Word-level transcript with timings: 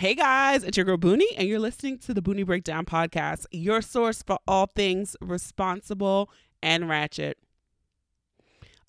Hey 0.00 0.14
guys, 0.14 0.64
it's 0.64 0.78
your 0.78 0.86
girl 0.86 0.96
Boonie, 0.96 1.28
and 1.36 1.46
you're 1.46 1.58
listening 1.58 1.98
to 1.98 2.14
the 2.14 2.22
Boonie 2.22 2.42
Breakdown 2.42 2.86
Podcast, 2.86 3.44
your 3.50 3.82
source 3.82 4.22
for 4.22 4.38
all 4.48 4.64
things 4.64 5.14
responsible 5.20 6.30
and 6.62 6.88
ratchet. 6.88 7.36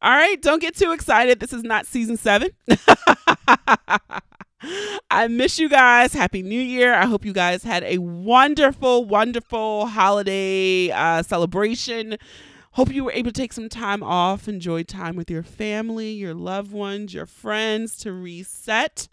All 0.01 0.13
right, 0.13 0.41
don't 0.41 0.61
get 0.61 0.73
too 0.73 0.93
excited. 0.93 1.41
This 1.41 1.51
is 1.51 1.63
not 1.63 1.85
season 1.85 2.15
seven. 2.15 2.51
I 5.11 5.27
miss 5.27 5.59
you 5.59 5.67
guys. 5.67 6.13
Happy 6.13 6.41
New 6.41 6.61
Year. 6.61 6.93
I 6.93 7.07
hope 7.07 7.25
you 7.25 7.33
guys 7.33 7.63
had 7.65 7.83
a 7.83 7.97
wonderful, 7.97 9.03
wonderful 9.03 9.87
holiday 9.87 10.91
uh, 10.91 11.23
celebration. 11.23 12.15
Hope 12.71 12.89
you 12.89 13.03
were 13.03 13.11
able 13.11 13.31
to 13.31 13.41
take 13.41 13.51
some 13.51 13.67
time 13.67 14.01
off, 14.01 14.47
enjoy 14.47 14.83
time 14.83 15.17
with 15.17 15.29
your 15.29 15.43
family, 15.43 16.11
your 16.11 16.33
loved 16.33 16.71
ones, 16.71 17.13
your 17.13 17.25
friends 17.25 17.97
to 17.97 18.13
reset. 18.13 19.09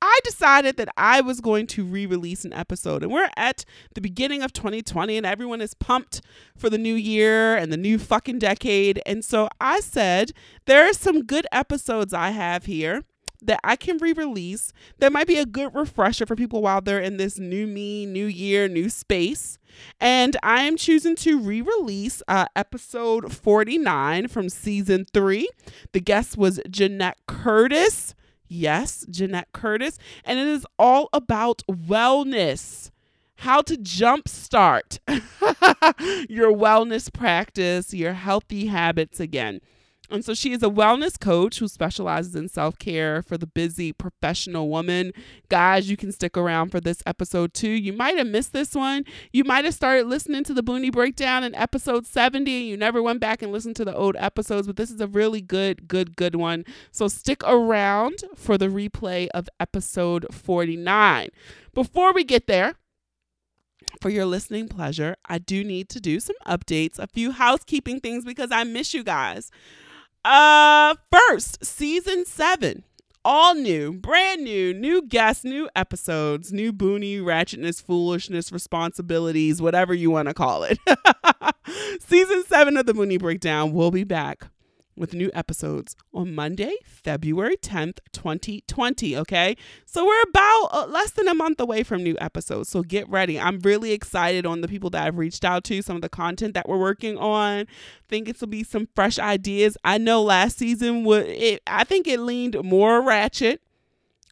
I 0.00 0.18
decided 0.24 0.76
that 0.76 0.88
I 0.96 1.20
was 1.20 1.40
going 1.40 1.66
to 1.68 1.84
re 1.84 2.06
release 2.06 2.44
an 2.44 2.52
episode. 2.52 3.02
And 3.02 3.12
we're 3.12 3.30
at 3.36 3.64
the 3.94 4.00
beginning 4.00 4.42
of 4.42 4.52
2020, 4.52 5.16
and 5.16 5.26
everyone 5.26 5.60
is 5.60 5.74
pumped 5.74 6.20
for 6.56 6.70
the 6.70 6.78
new 6.78 6.94
year 6.94 7.56
and 7.56 7.72
the 7.72 7.76
new 7.76 7.98
fucking 7.98 8.38
decade. 8.38 9.00
And 9.06 9.24
so 9.24 9.48
I 9.60 9.80
said, 9.80 10.32
there 10.66 10.88
are 10.88 10.92
some 10.92 11.24
good 11.24 11.46
episodes 11.52 12.14
I 12.14 12.30
have 12.30 12.66
here 12.66 13.02
that 13.42 13.60
I 13.62 13.76
can 13.76 13.98
re 13.98 14.12
release 14.12 14.72
that 14.98 15.12
might 15.12 15.26
be 15.26 15.38
a 15.38 15.46
good 15.46 15.74
refresher 15.74 16.26
for 16.26 16.36
people 16.36 16.62
while 16.62 16.80
they're 16.80 17.00
in 17.00 17.16
this 17.16 17.38
new 17.38 17.66
me, 17.66 18.06
new 18.06 18.26
year, 18.26 18.68
new 18.68 18.88
space. 18.88 19.58
And 20.00 20.36
I 20.42 20.62
am 20.62 20.76
choosing 20.76 21.16
to 21.16 21.38
re 21.38 21.60
release 21.60 22.22
uh, 22.28 22.46
episode 22.56 23.32
49 23.32 24.28
from 24.28 24.48
season 24.48 25.06
three. 25.12 25.48
The 25.92 26.00
guest 26.00 26.36
was 26.36 26.60
Jeanette 26.70 27.18
Curtis. 27.26 28.14
Yes, 28.48 29.04
Jeanette 29.10 29.48
Curtis. 29.52 29.98
And 30.24 30.38
it 30.38 30.46
is 30.46 30.66
all 30.78 31.08
about 31.12 31.62
wellness, 31.68 32.90
how 33.36 33.62
to 33.62 33.76
jumpstart 33.76 34.98
your 36.28 36.52
wellness 36.52 37.12
practice, 37.12 37.92
your 37.94 38.14
healthy 38.14 38.66
habits 38.66 39.20
again. 39.20 39.60
And 40.10 40.24
so 40.24 40.32
she 40.32 40.52
is 40.52 40.62
a 40.62 40.70
wellness 40.70 41.20
coach 41.20 41.58
who 41.58 41.68
specializes 41.68 42.34
in 42.34 42.48
self 42.48 42.78
care 42.78 43.22
for 43.22 43.36
the 43.36 43.46
busy 43.46 43.92
professional 43.92 44.68
woman. 44.68 45.12
Guys, 45.48 45.90
you 45.90 45.96
can 45.96 46.12
stick 46.12 46.36
around 46.36 46.70
for 46.70 46.80
this 46.80 47.02
episode 47.04 47.52
too. 47.52 47.68
You 47.68 47.92
might 47.92 48.16
have 48.16 48.26
missed 48.26 48.52
this 48.52 48.74
one. 48.74 49.04
You 49.32 49.44
might 49.44 49.64
have 49.64 49.74
started 49.74 50.06
listening 50.06 50.44
to 50.44 50.54
the 50.54 50.62
Boonie 50.62 50.90
Breakdown 50.90 51.44
in 51.44 51.54
episode 51.54 52.06
70 52.06 52.60
and 52.60 52.68
you 52.68 52.76
never 52.76 53.02
went 53.02 53.20
back 53.20 53.42
and 53.42 53.52
listened 53.52 53.76
to 53.76 53.84
the 53.84 53.94
old 53.94 54.16
episodes, 54.18 54.66
but 54.66 54.76
this 54.76 54.90
is 54.90 55.00
a 55.00 55.06
really 55.06 55.42
good, 55.42 55.88
good, 55.88 56.16
good 56.16 56.34
one. 56.34 56.64
So 56.90 57.08
stick 57.08 57.42
around 57.44 58.24
for 58.34 58.56
the 58.56 58.68
replay 58.68 59.28
of 59.34 59.48
episode 59.60 60.26
49. 60.32 61.28
Before 61.74 62.12
we 62.12 62.24
get 62.24 62.46
there, 62.46 62.74
for 64.00 64.10
your 64.10 64.26
listening 64.26 64.68
pleasure, 64.68 65.16
I 65.26 65.38
do 65.38 65.64
need 65.64 65.88
to 65.90 66.00
do 66.00 66.20
some 66.20 66.36
updates, 66.46 66.98
a 66.98 67.06
few 67.06 67.32
housekeeping 67.32 68.00
things 68.00 68.24
because 68.24 68.50
I 68.52 68.64
miss 68.64 68.94
you 68.94 69.02
guys. 69.02 69.50
Uh, 70.24 70.94
first, 71.10 71.64
season 71.64 72.24
seven. 72.24 72.84
All 73.24 73.54
new, 73.54 73.92
brand 73.92 74.42
new, 74.42 74.72
new 74.72 75.02
guests, 75.02 75.44
new 75.44 75.68
episodes, 75.76 76.52
new 76.52 76.72
Boonie, 76.72 77.18
ratchetness, 77.18 77.82
foolishness, 77.82 78.52
responsibilities, 78.52 79.60
whatever 79.60 79.92
you 79.92 80.10
want 80.10 80.28
to 80.28 80.34
call 80.34 80.62
it. 80.64 80.78
season 82.00 82.44
seven 82.46 82.76
of 82.76 82.86
the 82.86 82.94
Boonie 82.94 83.18
Breakdown 83.18 83.72
will 83.72 83.90
be 83.90 84.04
back 84.04 84.48
with 84.98 85.14
new 85.14 85.30
episodes 85.34 85.96
on 86.12 86.34
Monday, 86.34 86.74
February 86.84 87.56
10th, 87.56 87.98
2020. 88.12 89.16
Okay. 89.16 89.56
So 89.86 90.04
we're 90.06 90.22
about 90.22 90.68
uh, 90.72 90.86
less 90.88 91.12
than 91.12 91.28
a 91.28 91.34
month 91.34 91.60
away 91.60 91.82
from 91.82 92.02
new 92.02 92.16
episodes. 92.20 92.68
So 92.68 92.82
get 92.82 93.08
ready. 93.08 93.38
I'm 93.38 93.58
really 93.60 93.92
excited 93.92 94.46
on 94.46 94.60
the 94.60 94.68
people 94.68 94.90
that 94.90 95.06
I've 95.06 95.18
reached 95.18 95.44
out 95.44 95.64
to, 95.64 95.82
some 95.82 95.96
of 95.96 96.02
the 96.02 96.08
content 96.08 96.54
that 96.54 96.68
we're 96.68 96.78
working 96.78 97.16
on. 97.18 97.66
Think 98.08 98.28
it 98.28 98.40
will 98.40 98.48
be 98.48 98.64
some 98.64 98.88
fresh 98.94 99.18
ideas. 99.18 99.76
I 99.84 99.98
know 99.98 100.22
last 100.22 100.58
season 100.58 101.04
would 101.04 101.26
it 101.26 101.62
I 101.66 101.84
think 101.84 102.06
it 102.06 102.20
leaned 102.20 102.62
more 102.62 103.02
ratchet. 103.02 103.62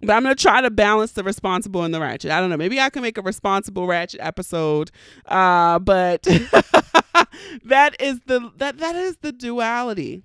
But 0.02 0.12
I'm 0.12 0.24
gonna 0.24 0.34
try 0.34 0.60
to 0.60 0.70
balance 0.70 1.12
the 1.12 1.24
responsible 1.24 1.82
and 1.82 1.94
the 1.94 2.00
ratchet. 2.00 2.30
I 2.30 2.40
don't 2.40 2.50
know. 2.50 2.58
Maybe 2.58 2.78
I 2.78 2.90
can 2.90 3.00
make 3.00 3.16
a 3.16 3.22
responsible 3.22 3.86
ratchet 3.86 4.20
episode. 4.22 4.90
Uh, 5.24 5.78
but 5.78 6.22
that 7.64 7.96
is 7.98 8.20
the 8.26 8.52
that 8.56 8.78
that 8.78 8.94
is 8.94 9.16
the 9.18 9.32
duality 9.32 10.22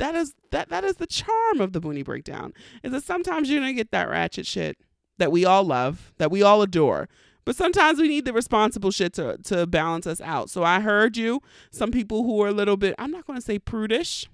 that 0.00 0.14
is 0.14 0.34
that 0.50 0.70
that 0.70 0.82
is 0.82 0.96
the 0.96 1.06
charm 1.06 1.60
of 1.60 1.72
the 1.72 1.80
Boonie 1.80 2.02
Breakdown. 2.02 2.52
Is 2.82 2.92
that 2.92 3.04
sometimes 3.04 3.48
you're 3.48 3.60
gonna 3.60 3.72
get 3.72 3.92
that 3.92 4.08
ratchet 4.08 4.46
shit 4.46 4.78
that 5.18 5.30
we 5.30 5.44
all 5.44 5.62
love, 5.62 6.12
that 6.18 6.30
we 6.30 6.42
all 6.42 6.62
adore. 6.62 7.08
But 7.44 7.56
sometimes 7.56 7.98
we 7.98 8.08
need 8.08 8.24
the 8.24 8.32
responsible 8.32 8.90
shit 8.90 9.12
to 9.14 9.38
to 9.44 9.66
balance 9.66 10.06
us 10.06 10.20
out. 10.20 10.50
So 10.50 10.64
I 10.64 10.80
heard 10.80 11.16
you. 11.16 11.40
Some 11.70 11.90
people 11.90 12.24
who 12.24 12.42
are 12.42 12.48
a 12.48 12.52
little 12.52 12.76
bit 12.76 12.94
I'm 12.98 13.10
not 13.10 13.26
gonna 13.26 13.40
say 13.40 13.58
prudish. 13.58 14.28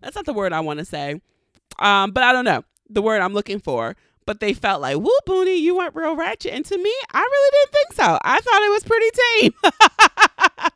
That's 0.00 0.16
not 0.16 0.26
the 0.26 0.32
word 0.32 0.52
I 0.52 0.60
want 0.60 0.78
to 0.78 0.84
say. 0.84 1.20
Um, 1.78 2.12
but 2.12 2.22
I 2.22 2.32
don't 2.32 2.44
know 2.44 2.64
the 2.88 3.02
word 3.02 3.20
I'm 3.20 3.34
looking 3.34 3.60
for 3.60 3.96
but 4.28 4.40
they 4.40 4.52
felt 4.52 4.82
like, 4.82 4.98
whoop, 4.98 5.24
Boonie, 5.24 5.54
you 5.54 5.74
weren't 5.74 5.94
real 5.94 6.14
ratchet. 6.14 6.52
And 6.52 6.62
to 6.66 6.76
me, 6.76 6.94
I 7.14 7.18
really 7.18 7.50
didn't 7.50 7.72
think 7.72 7.92
so. 7.94 8.18
I 8.20 8.38
thought 8.40 8.62
it 8.62 8.70
was 8.70 8.84
pretty 8.84 9.10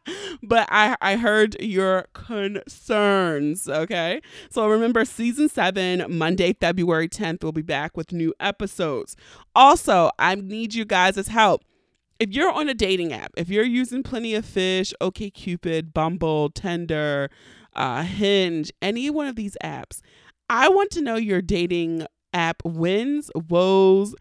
tame. 0.06 0.38
but 0.42 0.66
I, 0.70 0.96
I 1.02 1.16
heard 1.16 1.60
your 1.60 2.06
concerns. 2.14 3.68
Okay. 3.68 4.22
So 4.48 4.66
remember, 4.66 5.04
season 5.04 5.50
seven, 5.50 6.02
Monday, 6.08 6.54
February 6.54 7.10
10th, 7.10 7.42
we'll 7.42 7.52
be 7.52 7.60
back 7.60 7.94
with 7.94 8.10
new 8.10 8.32
episodes. 8.40 9.18
Also, 9.54 10.10
I 10.18 10.34
need 10.34 10.72
you 10.72 10.86
guys' 10.86 11.28
help 11.28 11.62
if 12.18 12.32
you're 12.32 12.50
on 12.50 12.70
a 12.70 12.74
dating 12.74 13.12
app, 13.12 13.32
if 13.36 13.50
you're 13.50 13.64
using 13.64 14.02
Plenty 14.02 14.34
of 14.34 14.46
Fish, 14.46 14.94
OkCupid, 15.02 15.92
Bumble, 15.92 16.48
Tinder, 16.48 17.28
uh, 17.74 18.02
Hinge, 18.02 18.72
any 18.80 19.10
one 19.10 19.26
of 19.26 19.36
these 19.36 19.58
apps, 19.62 20.00
I 20.48 20.70
want 20.70 20.90
to 20.92 21.02
know 21.02 21.16
your 21.16 21.42
dating 21.42 22.06
app 22.32 22.62
wins, 22.64 23.30
woes, 23.48 24.14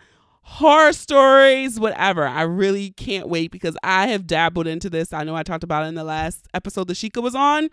horror 0.43 0.93
stories, 0.93 1.79
whatever. 1.79 2.27
I 2.27 2.41
really 2.41 2.91
can't 2.91 3.29
wait 3.29 3.51
because 3.51 3.77
I 3.83 4.07
have 4.07 4.27
dabbled 4.27 4.67
into 4.67 4.89
this. 4.89 5.13
I 5.13 5.23
know 5.23 5.35
I 5.35 5.43
talked 5.43 5.63
about 5.63 5.85
it 5.85 5.87
in 5.87 5.95
the 5.95 6.03
last 6.03 6.47
episode 6.53 6.87
that 6.87 6.95
Sheikah 6.95 7.21
was 7.21 7.35
on. 7.35 7.69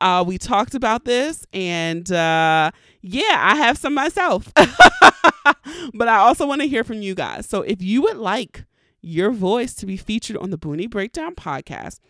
Uh, 0.00 0.24
we 0.26 0.38
talked 0.38 0.74
about 0.74 1.04
this, 1.04 1.46
and 1.52 2.10
uh, 2.10 2.70
yeah, 3.02 3.36
I 3.38 3.56
have 3.56 3.78
some 3.78 3.94
myself. 3.94 4.52
but 5.94 6.08
I 6.08 6.16
also 6.16 6.46
want 6.46 6.62
to 6.62 6.68
hear 6.68 6.82
from 6.82 7.02
you 7.02 7.14
guys. 7.14 7.46
So 7.46 7.62
if 7.62 7.82
you 7.82 8.02
would 8.02 8.16
like 8.16 8.64
your 9.02 9.30
voice 9.30 9.74
to 9.74 9.86
be 9.86 9.96
featured 9.96 10.36
on 10.38 10.50
the 10.50 10.58
Boonie 10.58 10.86
Breakdown 10.86 11.34
podcast, 11.34 12.00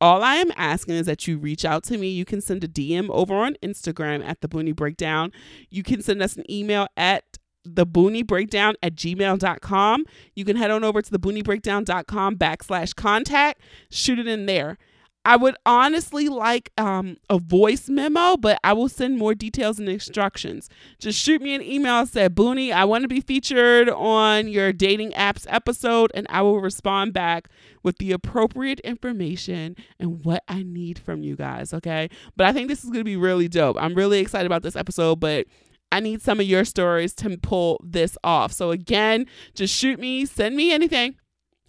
all 0.00 0.22
I 0.22 0.36
am 0.36 0.52
asking 0.56 0.94
is 0.94 1.06
that 1.06 1.26
you 1.26 1.38
reach 1.38 1.64
out 1.64 1.84
to 1.84 1.98
me. 1.98 2.08
You 2.08 2.24
can 2.24 2.40
send 2.40 2.64
a 2.64 2.68
DM 2.68 3.08
over 3.10 3.34
on 3.34 3.56
Instagram 3.62 4.24
at 4.24 4.40
the 4.40 4.48
Boonie 4.48 4.72
Breakdown. 4.72 5.32
You 5.70 5.82
can 5.82 6.02
send 6.02 6.22
us 6.22 6.36
an 6.36 6.50
email 6.50 6.86
at 6.96 7.24
the 7.64 7.84
Boonie 7.84 8.22
Breakdown 8.22 8.74
at 8.82 8.94
gmail.com. 8.94 10.04
You 10.34 10.44
can 10.44 10.56
head 10.56 10.70
on 10.70 10.84
over 10.84 11.02
to 11.02 11.10
the 11.10 11.18
booniebreakdown.com 11.18 12.36
backslash 12.36 12.94
contact, 12.94 13.60
shoot 13.90 14.18
it 14.18 14.26
in 14.26 14.46
there. 14.46 14.78
I 15.28 15.36
would 15.36 15.56
honestly 15.66 16.30
like 16.30 16.72
um, 16.78 17.18
a 17.28 17.38
voice 17.38 17.90
memo, 17.90 18.38
but 18.38 18.58
I 18.64 18.72
will 18.72 18.88
send 18.88 19.18
more 19.18 19.34
details 19.34 19.78
and 19.78 19.86
instructions. 19.86 20.70
Just 20.98 21.22
shoot 21.22 21.42
me 21.42 21.54
an 21.54 21.60
email, 21.60 22.06
say, 22.06 22.28
Boonie, 22.28 22.72
I 22.72 22.84
want 22.86 23.02
to 23.02 23.08
be 23.08 23.20
featured 23.20 23.90
on 23.90 24.48
your 24.48 24.72
dating 24.72 25.12
apps 25.12 25.44
episode, 25.50 26.10
and 26.14 26.26
I 26.30 26.40
will 26.40 26.62
respond 26.62 27.12
back 27.12 27.50
with 27.82 27.98
the 27.98 28.12
appropriate 28.12 28.80
information 28.80 29.76
and 30.00 30.24
what 30.24 30.44
I 30.48 30.62
need 30.62 30.98
from 30.98 31.22
you 31.22 31.36
guys, 31.36 31.74
okay? 31.74 32.08
But 32.34 32.46
I 32.46 32.54
think 32.54 32.68
this 32.68 32.82
is 32.82 32.88
going 32.88 33.00
to 33.00 33.04
be 33.04 33.18
really 33.18 33.48
dope. 33.48 33.76
I'm 33.78 33.94
really 33.94 34.20
excited 34.20 34.46
about 34.46 34.62
this 34.62 34.76
episode, 34.76 35.20
but 35.20 35.46
I 35.92 36.00
need 36.00 36.22
some 36.22 36.40
of 36.40 36.46
your 36.46 36.64
stories 36.64 37.12
to 37.16 37.36
pull 37.36 37.82
this 37.84 38.16
off. 38.24 38.52
So, 38.52 38.70
again, 38.70 39.26
just 39.54 39.74
shoot 39.74 40.00
me, 40.00 40.24
send 40.24 40.56
me 40.56 40.72
anything, 40.72 41.16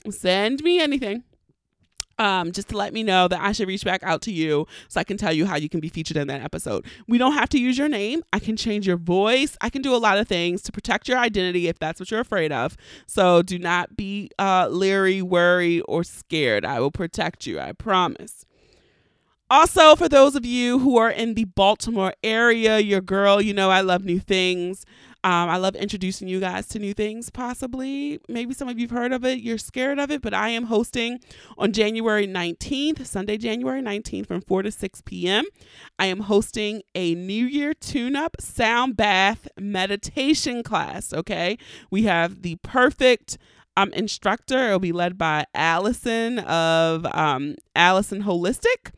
send 0.10 0.63
me 0.63 0.80
anything 0.80 1.25
um, 2.19 2.51
just 2.51 2.69
to 2.69 2.77
let 2.77 2.94
me 2.94 3.01
know 3.01 3.27
that 3.27 3.42
I 3.42 3.54
should 3.54 3.68
reach 3.68 3.83
back 3.83 4.04
out 4.04 4.21
to 4.24 4.31
you 4.31 4.68
so 4.89 5.00
I 5.00 5.04
can 5.04 5.18
tell 5.18 5.33
you 5.33 5.45
how 5.45 5.56
you 5.56 5.69
can 5.69 5.80
be 5.80 5.89
featured 5.89 6.18
in 6.18 6.27
that 6.27 6.42
episode. 6.42 6.86
We 7.07 7.18
don't 7.18 7.33
have 7.33 7.50
to 7.50 7.60
use 7.60 7.77
your 7.77 7.89
name. 7.89 8.21
I 8.33 8.39
can 8.39 8.57
change 8.57 8.86
your 8.86 8.98
voice. 8.98 9.57
I 9.62 9.69
can 9.69 9.81
do 9.81 9.95
a 9.95 9.98
lot 9.98 10.19
of 10.19 10.27
things 10.27 10.62
to 10.63 10.71
protect 10.71 11.07
your 11.07 11.18
identity 11.18 11.68
if 11.68 11.80
that's 11.80 12.00
what 12.00 12.12
you're 12.12 12.19
afraid 12.19 12.51
of. 12.51 12.77
So 13.07 13.42
do 13.42 13.57
not 13.57 13.95
be 13.95 14.30
uh, 14.38 14.68
leery, 14.69 15.21
worry, 15.21 15.81
or 15.81 16.04
scared. 16.04 16.66
I 16.66 16.80
will 16.80 16.92
protect 16.92 17.48
you. 17.48 17.60
I 17.60 17.71
promise. 17.71 18.45
Also, 19.51 19.95
for 19.95 20.07
those 20.07 20.36
of 20.36 20.45
you 20.45 20.77
who 20.77 20.98
are 20.98 21.10
in 21.10 21.33
the 21.33 21.45
Baltimore 21.45 22.13
area, 22.24 22.77
your 22.77 23.01
girl, 23.01 23.42
you 23.42 23.51
know 23.51 23.72
I 23.72 23.81
love 23.81 24.06
new 24.06 24.19
things. 24.19 24.86
Um, 25.24 25.50
I 25.50 25.57
love 25.57 25.75
introducing 25.75 26.30
you 26.30 26.39
guys 26.39 26.68
to 26.69 26.80
new 26.80 26.94
things, 26.94 27.30
possibly. 27.30 28.21
Maybe 28.30 28.54
some 28.54 28.69
of 28.69 28.80
you've 28.80 28.92
heard 28.92 29.12
of 29.12 29.25
it, 29.25 29.39
you're 29.39 29.57
scared 29.57 30.00
of 30.00 30.12
it, 30.12 30.21
but 30.21 30.33
I 30.33 30.50
am 30.50 30.66
hosting 30.66 31.19
on 31.57 31.74
January 31.74 32.25
19th, 32.25 33.06
Sunday, 33.06 33.38
January 33.38 33.81
19th 33.81 34.27
from 34.27 34.42
4 34.42 34.63
to 34.63 34.71
6 34.71 35.01
p.m. 35.06 35.45
I 35.98 36.06
am 36.06 36.21
hosting 36.21 36.83
a 36.95 37.16
New 37.16 37.45
Year 37.45 37.74
tune 37.74 38.16
up 38.16 38.38
sound 38.39 38.95
bath 38.95 39.48
meditation 39.60 40.63
class. 40.63 41.12
Okay. 41.12 41.57
We 41.92 42.04
have 42.04 42.42
the 42.42 42.56
perfect 42.63 43.38
um, 43.75 43.92
instructor. 43.94 44.68
It'll 44.68 44.80
be 44.80 44.92
led 44.92 45.18
by 45.18 45.45
Allison 45.54 46.39
of 46.39 47.06
um, 47.07 47.56
Allison 47.75 48.24
Holistic. 48.24 48.92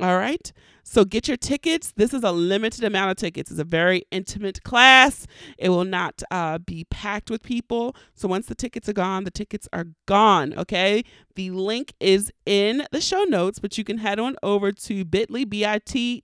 All 0.00 0.16
right. 0.16 0.52
So 0.90 1.04
get 1.04 1.28
your 1.28 1.36
tickets. 1.36 1.92
This 1.94 2.12
is 2.12 2.24
a 2.24 2.32
limited 2.32 2.82
amount 2.82 3.12
of 3.12 3.16
tickets. 3.16 3.52
It's 3.52 3.60
a 3.60 3.64
very 3.64 4.02
intimate 4.10 4.64
class. 4.64 5.24
It 5.56 5.68
will 5.68 5.84
not 5.84 6.20
uh, 6.32 6.58
be 6.58 6.82
packed 6.90 7.30
with 7.30 7.44
people. 7.44 7.94
So 8.14 8.26
once 8.26 8.46
the 8.46 8.56
tickets 8.56 8.88
are 8.88 8.92
gone, 8.92 9.22
the 9.22 9.30
tickets 9.30 9.68
are 9.72 9.86
gone. 10.06 10.52
Okay. 10.58 11.04
The 11.36 11.50
link 11.52 11.92
is 12.00 12.32
in 12.44 12.88
the 12.90 13.00
show 13.00 13.22
notes, 13.22 13.60
but 13.60 13.78
you 13.78 13.84
can 13.84 13.98
head 13.98 14.18
on 14.18 14.34
over 14.42 14.72
to 14.72 15.04
bit.ly, 15.04 15.44
bit.ly 15.44 16.22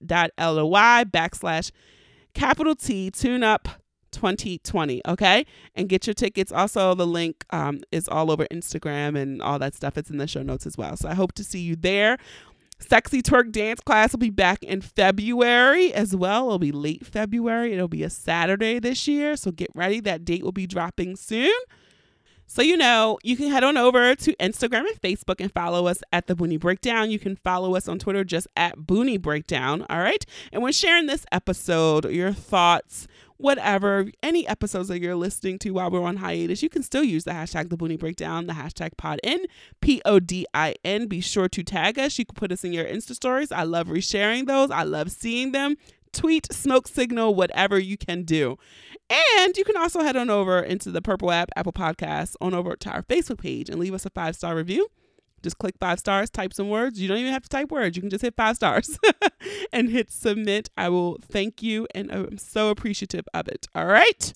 backslash 1.04 1.70
capital 2.34 2.74
T 2.74 3.12
tune 3.12 3.44
up 3.44 3.68
2020 4.12 5.02
okay 5.06 5.44
and 5.74 5.90
get 5.90 6.06
your 6.06 6.14
tickets 6.14 6.50
also 6.50 6.94
the 6.94 7.06
link 7.06 7.44
um, 7.50 7.80
is 7.92 8.08
all 8.08 8.30
over 8.30 8.46
instagram 8.50 9.18
and 9.18 9.42
all 9.42 9.58
that 9.58 9.74
stuff 9.74 9.98
it's 9.98 10.08
in 10.08 10.16
the 10.16 10.26
show 10.26 10.42
notes 10.42 10.64
as 10.64 10.78
well 10.78 10.96
so 10.96 11.06
i 11.08 11.12
hope 11.12 11.32
to 11.32 11.44
see 11.44 11.58
you 11.58 11.76
there 11.76 12.16
Sexy 12.78 13.22
Twerk 13.22 13.52
Dance 13.52 13.80
class 13.80 14.12
will 14.12 14.18
be 14.18 14.30
back 14.30 14.62
in 14.62 14.80
February 14.80 15.94
as 15.94 16.14
well. 16.14 16.46
It'll 16.46 16.58
be 16.58 16.72
late 16.72 17.06
February. 17.06 17.72
It'll 17.72 17.88
be 17.88 18.02
a 18.02 18.10
Saturday 18.10 18.78
this 18.78 19.08
year. 19.08 19.36
So 19.36 19.50
get 19.50 19.70
ready. 19.74 20.00
That 20.00 20.24
date 20.24 20.42
will 20.42 20.52
be 20.52 20.66
dropping 20.66 21.16
soon. 21.16 21.54
So, 22.48 22.62
you 22.62 22.76
know, 22.76 23.18
you 23.24 23.36
can 23.36 23.50
head 23.50 23.64
on 23.64 23.76
over 23.76 24.14
to 24.14 24.36
Instagram 24.36 24.86
and 24.86 25.00
Facebook 25.02 25.40
and 25.40 25.50
follow 25.50 25.88
us 25.88 25.98
at 26.12 26.28
the 26.28 26.36
Boonie 26.36 26.58
Breakdown. 26.58 27.10
You 27.10 27.18
can 27.18 27.34
follow 27.34 27.74
us 27.74 27.88
on 27.88 27.98
Twitter 27.98 28.22
just 28.22 28.46
at 28.56 28.76
Boonie 28.86 29.18
Breakdown. 29.18 29.84
All 29.90 29.98
right. 29.98 30.24
And 30.52 30.62
when 30.62 30.72
sharing 30.72 31.06
this 31.06 31.26
episode, 31.32 32.08
your 32.12 32.32
thoughts, 32.32 33.08
whatever, 33.36 34.10
any 34.22 34.46
episodes 34.46 34.88
that 34.88 35.00
you're 35.00 35.16
listening 35.16 35.58
to 35.60 35.70
while 35.70 35.90
we're 35.90 36.02
on 36.02 36.16
hiatus, 36.16 36.62
you 36.62 36.68
can 36.68 36.82
still 36.82 37.04
use 37.04 37.24
the 37.24 37.32
hashtag 37.32 37.70
the 37.70 37.76
Boonie 37.76 37.96
Breakdown, 37.96 38.46
the 38.46 38.54
hashtag 38.54 38.90
PodIn, 38.96 39.44
P 39.80 40.00
O 40.04 40.20
D 40.20 40.46
I 40.54 40.74
N. 40.84 41.06
Be 41.06 41.20
sure 41.20 41.48
to 41.48 41.62
tag 41.62 41.98
us. 41.98 42.18
You 42.18 42.26
can 42.26 42.34
put 42.34 42.52
us 42.52 42.64
in 42.64 42.72
your 42.72 42.84
Insta 42.84 43.14
stories. 43.14 43.52
I 43.52 43.62
love 43.62 43.88
resharing 43.88 44.46
those. 44.46 44.70
I 44.70 44.82
love 44.82 45.10
seeing 45.10 45.52
them 45.52 45.76
tweet, 46.12 46.52
smoke 46.52 46.88
signal, 46.88 47.34
whatever 47.34 47.78
you 47.78 47.96
can 47.96 48.22
do. 48.22 48.56
And 49.08 49.56
you 49.56 49.64
can 49.64 49.76
also 49.76 50.00
head 50.00 50.16
on 50.16 50.30
over 50.30 50.60
into 50.60 50.90
the 50.90 51.02
Purple 51.02 51.30
app, 51.30 51.50
Apple 51.54 51.72
Podcasts, 51.72 52.34
on 52.40 52.54
over 52.54 52.74
to 52.76 52.90
our 52.90 53.02
Facebook 53.02 53.38
page 53.38 53.68
and 53.68 53.78
leave 53.78 53.94
us 53.94 54.06
a 54.06 54.10
five 54.10 54.34
star 54.34 54.56
review. 54.56 54.88
Just 55.42 55.58
click 55.58 55.74
five 55.78 55.98
stars, 55.98 56.30
type 56.30 56.52
some 56.52 56.68
words. 56.68 57.00
You 57.00 57.08
don't 57.08 57.18
even 57.18 57.32
have 57.32 57.42
to 57.42 57.48
type 57.48 57.70
words. 57.70 57.96
You 57.96 58.02
can 58.02 58.10
just 58.10 58.22
hit 58.22 58.34
five 58.36 58.56
stars 58.56 58.98
and 59.72 59.90
hit 59.90 60.10
submit. 60.10 60.70
I 60.76 60.88
will 60.88 61.18
thank 61.22 61.62
you 61.62 61.86
and 61.94 62.10
I'm 62.10 62.38
so 62.38 62.70
appreciative 62.70 63.26
of 63.34 63.48
it. 63.48 63.66
All 63.74 63.86
right. 63.86 64.32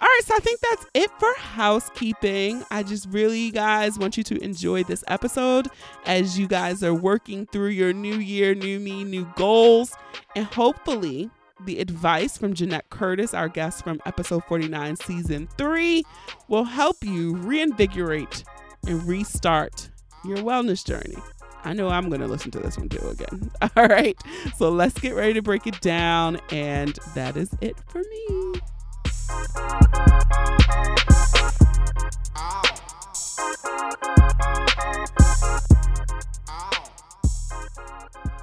All 0.00 0.06
right, 0.06 0.20
so 0.24 0.34
I 0.34 0.38
think 0.38 0.60
that's 0.60 0.86
it 0.94 1.10
for 1.18 1.34
housekeeping. 1.34 2.64
I 2.70 2.84
just 2.84 3.08
really, 3.10 3.50
guys, 3.50 3.98
want 3.98 4.16
you 4.16 4.22
to 4.22 4.42
enjoy 4.42 4.84
this 4.84 5.02
episode 5.08 5.68
as 6.06 6.38
you 6.38 6.46
guys 6.46 6.82
are 6.84 6.94
working 6.94 7.44
through 7.46 7.70
your 7.70 7.92
new 7.92 8.14
year, 8.14 8.54
new 8.54 8.78
me, 8.78 9.04
new 9.04 9.28
goals. 9.36 9.92
And 10.36 10.46
hopefully, 10.46 11.28
the 11.66 11.80
advice 11.80 12.38
from 12.38 12.54
Jeanette 12.54 12.88
Curtis, 12.90 13.34
our 13.34 13.48
guest 13.48 13.84
from 13.84 14.00
episode 14.06 14.44
49, 14.44 14.96
season 14.96 15.48
three, 15.58 16.04
will 16.48 16.64
help 16.64 16.96
you 17.02 17.36
reinvigorate 17.36 18.44
and 18.86 19.06
restart 19.06 19.89
your 20.24 20.38
wellness 20.38 20.84
journey. 20.84 21.16
I 21.64 21.74
know 21.74 21.88
I'm 21.88 22.08
going 22.08 22.20
to 22.20 22.26
listen 22.26 22.50
to 22.52 22.58
this 22.58 22.78
one 22.78 22.88
too 22.88 23.06
again. 23.08 23.50
All 23.76 23.86
right. 23.86 24.18
So 24.56 24.70
let's 24.70 24.98
get 24.98 25.14
ready 25.14 25.34
to 25.34 25.42
break 25.42 25.66
it 25.66 25.80
down. 25.80 26.40
And 26.50 26.98
that 27.14 27.36
is 27.36 27.50
it 27.60 27.76
for 27.88 28.00
me. 28.00 28.60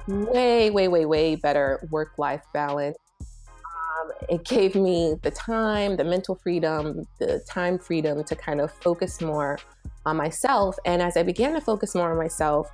Way, 0.06 0.70
way, 0.70 0.88
way, 0.88 1.04
way 1.04 1.36
better 1.36 1.86
work 1.90 2.12
life 2.16 2.42
balance. 2.54 2.96
Um, 3.20 4.12
it 4.30 4.44
gave 4.44 4.74
me 4.74 5.16
the 5.22 5.30
time, 5.30 5.96
the 5.96 6.04
mental 6.04 6.36
freedom, 6.36 7.06
the 7.18 7.44
time 7.48 7.78
freedom 7.78 8.24
to 8.24 8.34
kind 8.34 8.60
of 8.60 8.72
focus 8.72 9.20
more 9.20 9.58
on 10.08 10.16
myself. 10.16 10.76
And 10.84 11.02
as 11.02 11.16
I 11.16 11.22
began 11.22 11.52
to 11.54 11.60
focus 11.60 11.94
more 11.94 12.10
on 12.10 12.16
myself, 12.16 12.70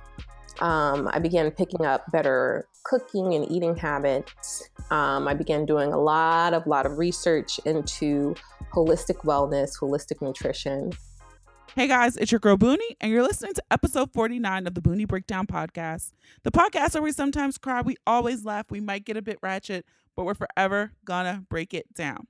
um, 0.61 1.09
I 1.11 1.19
began 1.19 1.51
picking 1.51 1.85
up 1.85 2.09
better 2.11 2.67
cooking 2.83 3.33
and 3.33 3.49
eating 3.51 3.75
habits. 3.75 4.69
Um, 4.89 5.27
I 5.27 5.33
began 5.33 5.65
doing 5.65 5.91
a 5.91 5.99
lot 5.99 6.53
of 6.53 6.65
lot 6.65 6.85
of 6.85 6.97
research 6.97 7.59
into 7.65 8.35
holistic 8.73 9.17
wellness, 9.25 9.77
holistic 9.79 10.21
nutrition. 10.21 10.91
Hey 11.75 11.87
guys, 11.87 12.15
it's 12.15 12.31
your 12.31 12.39
girl 12.39 12.55
Boonie, 12.55 12.95
and 13.01 13.11
you're 13.11 13.23
listening 13.23 13.53
to 13.55 13.63
episode 13.69 14.13
49 14.13 14.65
of 14.65 14.75
the 14.75 14.81
Boonie 14.81 15.03
Breakdown 15.03 15.45
Podcast. 15.45 16.13
The 16.43 16.51
podcast 16.51 16.93
where 16.93 17.03
we 17.03 17.11
sometimes 17.11 17.57
cry, 17.57 17.81
we 17.81 17.97
always 18.07 18.45
laugh, 18.45 18.67
we 18.69 18.79
might 18.79 19.03
get 19.03 19.17
a 19.17 19.21
bit 19.21 19.39
ratchet, 19.41 19.85
but 20.15 20.23
we're 20.23 20.35
forever 20.35 20.93
gonna 21.03 21.43
break 21.49 21.73
it 21.73 21.93
down. 21.93 22.27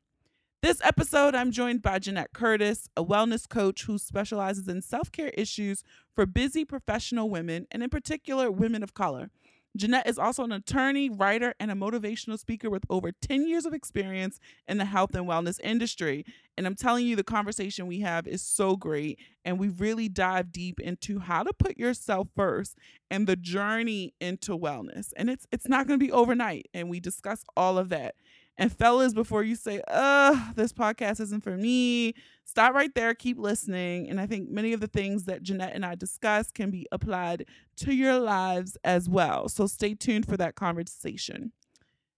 This 0.66 0.82
episode, 0.84 1.36
I'm 1.36 1.52
joined 1.52 1.84
by 1.84 2.00
Jeanette 2.00 2.34
Curtis, 2.34 2.90
a 2.98 3.06
wellness 3.06 3.48
coach 3.48 3.84
who 3.84 4.00
specializes 4.00 4.68
in 4.68 4.82
self 4.82 5.12
care 5.12 5.30
issues 5.36 5.84
for 6.16 6.26
busy 6.26 6.66
professional 6.66 7.30
women, 7.30 7.68
and 7.70 7.84
in 7.84 7.90
particular, 7.92 8.50
women 8.50 8.82
of 8.82 8.96
color. 8.96 9.30
Jeanette 9.78 10.08
is 10.08 10.18
also 10.18 10.44
an 10.44 10.52
attorney, 10.52 11.08
writer, 11.08 11.54
and 11.60 11.70
a 11.70 11.76
motivational 11.76 12.40
speaker 12.40 12.70
with 12.72 12.84
over 12.90 13.12
10 13.12 13.46
years 13.46 13.68
of 13.68 13.76
experience 13.76 14.40
in 14.68 14.80
the 14.80 14.86
health 14.86 15.14
and 15.14 15.28
wellness 15.28 15.60
industry. 15.64 16.26
And 16.58 16.66
I'm 16.66 16.76
telling 16.76 17.06
you, 17.06 17.16
the 17.16 17.24
conversation 17.24 17.86
we 17.86 18.00
have 18.00 18.26
is 18.26 18.42
so 18.42 18.76
great. 18.76 19.20
And 19.44 19.60
we 19.60 19.68
really 19.68 20.10
dive 20.10 20.52
deep 20.52 20.80
into 20.80 21.20
how 21.20 21.44
to 21.44 21.54
put 21.54 21.78
yourself 21.78 22.30
first 22.36 22.76
and 23.12 23.28
the 23.28 23.36
journey 23.36 24.16
into 24.20 24.58
wellness. 24.58 25.14
And 25.16 25.30
it's 25.30 25.46
it's 25.52 25.68
not 25.68 25.86
gonna 25.86 26.00
be 26.00 26.12
overnight. 26.12 26.70
And 26.74 26.90
we 26.90 27.00
discuss 27.00 27.44
all 27.56 27.78
of 27.78 27.90
that. 27.90 28.16
And 28.58 28.72
fellas, 28.72 29.14
before 29.14 29.44
you 29.44 29.56
say, 29.56 29.82
uh, 29.88 30.52
this 30.56 30.72
podcast 30.72 31.20
isn't 31.20 31.44
for 31.44 31.58
me, 31.58 32.14
stop 32.46 32.74
right 32.74 32.94
there, 32.96 33.14
keep 33.14 33.38
listening. 33.38 34.10
And 34.10 34.20
I 34.20 34.28
think 34.28 34.50
many 34.50 34.72
of 34.72 34.80
the 34.80 34.88
things 34.88 35.26
that 35.26 35.44
Jeanette 35.44 35.76
and 35.76 35.86
I 35.86 35.96
discuss 35.96 36.52
can 36.52 36.72
be 36.72 36.88
applied 36.92 37.46
to 37.78 37.94
your 37.94 38.18
lives 38.18 38.78
as 38.84 39.10
well. 39.10 39.50
So 39.50 39.68
stay 39.68 39.94
tuned 39.94 40.26
for 40.26 40.38
that 40.38 40.56
conversation. 40.56 41.52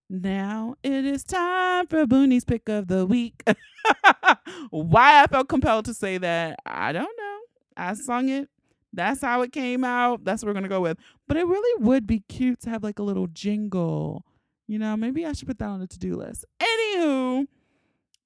Now 0.09 0.75
it 0.83 1.05
is 1.05 1.23
time 1.23 1.87
for 1.87 2.05
Boonie's 2.05 2.45
pick 2.45 2.69
of 2.69 2.87
the 2.87 3.05
week. 3.05 3.43
Why 4.69 5.23
I 5.23 5.27
felt 5.27 5.49
compelled 5.49 5.85
to 5.85 5.93
say 5.93 6.17
that, 6.19 6.59
I 6.65 6.91
don't 6.91 7.03
know. 7.03 7.39
I 7.75 7.93
sung 7.95 8.29
it. 8.29 8.49
That's 8.93 9.21
how 9.21 9.41
it 9.41 9.51
came 9.51 9.83
out. 9.83 10.23
That's 10.23 10.43
what 10.43 10.55
we're 10.55 10.61
to 10.61 10.69
go 10.69 10.81
with. 10.81 10.97
But 11.27 11.37
it 11.37 11.45
really 11.45 11.83
would 11.83 12.07
be 12.07 12.21
cute 12.29 12.61
to 12.61 12.69
have 12.69 12.83
like 12.83 12.99
a 12.99 13.03
little 13.03 13.27
jingle 13.27 14.23
you 14.67 14.77
know, 14.77 14.97
maybe 14.97 15.25
I 15.25 15.33
should 15.33 15.47
put 15.47 15.59
that 15.59 15.69
on 15.69 15.79
the 15.79 15.87
to 15.87 15.99
do 15.99 16.15
list. 16.15 16.45
Anywho, 16.59 17.47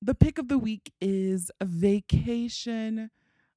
the 0.02 0.16
pick 0.16 0.38
of 0.38 0.48
the 0.48 0.58
week 0.58 0.92
is 1.00 1.52
a 1.60 1.66
vacation. 1.66 3.12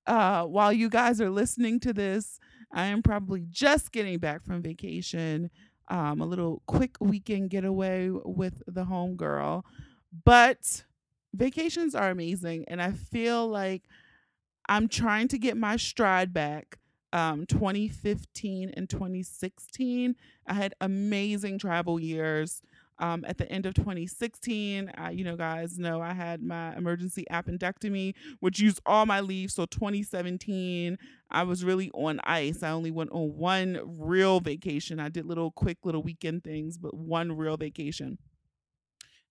Uh, 0.06 0.44
while 0.44 0.72
you 0.72 0.90
guys 0.90 1.20
are 1.20 1.30
listening 1.30 1.80
to 1.80 1.92
this, 1.92 2.38
I 2.72 2.86
am 2.86 3.02
probably 3.02 3.46
just 3.48 3.92
getting 3.92 4.18
back 4.18 4.44
from 4.44 4.62
vacation. 4.62 5.50
Um, 5.88 6.20
a 6.20 6.26
little 6.26 6.62
quick 6.66 6.96
weekend 7.00 7.50
getaway 7.50 8.10
with 8.10 8.62
the 8.66 8.84
home 8.84 9.16
girl. 9.16 9.64
But 10.24 10.84
vacations 11.34 11.94
are 11.94 12.10
amazing. 12.10 12.64
And 12.68 12.80
I 12.80 12.92
feel 12.92 13.48
like 13.48 13.84
I'm 14.68 14.88
trying 14.88 15.28
to 15.28 15.38
get 15.38 15.56
my 15.56 15.76
stride 15.76 16.32
back 16.32 16.78
um, 17.12 17.46
2015 17.46 18.70
and 18.76 18.90
2016. 18.90 20.16
I 20.46 20.54
had 20.54 20.74
amazing 20.80 21.58
travel 21.58 22.00
years. 22.00 22.60
Um, 22.98 23.24
at 23.26 23.38
the 23.38 23.50
end 23.50 23.66
of 23.66 23.74
2016, 23.74 24.88
uh, 24.88 25.08
you 25.08 25.24
know, 25.24 25.36
guys 25.36 25.78
know 25.78 26.00
I 26.00 26.12
had 26.12 26.42
my 26.42 26.76
emergency 26.76 27.24
appendectomy, 27.30 28.14
which 28.40 28.60
used 28.60 28.80
all 28.86 29.04
my 29.04 29.20
leave. 29.20 29.50
So 29.50 29.66
2017, 29.66 30.96
I 31.30 31.42
was 31.42 31.64
really 31.64 31.90
on 31.92 32.20
ice. 32.22 32.62
I 32.62 32.70
only 32.70 32.92
went 32.92 33.10
on 33.10 33.36
one 33.36 33.80
real 33.84 34.38
vacation. 34.40 35.00
I 35.00 35.08
did 35.08 35.26
little 35.26 35.50
quick 35.50 35.78
little 35.84 36.02
weekend 36.02 36.44
things, 36.44 36.78
but 36.78 36.94
one 36.94 37.32
real 37.36 37.56
vacation. 37.56 38.18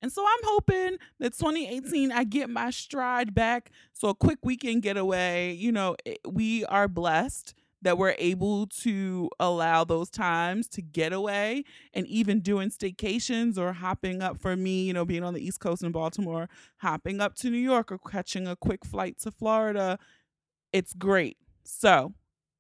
And 0.02 0.12
so 0.12 0.22
I'm 0.22 0.44
hoping 0.44 0.98
that 1.20 1.32
2018 1.32 2.12
I 2.12 2.26
get 2.26 2.50
my 2.50 2.72
stride 2.72 3.34
back. 3.34 3.72
So 3.94 4.10
a 4.10 4.16
quick 4.16 4.40
weekend 4.44 4.82
getaway. 4.82 5.54
You 5.54 5.72
know, 5.72 5.96
it, 6.04 6.20
we 6.28 6.66
are 6.66 6.90
blessed 6.90 7.54
that 7.84 7.98
we're 7.98 8.16
able 8.18 8.68
to 8.68 9.30
allow 9.40 9.84
those 9.84 10.10
times 10.10 10.68
to 10.70 10.82
get 10.82 11.14
away 11.14 11.64
and 11.94 12.08
even 12.08 12.40
doing 12.40 12.70
staycations 12.70 13.58
or 13.58 13.74
hopping 13.74 14.22
up 14.22 14.40
for 14.40 14.56
me, 14.56 14.84
you 14.84 14.94
know, 14.94 15.06
being 15.06 15.24
on 15.24 15.34
the 15.34 15.46
East 15.46 15.60
Coast 15.60 15.84
in 15.84 15.92
Baltimore, 15.92 16.50
hopping 16.78 17.22
up 17.22 17.36
to 17.36 17.50
New 17.50 17.58
York 17.58 17.92
or 17.92 18.00
catching 18.00 18.48
a 18.48 18.56
quick 18.56 18.86
flight 18.86 19.20
to 19.22 19.32
Florida. 19.32 20.00
It's 20.72 20.94
great. 20.94 21.38
So 21.64 22.14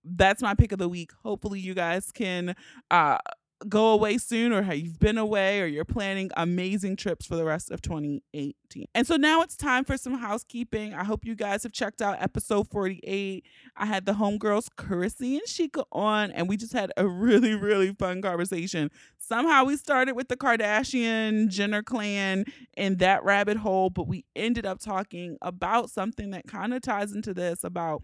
that's 0.03 0.41
my 0.41 0.53
pick 0.53 0.71
of 0.71 0.79
the 0.79 0.89
week. 0.89 1.11
Hopefully, 1.23 1.59
you 1.59 1.73
guys 1.73 2.11
can 2.11 2.55
uh, 2.91 3.17
go 3.69 3.91
away 3.91 4.17
soon 4.17 4.51
or 4.51 4.63
how 4.63 4.73
you've 4.73 4.99
been 4.99 5.17
away 5.17 5.61
or 5.61 5.65
you're 5.65 5.85
planning 5.85 6.29
amazing 6.35 6.95
trips 6.95 7.25
for 7.25 7.35
the 7.35 7.45
rest 7.45 7.71
of 7.71 7.81
2018. 7.81 8.53
And 8.95 9.05
so 9.05 9.15
now 9.15 9.41
it's 9.41 9.55
time 9.55 9.83
for 9.85 9.97
some 9.97 10.17
housekeeping. 10.17 10.93
I 10.93 11.03
hope 11.03 11.25
you 11.25 11.35
guys 11.35 11.63
have 11.63 11.71
checked 11.71 12.01
out 12.01 12.21
episode 12.21 12.69
48. 12.69 13.45
I 13.75 13.85
had 13.85 14.05
the 14.05 14.13
homegirls 14.13 14.67
Chrissy 14.77 15.37
and 15.37 15.47
Shika 15.47 15.85
on, 15.91 16.31
and 16.31 16.49
we 16.49 16.57
just 16.57 16.73
had 16.73 16.91
a 16.97 17.07
really, 17.07 17.55
really 17.55 17.93
fun 17.93 18.21
conversation. 18.21 18.89
Somehow 19.17 19.63
we 19.65 19.77
started 19.77 20.15
with 20.15 20.27
the 20.27 20.37
Kardashian 20.37 21.47
Jenner 21.49 21.83
clan 21.83 22.45
in 22.75 22.97
that 22.97 23.23
rabbit 23.23 23.57
hole, 23.57 23.89
but 23.89 24.07
we 24.07 24.25
ended 24.35 24.65
up 24.65 24.79
talking 24.79 25.37
about 25.41 25.89
something 25.89 26.31
that 26.31 26.47
kind 26.47 26.73
of 26.73 26.81
ties 26.81 27.13
into 27.13 27.33
this 27.33 27.63
about 27.63 28.03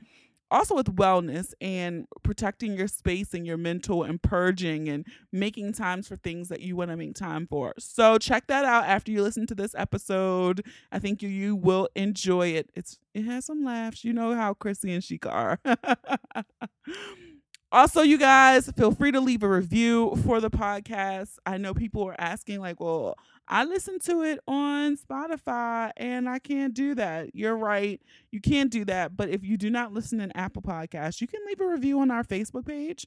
also 0.51 0.75
with 0.75 0.96
wellness 0.96 1.53
and 1.62 2.06
protecting 2.24 2.75
your 2.75 2.88
space 2.88 3.34
and 3.34 3.46
your 3.46 3.58
mental 3.58 4.03
and 4.03 4.22
purging 4.22 4.89
and 4.89 5.06
making 5.32 5.74
times 5.74 6.08
for 6.08 6.15
things 6.15 6.50
that 6.50 6.62
you 6.62 6.75
want 6.75 6.91
to 6.91 6.98
make 6.98 7.15
time 7.15 7.48
for. 7.48 7.74
So 7.77 8.18
check 8.18 8.48
that 8.48 8.65
out 8.65 8.86
after 8.86 9.12
you 9.12 9.22
listen 9.22 9.48
to 9.48 9.56
this 9.56 9.75
episode. 9.75 10.65
I 10.91 11.00
think 11.00 11.22
you, 11.22 11.29
you 11.29 11.56
will 11.56 11.89
enjoy 11.96 12.50
it. 12.50 12.70
It's 12.75 13.00
it 13.13 13.25
has 13.25 13.46
some 13.46 13.63
laughs. 13.63 14.03
You 14.03 14.13
know 14.13 14.36
how 14.36 14.53
Chrissy 14.53 14.94
and 14.94 15.03
Sheikah 15.03 15.32
are. 15.32 15.60
Also, 17.71 18.01
you 18.01 18.17
guys, 18.17 18.71
feel 18.75 18.91
free 18.91 19.11
to 19.11 19.21
leave 19.21 19.43
a 19.43 19.47
review 19.47 20.15
for 20.25 20.41
the 20.41 20.49
podcast. 20.49 21.38
I 21.45 21.57
know 21.57 21.75
people 21.75 22.03
are 22.07 22.19
asking, 22.19 22.61
like, 22.61 22.79
well, 22.79 23.15
I 23.47 23.63
listen 23.63 23.99
to 24.01 24.23
it 24.23 24.39
on 24.47 24.97
Spotify 24.97 25.91
and 25.97 26.27
I 26.27 26.39
can't 26.39 26.73
do 26.73 26.95
that. 26.95 27.35
You're 27.35 27.55
right. 27.55 28.01
You 28.31 28.41
can't 28.41 28.71
do 28.71 28.85
that. 28.85 29.15
But 29.15 29.29
if 29.29 29.43
you 29.43 29.55
do 29.55 29.69
not 29.69 29.93
listen 29.93 30.19
in 30.19 30.31
Apple 30.35 30.63
Podcasts, 30.63 31.21
you 31.21 31.27
can 31.27 31.41
leave 31.45 31.61
a 31.61 31.67
review 31.67 31.99
on 31.99 32.09
our 32.09 32.23
Facebook 32.23 32.65
page. 32.65 33.05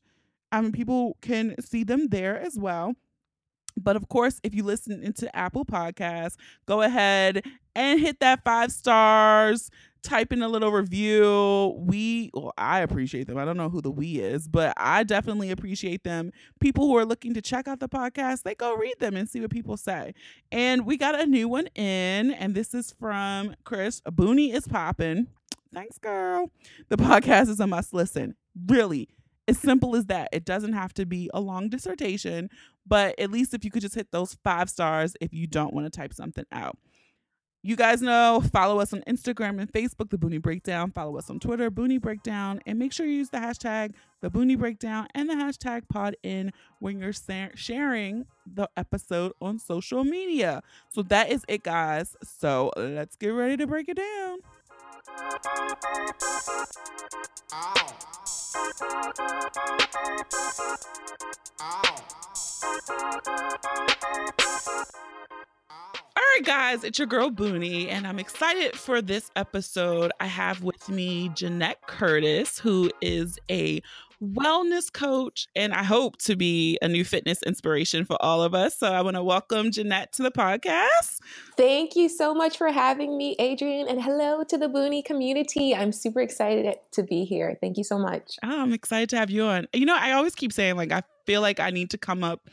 I 0.52 0.60
mean, 0.60 0.70
people 0.72 1.16
can 1.22 1.60
see 1.60 1.82
them 1.82 2.08
there 2.08 2.40
as 2.40 2.56
well. 2.56 2.94
But 3.76 3.96
of 3.96 4.08
course, 4.08 4.38
if 4.42 4.54
you 4.54 4.62
listen 4.62 5.02
into 5.02 5.34
Apple 5.34 5.64
Podcasts, 5.64 6.36
go 6.66 6.82
ahead 6.82 7.44
and 7.74 7.98
hit 7.98 8.20
that 8.20 8.44
five 8.44 8.70
stars 8.70 9.70
type 10.02 10.32
in 10.32 10.42
a 10.42 10.48
little 10.48 10.72
review. 10.72 11.74
We, 11.78 12.30
well, 12.34 12.52
I 12.58 12.80
appreciate 12.80 13.26
them. 13.26 13.38
I 13.38 13.44
don't 13.44 13.56
know 13.56 13.68
who 13.68 13.80
the 13.80 13.90
we 13.90 14.20
is, 14.20 14.48
but 14.48 14.74
I 14.76 15.04
definitely 15.04 15.50
appreciate 15.50 16.04
them. 16.04 16.32
People 16.60 16.86
who 16.86 16.96
are 16.96 17.04
looking 17.04 17.34
to 17.34 17.42
check 17.42 17.68
out 17.68 17.80
the 17.80 17.88
podcast, 17.88 18.42
they 18.42 18.54
go 18.54 18.74
read 18.76 18.94
them 18.98 19.16
and 19.16 19.28
see 19.28 19.40
what 19.40 19.50
people 19.50 19.76
say. 19.76 20.14
And 20.50 20.86
we 20.86 20.96
got 20.96 21.18
a 21.18 21.26
new 21.26 21.48
one 21.48 21.66
in, 21.68 22.32
and 22.32 22.54
this 22.54 22.74
is 22.74 22.92
from 22.98 23.54
Chris. 23.64 24.00
Boonie 24.10 24.52
is 24.52 24.66
popping. 24.68 25.28
Thanks, 25.72 25.98
girl. 25.98 26.50
The 26.88 26.96
podcast 26.96 27.48
is 27.48 27.60
a 27.60 27.66
must 27.66 27.94
listen. 27.94 28.34
Really, 28.66 29.08
as 29.48 29.58
simple 29.58 29.96
as 29.96 30.06
that. 30.06 30.28
It 30.32 30.44
doesn't 30.44 30.74
have 30.74 30.92
to 30.94 31.06
be 31.06 31.30
a 31.32 31.40
long 31.40 31.68
dissertation, 31.68 32.50
but 32.86 33.18
at 33.18 33.30
least 33.30 33.54
if 33.54 33.64
you 33.64 33.70
could 33.70 33.82
just 33.82 33.94
hit 33.94 34.10
those 34.10 34.36
five 34.44 34.68
stars 34.68 35.16
if 35.20 35.32
you 35.32 35.46
don't 35.46 35.74
want 35.74 35.90
to 35.90 35.90
type 35.90 36.12
something 36.12 36.44
out. 36.52 36.78
You 37.64 37.76
guys 37.76 38.02
know, 38.02 38.42
follow 38.52 38.80
us 38.80 38.92
on 38.92 39.02
Instagram 39.02 39.60
and 39.60 39.72
Facebook, 39.72 40.10
The 40.10 40.18
Boonie 40.18 40.38
Breakdown. 40.38 40.90
Follow 40.90 41.16
us 41.16 41.30
on 41.30 41.38
Twitter, 41.38 41.70
Boonie 41.70 41.98
Breakdown. 41.98 42.60
And 42.66 42.76
make 42.76 42.92
sure 42.92 43.06
you 43.06 43.12
use 43.12 43.30
the 43.30 43.38
hashtag, 43.38 43.92
The 44.20 44.30
Boonie 44.30 44.56
Breakdown, 44.56 45.06
and 45.14 45.30
the 45.30 45.34
hashtag 45.34 45.88
Pod 45.88 46.16
In 46.24 46.52
when 46.80 46.98
you're 46.98 47.12
sharing 47.54 48.26
the 48.52 48.68
episode 48.76 49.32
on 49.40 49.60
social 49.60 50.02
media. 50.02 50.64
So 50.88 51.02
that 51.02 51.30
is 51.30 51.44
it, 51.46 51.62
guys. 51.62 52.16
So 52.24 52.72
let's 52.76 53.14
get 53.14 53.28
ready 53.28 53.56
to 53.58 53.66
break 53.68 53.88
it 53.88 53.96
down. 53.98 54.38
Ow. 57.52 57.86
Ow. 61.60 61.92
Right, 66.34 66.44
guys, 66.46 66.82
it's 66.82 66.98
your 66.98 67.06
girl 67.06 67.28
Boonie, 67.28 67.90
and 67.90 68.06
I'm 68.06 68.18
excited 68.18 68.74
for 68.74 69.02
this 69.02 69.30
episode. 69.36 70.12
I 70.18 70.24
have 70.24 70.62
with 70.62 70.88
me 70.88 71.28
Jeanette 71.34 71.82
Curtis, 71.86 72.58
who 72.58 72.90
is 73.02 73.38
a 73.50 73.82
wellness 74.22 74.90
coach, 74.90 75.46
and 75.54 75.74
I 75.74 75.82
hope 75.82 76.16
to 76.22 76.34
be 76.34 76.78
a 76.80 76.88
new 76.88 77.04
fitness 77.04 77.42
inspiration 77.42 78.06
for 78.06 78.16
all 78.22 78.42
of 78.42 78.54
us. 78.54 78.78
So 78.78 78.86
I 78.86 79.02
want 79.02 79.16
to 79.16 79.22
welcome 79.22 79.70
Jeanette 79.72 80.14
to 80.14 80.22
the 80.22 80.30
podcast. 80.30 81.20
Thank 81.58 81.96
you 81.96 82.08
so 82.08 82.32
much 82.32 82.56
for 82.56 82.72
having 82.72 83.18
me, 83.18 83.36
Adrian, 83.38 83.86
and 83.86 84.02
hello 84.02 84.42
to 84.44 84.56
the 84.56 84.70
Boonie 84.70 85.02
community. 85.02 85.74
I'm 85.74 85.92
super 85.92 86.22
excited 86.22 86.76
to 86.92 87.02
be 87.02 87.26
here. 87.26 87.58
Thank 87.60 87.76
you 87.76 87.84
so 87.84 87.98
much. 87.98 88.38
I'm 88.42 88.72
excited 88.72 89.10
to 89.10 89.18
have 89.18 89.28
you 89.28 89.44
on. 89.44 89.66
You 89.74 89.84
know, 89.84 89.96
I 89.96 90.12
always 90.12 90.34
keep 90.34 90.54
saying, 90.54 90.76
like, 90.76 90.92
I 90.92 91.02
feel 91.26 91.42
like 91.42 91.60
I 91.60 91.68
need 91.68 91.90
to 91.90 91.98
come 91.98 92.24
up 92.24 92.48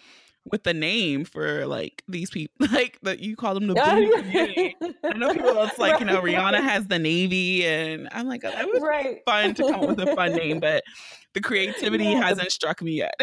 with 0.52 0.64
the 0.64 0.74
name 0.74 1.26
for 1.26 1.66
like 1.66 2.04
these 2.08 2.30
people, 2.30 2.68
like 2.72 3.00
that 3.04 3.20
you 3.20 3.36
call 3.36 3.54
them 3.54 3.68
the 3.68 3.76
booty 3.76 4.10
community. 4.22 4.76
I 5.04 5.18
know 5.18 5.34
people 5.34 5.58
else 5.58 5.78
like 5.78 5.94
right. 5.94 6.00
you 6.02 6.06
know 6.06 6.22
Rihanna 6.22 6.62
has 6.62 6.88
the 6.88 7.00
Navy, 7.00 7.66
and 7.66 8.08
I'm 8.12 8.28
like 8.28 8.44
oh, 8.44 8.52
that 8.52 8.68
was 8.68 8.82
right. 8.82 9.20
fun 9.26 9.54
to 9.56 9.64
come 9.64 9.76
up 9.76 9.90
with 9.90 10.00
a 10.00 10.16
fun 10.16 10.34
name, 10.34 10.60
but 10.62 10.84
the 11.34 11.42
creativity 11.42 12.06
yeah. 12.06 12.24
hasn't 12.24 12.52
struck 12.52 12.82
me 12.82 12.94
yet. 12.94 13.14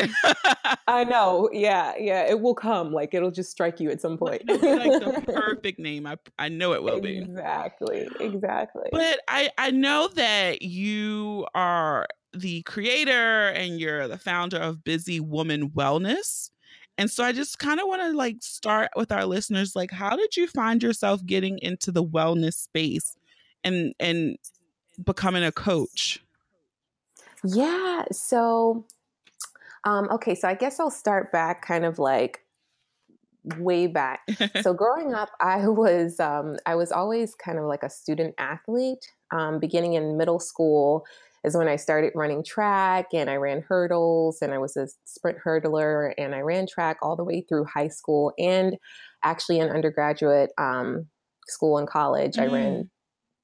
I 0.86 1.04
know, 1.04 1.50
yeah, 1.52 1.94
yeah, 1.98 2.22
it 2.28 2.40
will 2.40 2.54
come. 2.54 2.92
Like 2.92 3.14
it'll 3.14 3.30
just 3.30 3.50
strike 3.50 3.80
you 3.80 3.90
at 3.90 4.00
some 4.00 4.16
point. 4.16 4.42
like 4.46 4.58
the 4.58 5.22
perfect 5.26 5.78
name. 5.78 6.06
I 6.06 6.16
I 6.38 6.48
know 6.48 6.72
it 6.72 6.82
will 6.82 7.00
be 7.00 7.18
exactly, 7.18 8.08
exactly. 8.20 8.88
But 8.92 9.20
I 9.28 9.50
I 9.58 9.70
know 9.70 10.08
that 10.08 10.62
you 10.62 11.46
are 11.54 12.06
the 12.36 12.62
creator 12.62 13.48
and 13.48 13.80
you're 13.80 14.08
the 14.08 14.18
founder 14.18 14.58
of 14.58 14.84
Busy 14.84 15.20
Woman 15.20 15.70
Wellness. 15.70 16.50
And 16.98 17.10
so 17.10 17.24
I 17.24 17.32
just 17.32 17.58
kind 17.58 17.80
of 17.80 17.86
want 17.88 18.02
to 18.02 18.12
like 18.12 18.36
start 18.40 18.90
with 18.96 19.12
our 19.12 19.26
listeners 19.26 19.76
like 19.76 19.90
how 19.90 20.16
did 20.16 20.36
you 20.36 20.46
find 20.46 20.82
yourself 20.82 21.24
getting 21.24 21.58
into 21.58 21.92
the 21.92 22.04
wellness 22.04 22.54
space 22.54 23.16
and 23.64 23.94
and 24.00 24.38
becoming 25.04 25.44
a 25.44 25.52
coach? 25.52 26.22
Yeah, 27.44 28.04
so 28.12 28.86
um 29.84 30.08
okay, 30.10 30.34
so 30.34 30.48
I 30.48 30.54
guess 30.54 30.80
I'll 30.80 30.90
start 30.90 31.32
back 31.32 31.62
kind 31.62 31.84
of 31.84 31.98
like 31.98 32.46
way 33.58 33.86
back. 33.86 34.28
so 34.62 34.74
growing 34.74 35.14
up, 35.14 35.30
I 35.40 35.68
was 35.68 36.18
um, 36.20 36.56
I 36.66 36.74
was 36.74 36.92
always 36.92 37.34
kind 37.34 37.58
of 37.58 37.64
like 37.64 37.82
a 37.82 37.90
student 37.90 38.34
athlete. 38.38 39.12
Um, 39.32 39.58
beginning 39.58 39.94
in 39.94 40.16
middle 40.16 40.38
school, 40.38 41.04
is 41.46 41.56
when 41.56 41.68
I 41.68 41.76
started 41.76 42.12
running 42.14 42.42
track 42.44 43.06
and 43.14 43.30
I 43.30 43.36
ran 43.36 43.62
hurdles 43.66 44.42
and 44.42 44.52
I 44.52 44.58
was 44.58 44.76
a 44.76 44.88
sprint 45.04 45.38
hurdler 45.44 46.12
and 46.18 46.34
I 46.34 46.40
ran 46.40 46.66
track 46.66 46.98
all 47.00 47.14
the 47.14 47.24
way 47.24 47.46
through 47.48 47.64
high 47.64 47.88
school 47.88 48.32
and 48.36 48.76
actually 49.22 49.60
in 49.60 49.70
undergraduate 49.70 50.50
um, 50.58 51.06
school 51.46 51.78
and 51.78 51.88
college. 51.88 52.34
Mm. 52.34 52.42
I 52.42 52.46
ran 52.46 52.72
mm. 52.72 52.88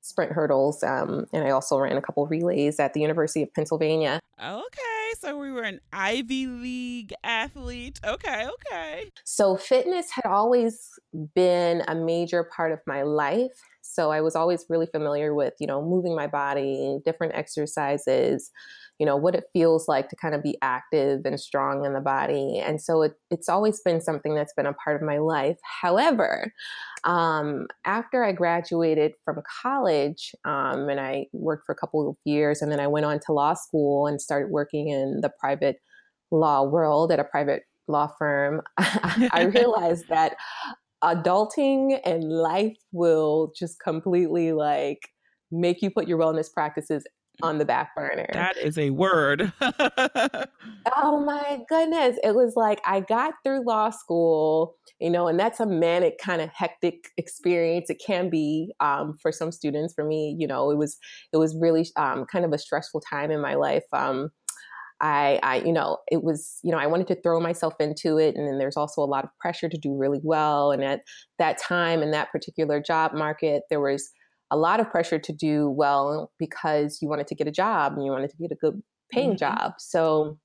sprint 0.01 0.33
hurdles 0.33 0.83
um, 0.83 1.27
and 1.33 1.45
I 1.45 1.51
also 1.51 1.79
ran 1.79 1.97
a 1.97 2.03
couple 2.03 2.27
relays 2.27 2.81
at 2.81 2.93
the 2.93 3.01
University 3.01 3.43
of 3.43 3.55
Pennsylvania. 3.55 4.19
Okay, 4.43 5.13
so 5.21 5.39
we 5.39 5.53
were 5.53 5.63
an 5.63 5.81
Ivy 5.93 6.49
League 6.49 7.15
athlete. 7.23 8.01
Okay, 8.05 8.49
okay. 8.49 9.11
So 9.25 9.57
fitness 9.57 10.11
had 10.11 10.27
always 10.27 10.91
been 11.37 11.85
a 11.87 11.95
major 11.95 12.43
part 12.43 12.73
of 12.73 12.81
my 12.85 13.03
life. 13.03 13.53
So 13.83 14.11
I 14.11 14.21
was 14.21 14.35
always 14.35 14.65
really 14.69 14.87
familiar 14.87 15.35
with, 15.35 15.55
you 15.61 15.67
know, 15.67 15.83
moving 15.83 16.15
my 16.15 16.27
body, 16.27 16.99
different 17.05 17.35
exercises, 17.35 18.51
you 18.99 19.07
know, 19.07 19.17
what 19.17 19.35
it 19.35 19.45
feels 19.53 19.89
like 19.89 20.09
to 20.09 20.17
kind 20.17 20.35
of 20.35 20.43
be 20.43 20.57
active 20.63 21.23
and 21.25 21.39
strong 21.39 21.85
in 21.85 21.93
the 21.93 22.01
body. 22.01 22.59
And 22.59 22.81
so 22.81 23.03
it, 23.03 23.13
it's 23.31 23.49
always 23.49 23.81
been 23.81 24.01
something 24.01 24.35
that's 24.35 24.55
been 24.55 24.67
a 24.67 24.73
part 24.73 24.97
of 24.97 25.07
my 25.07 25.19
life. 25.19 25.59
However, 25.83 26.53
um, 27.05 27.67
after 27.85 28.25
I 28.25 28.33
graduated 28.33 29.13
from 29.25 29.43
college 29.63 30.33
um, 30.45 30.89
and 30.89 31.01
I 31.01 31.27
worked 31.33 31.67
for 31.67 31.73
a 31.73 31.79
couple 31.79 32.09
of 32.09 32.17
years, 32.25 32.63
and 32.63 32.71
then 32.71 32.81
I 32.81 32.87
went 32.87 33.07
on 33.07 33.19
to 33.27 33.33
law 33.33 33.55
school 33.55 34.07
and 34.07 34.21
started 34.21 34.51
working 34.51 34.89
in 34.89 35.21
the 35.21 35.33
private 35.41 35.81
law 36.31 36.63
world 36.63 37.13
at 37.13 37.21
a 37.21 37.25
private 37.25 37.65
law 37.89 38.09
firm, 38.19 38.63
I 38.79 39.51
realized 39.55 40.09
that 40.09 40.37
adulting 41.03 41.99
and 42.05 42.25
life 42.25 42.77
will 42.93 43.53
just 43.57 43.81
completely 43.81 44.53
like 44.53 45.09
make 45.51 45.83
you 45.83 45.91
put 45.91 46.09
your 46.09 46.19
wellness 46.19 46.53
practices 46.53 47.05
on 47.43 47.59
the 47.59 47.65
back 47.65 47.95
burner. 47.95 48.27
That 48.33 48.57
is 48.57 48.79
a 48.79 48.91
word. 48.91 49.53
oh 49.61 51.25
my 51.25 51.61
goodness. 51.69 52.19
It 52.23 52.35
was 52.35 52.55
like 52.57 52.81
I 52.85 53.01
got 53.01 53.35
through 53.43 53.65
law 53.67 53.91
school, 53.91 54.77
you 55.01 55.11
know, 55.11 55.27
and 55.29 55.39
that's 55.39 55.59
a 55.59 55.67
manic 55.67 56.19
kind 56.19 56.43
of 56.43 56.51
hectic 56.55 57.09
experience. 57.17 57.91
It 57.91 58.01
can 58.05 58.29
be 58.29 58.73
um, 58.81 59.17
for 59.21 59.33
some 59.33 59.51
students. 59.51 59.95
For 59.95 60.05
me, 60.05 60.37
you 60.39 60.47
know, 60.47 60.71
it 60.71 60.77
was 60.77 60.99
it 61.33 61.39
was 61.39 61.57
really 61.59 61.87
um, 61.97 62.27
kind 62.27 62.45
of 62.45 62.53
a 62.53 62.59
stressful 62.59 63.03
time 63.09 63.31
in 63.31 63.41
my 63.41 63.55
life. 63.55 63.85
Um, 63.93 64.31
I, 65.03 65.41
I, 65.43 65.57
you 65.57 65.73
know, 65.73 65.99
it 66.11 66.23
was, 66.23 66.59
you 66.63 66.71
know, 66.71 66.79
I 66.79 66.87
wanted 66.87 67.09
to 67.09 67.21
throw 67.21 67.41
myself 67.41 67.75
into 67.81 68.19
it. 68.19 68.37
And 68.37 68.47
then 68.47 68.59
there's 68.59 68.77
also 68.77 69.03
a 69.03 69.05
lot 69.05 69.25
of 69.25 69.31
pressure 69.41 69.69
to 69.69 69.77
do 69.77 69.97
really 69.97 70.21
well. 70.23 70.71
And 70.71 70.85
at 70.85 71.01
that 71.39 71.59
time 71.59 72.03
in 72.03 72.13
that 72.13 72.31
particular 72.31 72.81
job 72.81 73.13
market, 73.13 73.65
there 73.69 73.81
was 73.81 74.11
a 74.53 74.57
lot 74.57 74.79
of 74.79 74.91
pressure 74.91 75.19
to 75.19 75.33
do 75.33 75.69
well 75.69 76.31
because 76.39 77.01
you 77.03 77.09
wanted 77.09 77.27
to 77.27 77.35
get 77.35 77.49
a 77.49 77.53
job 77.53 77.95
and 77.95 78.05
you 78.05 78.13
wanted 78.13 78.31
to 78.31 78.37
get 78.37 78.53
a 78.53 78.55
good 78.55 78.81
paying 79.11 79.31
mm-hmm. 79.31 79.39
job. 79.39 79.73
So 79.79 80.39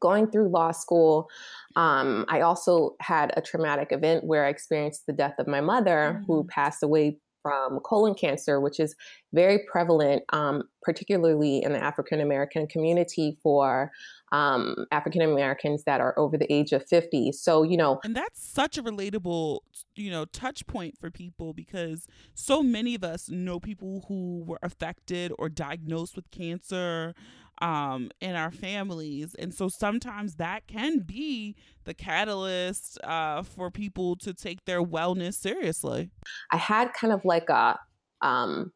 going 0.00 0.28
through 0.28 0.48
law 0.48 0.72
school, 0.72 1.28
um, 1.76 2.24
I 2.28 2.40
also 2.40 2.96
had 3.00 3.32
a 3.36 3.40
traumatic 3.40 3.92
event 3.92 4.24
where 4.24 4.44
I 4.44 4.48
experienced 4.48 5.06
the 5.06 5.12
death 5.12 5.34
of 5.38 5.46
my 5.46 5.60
mother, 5.60 6.16
mm-hmm. 6.16 6.24
who 6.24 6.44
passed 6.44 6.82
away 6.82 7.18
from 7.42 7.80
colon 7.80 8.14
cancer, 8.14 8.60
which 8.60 8.80
is 8.80 8.94
very 9.32 9.60
prevalent, 9.70 10.22
um, 10.32 10.62
particularly 10.82 11.62
in 11.62 11.72
the 11.72 11.82
African 11.82 12.20
American 12.20 12.66
community 12.66 13.38
for 13.42 13.90
um, 14.32 14.86
African 14.90 15.22
Americans 15.22 15.84
that 15.84 16.00
are 16.00 16.18
over 16.18 16.38
the 16.38 16.50
age 16.52 16.72
of 16.72 16.86
50. 16.86 17.32
So, 17.32 17.62
you 17.62 17.76
know. 17.76 18.00
And 18.02 18.16
that's 18.16 18.42
such 18.42 18.78
a 18.78 18.82
relatable, 18.82 19.60
you 19.94 20.10
know, 20.10 20.24
touch 20.24 20.66
point 20.66 20.96
for 20.98 21.10
people 21.10 21.52
because 21.52 22.06
so 22.34 22.62
many 22.62 22.94
of 22.94 23.04
us 23.04 23.28
know 23.28 23.60
people 23.60 24.04
who 24.08 24.42
were 24.46 24.58
affected 24.62 25.32
or 25.38 25.48
diagnosed 25.48 26.16
with 26.16 26.30
cancer 26.30 27.14
um, 27.62 28.10
in 28.20 28.34
our 28.34 28.50
families. 28.50 29.34
And 29.38 29.54
so 29.54 29.68
sometimes 29.68 30.34
that 30.34 30.66
can 30.66 30.98
be 30.98 31.54
the 31.84 31.94
catalyst 31.94 32.98
uh, 33.04 33.42
for 33.42 33.70
people 33.70 34.16
to 34.16 34.34
take 34.34 34.58
their 34.66 34.82
wellness 34.82 35.34
seriously. 35.34 36.10
I 36.50 36.56
had 36.56 36.92
kind 36.92 37.12
of 37.12 37.24
like 37.24 37.48
a, 37.48 37.78
um, 38.20 38.72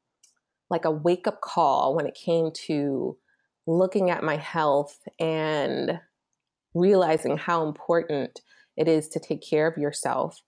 like 0.71 0.85
a 0.85 0.91
wake 0.91 1.27
up 1.27 1.41
call 1.41 1.97
when 1.97 2.07
it 2.07 2.15
came 2.15 2.51
to 2.67 3.19
looking 3.67 4.11
at 4.11 4.23
my 4.23 4.37
health 4.37 4.97
and 5.19 5.99
realizing 6.73 7.37
how 7.37 7.67
important 7.67 8.41
it 8.77 8.87
is 8.87 9.09
to 9.09 9.19
take 9.21 9.43
care 9.43 9.67
of 9.67 9.77
yourself. 9.77 10.41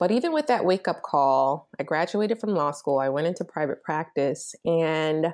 But 0.00 0.10
even 0.10 0.32
with 0.32 0.48
that 0.48 0.64
wake 0.64 0.88
up 0.88 1.02
call, 1.02 1.68
I 1.78 1.84
graduated 1.84 2.40
from 2.40 2.50
law 2.50 2.72
school, 2.72 2.98
I 2.98 3.08
went 3.10 3.28
into 3.28 3.44
private 3.44 3.82
practice, 3.82 4.54
and 4.64 5.32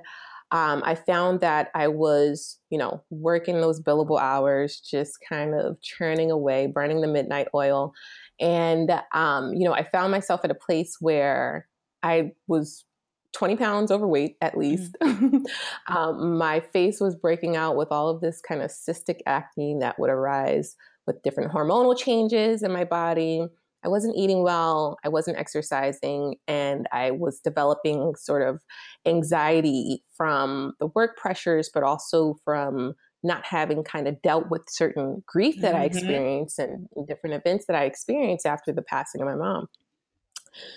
um, 0.52 0.82
I 0.84 0.94
found 0.94 1.40
that 1.40 1.70
I 1.74 1.88
was, 1.88 2.58
you 2.68 2.76
know, 2.76 3.02
working 3.08 3.60
those 3.60 3.80
billable 3.80 4.20
hours, 4.20 4.80
just 4.80 5.16
kind 5.26 5.54
of 5.54 5.80
churning 5.80 6.30
away, 6.30 6.66
burning 6.66 7.00
the 7.00 7.08
midnight 7.08 7.48
oil. 7.54 7.94
And, 8.38 8.90
um, 9.12 9.54
you 9.54 9.64
know, 9.64 9.72
I 9.72 9.82
found 9.82 10.12
myself 10.12 10.42
at 10.44 10.50
a 10.50 10.54
place 10.54 10.98
where 11.00 11.66
I 12.02 12.32
was 12.48 12.84
20 13.32 13.56
pounds 13.56 13.90
overweight 13.90 14.36
at 14.42 14.58
least. 14.58 14.94
Mm-hmm. 15.02 15.38
um, 15.96 16.36
my 16.36 16.60
face 16.60 17.00
was 17.00 17.16
breaking 17.16 17.56
out 17.56 17.76
with 17.76 17.88
all 17.90 18.10
of 18.10 18.20
this 18.20 18.42
kind 18.46 18.60
of 18.60 18.70
cystic 18.70 19.20
acne 19.24 19.78
that 19.80 19.98
would 19.98 20.10
arise 20.10 20.76
with 21.06 21.22
different 21.22 21.50
hormonal 21.50 21.96
changes 21.96 22.62
in 22.62 22.72
my 22.72 22.84
body. 22.84 23.46
I 23.84 23.88
wasn't 23.88 24.16
eating 24.16 24.42
well, 24.42 24.98
I 25.04 25.08
wasn't 25.08 25.38
exercising, 25.38 26.36
and 26.46 26.86
I 26.92 27.10
was 27.10 27.40
developing 27.40 28.14
sort 28.16 28.42
of 28.42 28.60
anxiety 29.06 30.04
from 30.16 30.74
the 30.78 30.86
work 30.88 31.16
pressures, 31.16 31.70
but 31.72 31.82
also 31.82 32.36
from 32.44 32.94
not 33.22 33.44
having 33.44 33.84
kind 33.84 34.08
of 34.08 34.20
dealt 34.22 34.50
with 34.50 34.62
certain 34.68 35.22
grief 35.26 35.60
that 35.60 35.74
mm-hmm. 35.74 35.82
I 35.82 35.84
experienced 35.84 36.58
and, 36.58 36.88
different 37.06 37.34
events 37.34 37.66
that 37.66 37.76
I 37.76 37.84
experienced 37.84 38.46
after 38.46 38.72
the 38.72 38.82
passing 38.82 39.20
of 39.20 39.28
my 39.28 39.36
mom. 39.36 39.68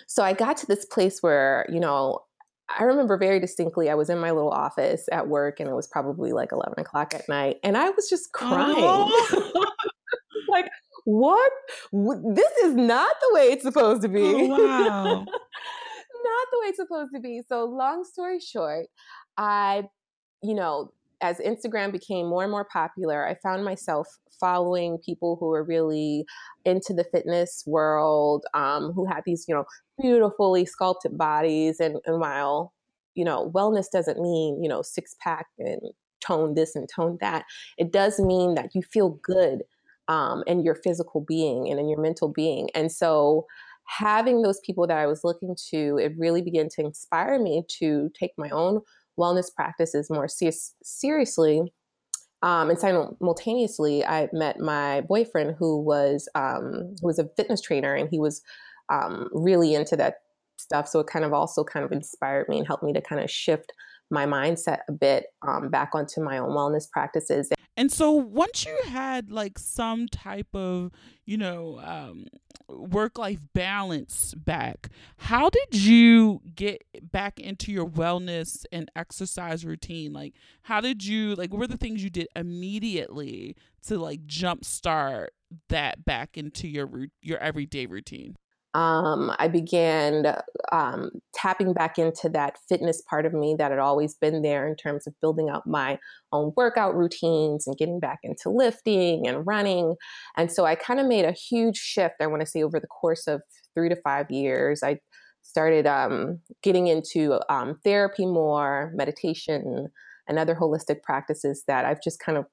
So 0.07 0.23
I 0.23 0.33
got 0.33 0.57
to 0.57 0.67
this 0.67 0.85
place 0.85 1.21
where, 1.21 1.65
you 1.69 1.79
know, 1.79 2.19
I 2.69 2.83
remember 2.83 3.17
very 3.17 3.39
distinctly, 3.39 3.89
I 3.89 3.95
was 3.95 4.09
in 4.09 4.19
my 4.19 4.31
little 4.31 4.49
office 4.49 5.07
at 5.11 5.27
work 5.27 5.59
and 5.59 5.69
it 5.69 5.73
was 5.73 5.87
probably 5.87 6.33
like 6.33 6.51
11 6.51 6.73
o'clock 6.79 7.13
at 7.13 7.27
night 7.29 7.57
and 7.63 7.77
I 7.77 7.89
was 7.91 8.09
just 8.09 8.31
crying. 8.31 8.75
Oh. 8.77 9.71
what? 11.05 11.51
This 11.91 12.51
is 12.63 12.75
not 12.75 13.15
the 13.21 13.35
way 13.35 13.43
it's 13.51 13.63
supposed 13.63 14.01
to 14.01 14.09
be. 14.09 14.23
Oh, 14.23 14.47
wow. 14.65 15.03
not 15.03 16.47
the 16.51 16.59
way 16.61 16.67
it's 16.67 16.77
supposed 16.77 17.11
to 17.13 17.21
be. 17.21 17.41
So, 17.47 17.65
long 17.65 18.03
story 18.03 18.39
short, 18.39 18.87
I, 19.37 19.83
you 20.41 20.55
know, 20.55 20.91
as 21.21 21.39
Instagram 21.39 21.91
became 21.91 22.27
more 22.27 22.43
and 22.43 22.51
more 22.51 22.65
popular, 22.65 23.25
I 23.25 23.35
found 23.35 23.63
myself 23.63 24.07
following 24.39 24.97
people 24.97 25.37
who 25.39 25.47
were 25.47 25.63
really 25.63 26.25
into 26.65 26.93
the 26.93 27.05
fitness 27.05 27.63
world, 27.65 28.45
um, 28.53 28.91
who 28.93 29.05
had 29.05 29.21
these, 29.25 29.45
you 29.47 29.55
know, 29.55 29.65
beautifully 30.01 30.65
sculpted 30.65 31.17
bodies. 31.17 31.79
And, 31.79 31.97
and 32.05 32.19
while, 32.19 32.73
you 33.13 33.23
know, 33.23 33.51
wellness 33.55 33.85
doesn't 33.91 34.19
mean, 34.19 34.61
you 34.61 34.67
know, 34.67 34.81
six 34.81 35.15
pack 35.21 35.45
and 35.57 35.81
tone 36.19 36.55
this 36.55 36.75
and 36.75 36.89
tone 36.93 37.17
that, 37.21 37.45
it 37.77 37.91
does 37.91 38.19
mean 38.19 38.55
that 38.55 38.71
you 38.73 38.81
feel 38.81 39.19
good 39.23 39.63
um, 40.07 40.43
in 40.47 40.63
your 40.63 40.75
physical 40.75 41.21
being 41.27 41.69
and 41.69 41.79
in 41.79 41.89
your 41.89 41.99
mental 41.99 42.29
being. 42.29 42.69
And 42.75 42.91
so, 42.91 43.45
having 43.87 44.41
those 44.41 44.59
people 44.65 44.87
that 44.87 44.97
I 44.97 45.05
was 45.05 45.23
looking 45.23 45.55
to, 45.69 45.97
it 45.97 46.13
really 46.17 46.41
began 46.41 46.69
to 46.69 46.81
inspire 46.81 47.39
me 47.39 47.63
to 47.79 48.09
take 48.19 48.31
my 48.37 48.49
own 48.49 48.81
wellness 49.19 49.53
practices 49.55 50.09
more 50.09 50.27
ser- 50.27 50.51
seriously. 50.83 51.61
Um, 52.41 52.69
and 52.69 52.79
simultaneously, 52.79 54.05
I 54.05 54.29
met 54.33 54.59
my 54.59 55.01
boyfriend, 55.01 55.55
who 55.57 55.81
was 55.81 56.29
um, 56.35 56.95
who 57.01 57.07
was 57.07 57.19
a 57.19 57.29
fitness 57.37 57.61
trainer, 57.61 57.93
and 57.93 58.09
he 58.09 58.19
was 58.19 58.41
um, 58.89 59.29
really 59.33 59.73
into 59.73 59.95
that 59.97 60.15
stuff. 60.57 60.87
So 60.87 60.99
it 60.99 61.07
kind 61.07 61.25
of 61.25 61.33
also 61.33 61.63
kind 61.63 61.85
of 61.85 61.91
inspired 61.91 62.47
me 62.49 62.57
and 62.57 62.67
helped 62.67 62.83
me 62.83 62.93
to 62.93 63.01
kind 63.01 63.23
of 63.23 63.31
shift 63.31 63.71
my 64.11 64.25
mindset 64.25 64.79
a 64.87 64.91
bit 64.91 65.27
um, 65.47 65.69
back 65.69 65.91
onto 65.93 66.21
my 66.21 66.37
own 66.37 66.51
wellness 66.51 66.89
practices. 66.89 67.49
And 67.77 67.91
so 67.91 68.11
once 68.11 68.65
you 68.65 68.77
had 68.85 69.31
like 69.31 69.59
some 69.59 70.07
type 70.07 70.47
of, 70.53 70.91
you 71.25 71.37
know, 71.37 71.81
um, 71.83 72.27
work 72.69 73.17
life 73.17 73.41
balance 73.53 74.33
back, 74.33 74.89
how 75.17 75.49
did 75.49 75.75
you 75.75 76.41
get 76.55 76.83
back 77.01 77.39
into 77.39 77.71
your 77.71 77.85
wellness 77.85 78.65
and 78.71 78.89
exercise 78.95 79.65
routine? 79.65 80.13
Like, 80.13 80.35
how 80.63 80.79
did 80.79 81.05
you, 81.05 81.35
like, 81.35 81.51
what 81.51 81.59
were 81.59 81.67
the 81.67 81.77
things 81.77 82.03
you 82.03 82.09
did 82.09 82.27
immediately 82.35 83.55
to 83.87 83.97
like 83.97 84.25
jumpstart 84.25 85.27
that 85.69 86.05
back 86.05 86.37
into 86.37 86.67
your 86.67 86.89
your 87.21 87.39
everyday 87.39 87.85
routine? 87.87 88.35
Um, 88.75 89.31
I 89.39 89.47
began 89.47 90.35
um, 90.73 91.09
tapping 91.33 91.71
back 91.71 91.97
into 91.97 92.27
that 92.29 92.57
fitness 92.67 93.01
part 93.09 93.25
of 93.25 93.33
me 93.33 93.55
that 93.57 93.71
had 93.71 93.79
always 93.79 94.15
been 94.15 94.41
there 94.41 94.67
in 94.67 94.75
terms 94.75 95.07
of 95.07 95.13
building 95.21 95.49
out 95.49 95.65
my 95.65 95.97
own 96.33 96.51
workout 96.57 96.93
routines 96.93 97.65
and 97.65 97.77
getting 97.77 98.01
back 98.01 98.19
into 98.21 98.49
lifting 98.49 99.29
and 99.29 99.47
running. 99.47 99.95
And 100.35 100.51
so 100.51 100.65
I 100.65 100.75
kind 100.75 100.99
of 100.99 101.05
made 101.05 101.23
a 101.23 101.31
huge 101.31 101.77
shift, 101.77 102.15
I 102.19 102.27
want 102.27 102.41
to 102.41 102.45
say, 102.45 102.63
over 102.63 102.81
the 102.81 102.87
course 102.87 103.27
of 103.27 103.41
three 103.75 103.87
to 103.87 103.95
five 103.95 104.29
years. 104.29 104.83
I 104.83 104.99
started 105.41 105.87
um, 105.87 106.41
getting 106.61 106.87
into 106.87 107.39
um, 107.49 107.79
therapy 107.85 108.25
more, 108.25 108.91
meditation, 108.93 109.87
and 110.27 110.37
other 110.37 110.53
holistic 110.53 111.01
practices 111.01 111.63
that 111.67 111.85
I've 111.85 112.03
just 112.03 112.19
kind 112.19 112.37
of 112.37 112.45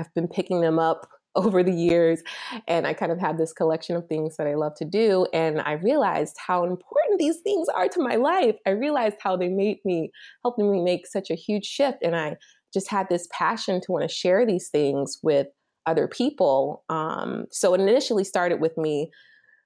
I've 0.00 0.12
been 0.14 0.28
picking 0.28 0.62
them 0.62 0.80
up 0.80 1.06
over 1.36 1.62
the 1.62 1.72
years. 1.72 2.22
And 2.66 2.86
I 2.86 2.92
kind 2.92 3.12
of 3.12 3.18
had 3.18 3.38
this 3.38 3.52
collection 3.52 3.96
of 3.96 4.06
things 4.08 4.36
that 4.36 4.46
I 4.46 4.54
love 4.54 4.74
to 4.76 4.84
do. 4.84 5.26
And 5.32 5.60
I 5.60 5.72
realized 5.72 6.36
how 6.44 6.64
important 6.64 7.18
these 7.18 7.38
things 7.38 7.68
are 7.68 7.88
to 7.88 8.00
my 8.00 8.16
life. 8.16 8.56
I 8.66 8.70
realized 8.70 9.16
how 9.20 9.36
they 9.36 9.48
made 9.48 9.78
me, 9.84 10.10
helped 10.42 10.58
me 10.58 10.82
make 10.82 11.06
such 11.06 11.30
a 11.30 11.34
huge 11.34 11.64
shift. 11.64 11.98
And 12.02 12.16
I 12.16 12.36
just 12.72 12.88
had 12.88 13.08
this 13.08 13.28
passion 13.32 13.80
to 13.80 13.92
want 13.92 14.08
to 14.08 14.14
share 14.14 14.46
these 14.46 14.68
things 14.68 15.18
with 15.22 15.48
other 15.86 16.08
people. 16.08 16.84
Um, 16.88 17.46
so 17.50 17.74
it 17.74 17.80
initially 17.80 18.24
started 18.24 18.60
with 18.60 18.76
me 18.76 19.10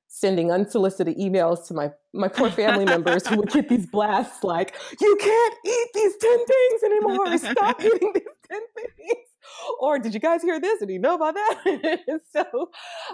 sending 0.09 0.53
unsolicited 0.53 1.17
emails 1.19 1.67
to 1.67 1.75
my 1.75 1.91
my 2.13 2.29
poor 2.29 2.49
family 2.49 2.85
members 2.85 3.27
who 3.27 3.37
would 3.37 3.51
get 3.51 3.69
these 3.69 3.87
blasts 3.87 4.45
like, 4.45 4.75
"You 5.01 5.17
can't 5.21 5.55
eat 5.67 5.89
these 5.93 6.17
ten 6.19 6.47
things 6.47 6.83
anymore. 6.85 7.39
Stop 7.39 7.81
eating 7.85 8.13
these 8.15 8.23
ten 8.49 8.61
things." 8.77 9.24
Or 9.81 9.99
did 9.99 10.15
you 10.15 10.21
guys 10.21 10.43
hear 10.43 10.61
this? 10.61 10.81
And 10.81 10.91
you 10.91 10.99
know 10.99 11.15
about 11.15 11.35
that? 11.35 12.01
so 12.35 12.71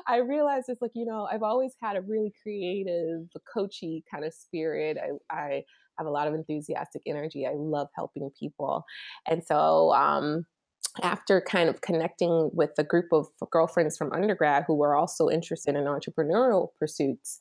I 0.07 0.19
realized 0.19 0.66
it's 0.69 0.83
like, 0.83 0.93
you 0.95 1.05
know, 1.05 1.29
I've 1.31 1.43
always 1.43 1.73
had 1.83 1.97
a 1.97 2.01
really 2.01 2.33
creative, 2.43 3.29
coachy 3.53 4.05
kind 4.12 4.25
of 4.25 4.33
spirit. 4.33 4.99
I, 4.99 5.35
I 5.35 5.62
have 5.99 6.07
a 6.07 6.11
lot 6.11 6.29
of 6.29 6.35
enthusiastic 6.35 7.03
energy. 7.07 7.47
I 7.47 7.53
love 7.55 7.88
helping 7.95 8.31
people. 8.38 8.85
And 9.29 9.43
so, 9.45 9.93
um, 9.93 10.47
after 11.03 11.40
kind 11.40 11.69
of 11.69 11.81
connecting 11.83 12.51
with 12.53 12.71
a 12.79 12.85
group 12.85 13.07
of 13.12 13.29
girlfriends 13.51 13.97
from 13.97 14.12
undergrad 14.12 14.64
who 14.66 14.75
were 14.75 14.97
also 14.97 15.29
interested 15.29 15.77
in 15.77 15.85
entrepreneurial 15.85 16.69
pursuits, 16.79 17.38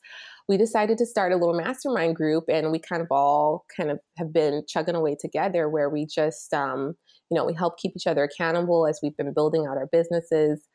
we 0.48 0.56
decided 0.56 0.98
to 0.98 1.06
start 1.06 1.32
a 1.32 1.36
little 1.36 1.56
mastermind 1.56 2.16
group 2.16 2.44
and 2.48 2.70
we 2.70 2.78
kind 2.78 3.02
of 3.02 3.08
all 3.10 3.64
kind 3.76 3.90
of 3.90 3.98
have 4.18 4.32
been 4.32 4.62
chugging 4.68 4.94
away 4.94 5.16
together 5.18 5.68
where 5.68 5.90
we 5.90 6.06
just 6.06 6.52
um, 6.54 6.94
you 7.30 7.36
know, 7.36 7.44
we 7.44 7.54
help 7.54 7.78
keep 7.78 7.92
each 7.96 8.06
other 8.06 8.24
accountable 8.24 8.86
as 8.86 9.00
we've 9.02 9.16
been 9.16 9.32
building 9.32 9.66
out 9.66 9.76
our 9.76 9.88
businesses. 9.90 10.66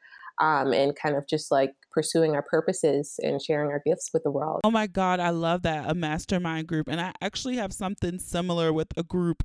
Um, 0.42 0.74
and 0.74 0.94
kind 0.94 1.16
of 1.16 1.26
just 1.30 1.50
like 1.50 1.72
pursuing 1.94 2.36
our 2.36 2.42
purposes 2.42 3.22
and 3.24 3.42
sharing 3.42 3.72
our 3.72 3.82
gifts 3.86 4.10
with 4.14 4.24
the 4.24 4.32
world. 4.32 4.60
Oh 4.66 4.70
my 4.70 4.86
God, 4.86 5.22
I 5.22 5.30
love 5.30 5.62
that. 5.62 5.90
A 5.90 5.94
mastermind 5.94 6.68
group. 6.68 6.90
And 6.90 7.00
I 7.00 7.14
actually 7.22 7.56
have 7.56 7.72
something 7.72 8.20
similar 8.20 8.74
with 8.74 8.90
a 8.98 9.04
group 9.04 9.44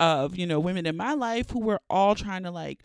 of, 0.00 0.36
you 0.36 0.48
know, 0.48 0.58
women 0.58 0.84
in 0.84 0.96
my 0.96 1.14
life 1.14 1.50
who 1.50 1.60
were 1.60 1.78
all 1.88 2.16
trying 2.16 2.42
to 2.42 2.50
like 2.50 2.80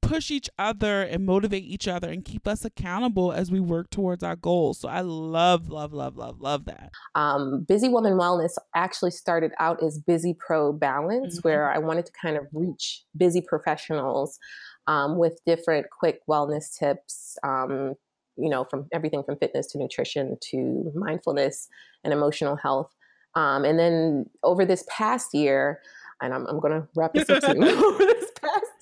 push 0.00 0.30
each 0.30 0.48
other 0.58 1.02
and 1.02 1.24
motivate 1.26 1.64
each 1.64 1.88
other 1.88 2.08
and 2.08 2.24
keep 2.24 2.46
us 2.46 2.64
accountable 2.64 3.32
as 3.32 3.50
we 3.50 3.60
work 3.60 3.90
towards 3.90 4.22
our 4.22 4.36
goals. 4.36 4.78
So 4.78 4.88
I 4.88 5.00
love, 5.00 5.68
love, 5.68 5.92
love, 5.92 6.16
love, 6.16 6.40
love 6.40 6.64
that. 6.66 6.90
Um, 7.14 7.64
Busy 7.66 7.88
Woman 7.88 8.14
Wellness 8.14 8.52
actually 8.74 9.10
started 9.10 9.52
out 9.58 9.82
as 9.82 9.98
Busy 9.98 10.34
Pro 10.38 10.72
Balance, 10.72 11.38
mm-hmm. 11.38 11.48
where 11.48 11.70
I 11.70 11.78
wanted 11.78 12.06
to 12.06 12.12
kind 12.20 12.36
of 12.36 12.46
reach 12.52 13.02
busy 13.16 13.40
professionals 13.40 14.38
um, 14.86 15.18
with 15.18 15.40
different 15.46 15.86
quick 15.90 16.20
wellness 16.28 16.76
tips. 16.78 17.36
Um, 17.42 17.94
you 18.38 18.50
know, 18.50 18.64
from 18.64 18.86
everything 18.92 19.22
from 19.22 19.38
fitness 19.38 19.66
to 19.68 19.78
nutrition 19.78 20.36
to 20.50 20.92
mindfulness 20.94 21.68
and 22.04 22.12
emotional 22.12 22.54
health. 22.56 22.94
Um, 23.34 23.64
and 23.64 23.78
then 23.78 24.26
over 24.42 24.64
this 24.64 24.84
past 24.88 25.32
year, 25.34 25.80
and 26.20 26.34
I'm, 26.34 26.46
I'm 26.46 26.60
going 26.60 26.72
to 26.72 26.88
wrap 26.94 27.12
this 27.14 27.28
up 27.28 27.42
soon. 27.44 27.62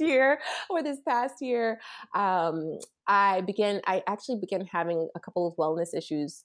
over 0.01 0.03
this 0.03 0.09
past 0.09 0.11
year, 0.11 0.39
or 0.71 0.83
this 0.83 0.99
past 1.07 1.35
year, 1.41 1.81
um, 2.15 2.79
I 3.07 3.43
began. 3.43 3.81
I 3.87 4.03
actually 4.07 4.39
began 4.41 4.67
having 4.67 5.09
a 5.15 5.21
couple 5.21 5.47
of 5.47 5.55
wellness 5.57 5.97
issues 5.97 6.45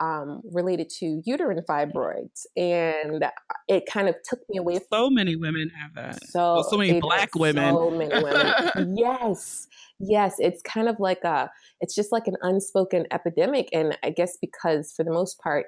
um, 0.00 0.42
related 0.50 0.90
to 0.98 1.22
uterine 1.24 1.62
fibroids, 1.68 2.46
and 2.56 3.24
it 3.68 3.84
kind 3.86 4.08
of 4.08 4.16
took 4.28 4.40
me 4.48 4.58
away. 4.58 4.80
So 4.92 5.10
many 5.10 5.36
women 5.36 5.70
have 5.80 5.94
that. 5.94 6.24
So 6.26 6.54
well, 6.54 6.64
so 6.64 6.76
many 6.76 7.00
black 7.00 7.34
women. 7.34 7.74
So 7.74 7.90
many 7.90 8.22
women. 8.22 8.96
yes, 8.96 9.68
yes. 10.00 10.36
It's 10.38 10.62
kind 10.62 10.88
of 10.88 10.96
like 10.98 11.22
a. 11.24 11.50
It's 11.80 11.94
just 11.94 12.12
like 12.12 12.26
an 12.26 12.36
unspoken 12.42 13.06
epidemic, 13.10 13.68
and 13.72 13.96
I 14.02 14.10
guess 14.10 14.36
because 14.40 14.92
for 14.96 15.04
the 15.04 15.12
most 15.12 15.38
part 15.40 15.66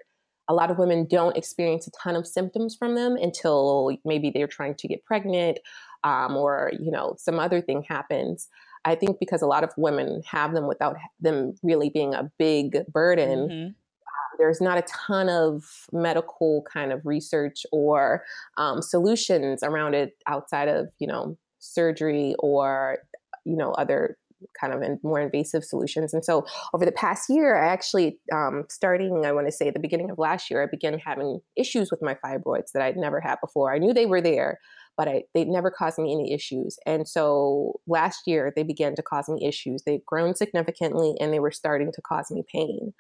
a 0.48 0.54
lot 0.54 0.70
of 0.70 0.78
women 0.78 1.07
don't 1.09 1.37
experience 1.37 1.87
a 1.87 1.90
ton 1.90 2.16
of 2.16 2.26
symptoms 2.26 2.76
from 2.76 2.94
them 2.94 3.16
until 3.16 3.96
maybe 4.04 4.30
they're 4.30 4.46
trying 4.46 4.74
to 4.74 4.88
get 4.88 5.04
pregnant 5.04 5.59
um, 6.04 6.37
or 6.37 6.70
you 6.78 6.90
know 6.90 7.14
some 7.18 7.38
other 7.38 7.61
thing 7.61 7.83
happens 7.88 8.48
i 8.85 8.94
think 8.94 9.18
because 9.18 9.42
a 9.42 9.46
lot 9.46 9.64
of 9.64 9.70
women 9.76 10.22
have 10.26 10.52
them 10.52 10.66
without 10.66 10.96
them 11.20 11.54
really 11.62 11.90
being 11.90 12.14
a 12.14 12.30
big 12.38 12.85
burden 12.88 13.48
mm-hmm. 13.48 13.68
uh, 13.68 14.37
there's 14.38 14.61
not 14.61 14.78
a 14.78 14.83
ton 14.83 15.28
of 15.28 15.64
medical 15.92 16.64
kind 16.70 16.92
of 16.92 17.00
research 17.04 17.64
or 17.72 18.22
um, 18.57 18.83
solutions 18.83 19.62
around 19.62 19.94
it 19.94 20.12
outside 20.26 20.68
of 20.68 20.88
you 20.98 21.07
know 21.07 21.37
surgery 21.59 22.35
or 22.38 22.98
you 23.44 23.57
know 23.57 23.72
other 23.72 24.16
kind 24.59 24.72
of 24.72 24.83
in 24.83 24.98
more 25.02 25.20
invasive 25.20 25.64
solutions. 25.64 26.14
And 26.14 26.24
so 26.24 26.46
over 26.72 26.85
the 26.85 26.92
past 26.92 27.28
year, 27.28 27.62
I 27.62 27.68
actually, 27.68 28.18
um, 28.33 28.64
starting, 28.68 29.24
I 29.24 29.33
want 29.33 29.46
to 29.46 29.52
say 29.52 29.70
the 29.70 29.78
beginning 29.78 30.11
of 30.11 30.18
last 30.18 30.50
year, 30.50 30.62
I 30.62 30.66
began 30.66 30.98
having 30.98 31.40
issues 31.57 31.90
with 31.90 32.02
my 32.02 32.16
fibroids 32.24 32.72
that 32.72 32.83
I'd 32.83 32.96
never 32.96 33.20
had 33.20 33.37
before. 33.40 33.74
I 33.74 33.78
knew 33.78 33.92
they 33.92 34.07
were 34.07 34.20
there, 34.20 34.59
but 34.96 35.09
I, 35.09 35.24
they'd 35.35 35.48
never 35.48 35.70
caused 35.70 35.98
me 35.98 36.12
any 36.12 36.33
issues. 36.33 36.78
And 36.87 37.09
so 37.09 37.80
last 37.87 38.22
year, 38.26 38.52
they 38.54 38.62
began 38.62 38.94
to 38.96 39.02
cause 39.02 39.28
me 39.28 39.46
issues. 39.46 39.83
They'd 39.83 40.04
grown 40.07 40.35
significantly 40.35 41.14
and 41.20 41.33
they 41.33 41.40
were 41.40 41.50
starting 41.50 41.92
to 41.92 42.02
cause 42.02 42.30
me 42.30 42.44
pain. 42.52 42.92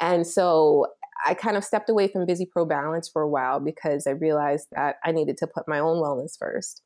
And 0.00 0.26
so 0.26 0.86
I 1.24 1.34
kind 1.34 1.56
of 1.56 1.64
stepped 1.64 1.88
away 1.88 2.08
from 2.08 2.26
Busy 2.26 2.46
Pro 2.46 2.64
Balance 2.64 3.08
for 3.08 3.22
a 3.22 3.28
while 3.28 3.60
because 3.60 4.06
I 4.06 4.10
realized 4.10 4.68
that 4.72 4.96
I 5.04 5.12
needed 5.12 5.36
to 5.38 5.46
put 5.46 5.68
my 5.68 5.78
own 5.78 6.02
wellness 6.02 6.36
first. 6.38 6.82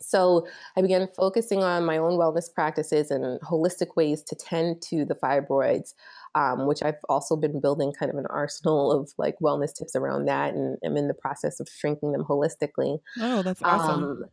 So 0.00 0.46
I 0.76 0.82
began 0.82 1.08
focusing 1.16 1.62
on 1.62 1.84
my 1.84 1.96
own 1.96 2.18
wellness 2.18 2.52
practices 2.52 3.10
and 3.10 3.40
holistic 3.40 3.96
ways 3.96 4.22
to 4.24 4.34
tend 4.34 4.82
to 4.82 5.04
the 5.04 5.14
fibroids, 5.14 5.94
um, 6.34 6.66
which 6.66 6.82
I've 6.82 6.98
also 7.08 7.36
been 7.36 7.60
building 7.60 7.92
kind 7.92 8.10
of 8.12 8.18
an 8.18 8.26
arsenal 8.28 8.92
of 8.92 9.12
like 9.16 9.36
wellness 9.42 9.74
tips 9.74 9.96
around 9.96 10.26
that, 10.26 10.54
and 10.54 10.76
I'm 10.84 10.96
in 10.96 11.08
the 11.08 11.14
process 11.14 11.60
of 11.60 11.68
shrinking 11.68 12.12
them 12.12 12.24
holistically. 12.24 12.98
Oh, 13.18 13.42
that's 13.42 13.62
awesome. 13.62 14.04
Um, 14.04 14.24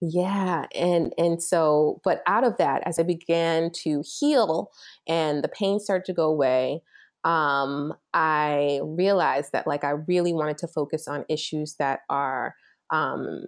yeah, 0.00 0.66
and 0.74 1.14
and 1.16 1.42
so, 1.42 2.00
but 2.04 2.22
out 2.26 2.44
of 2.44 2.58
that, 2.58 2.82
as 2.86 2.98
I 2.98 3.02
began 3.02 3.70
to 3.84 4.02
heal 4.04 4.70
and 5.06 5.42
the 5.42 5.48
pain 5.48 5.80
started 5.80 6.04
to 6.06 6.12
go 6.12 6.28
away, 6.28 6.82
um, 7.24 7.94
I 8.12 8.80
realized 8.84 9.52
that 9.52 9.66
like 9.66 9.84
I 9.84 9.90
really 9.90 10.32
wanted 10.34 10.58
to 10.58 10.68
focus 10.68 11.08
on 11.08 11.24
issues 11.28 11.76
that 11.78 12.00
are 12.10 12.54
um, 12.90 13.46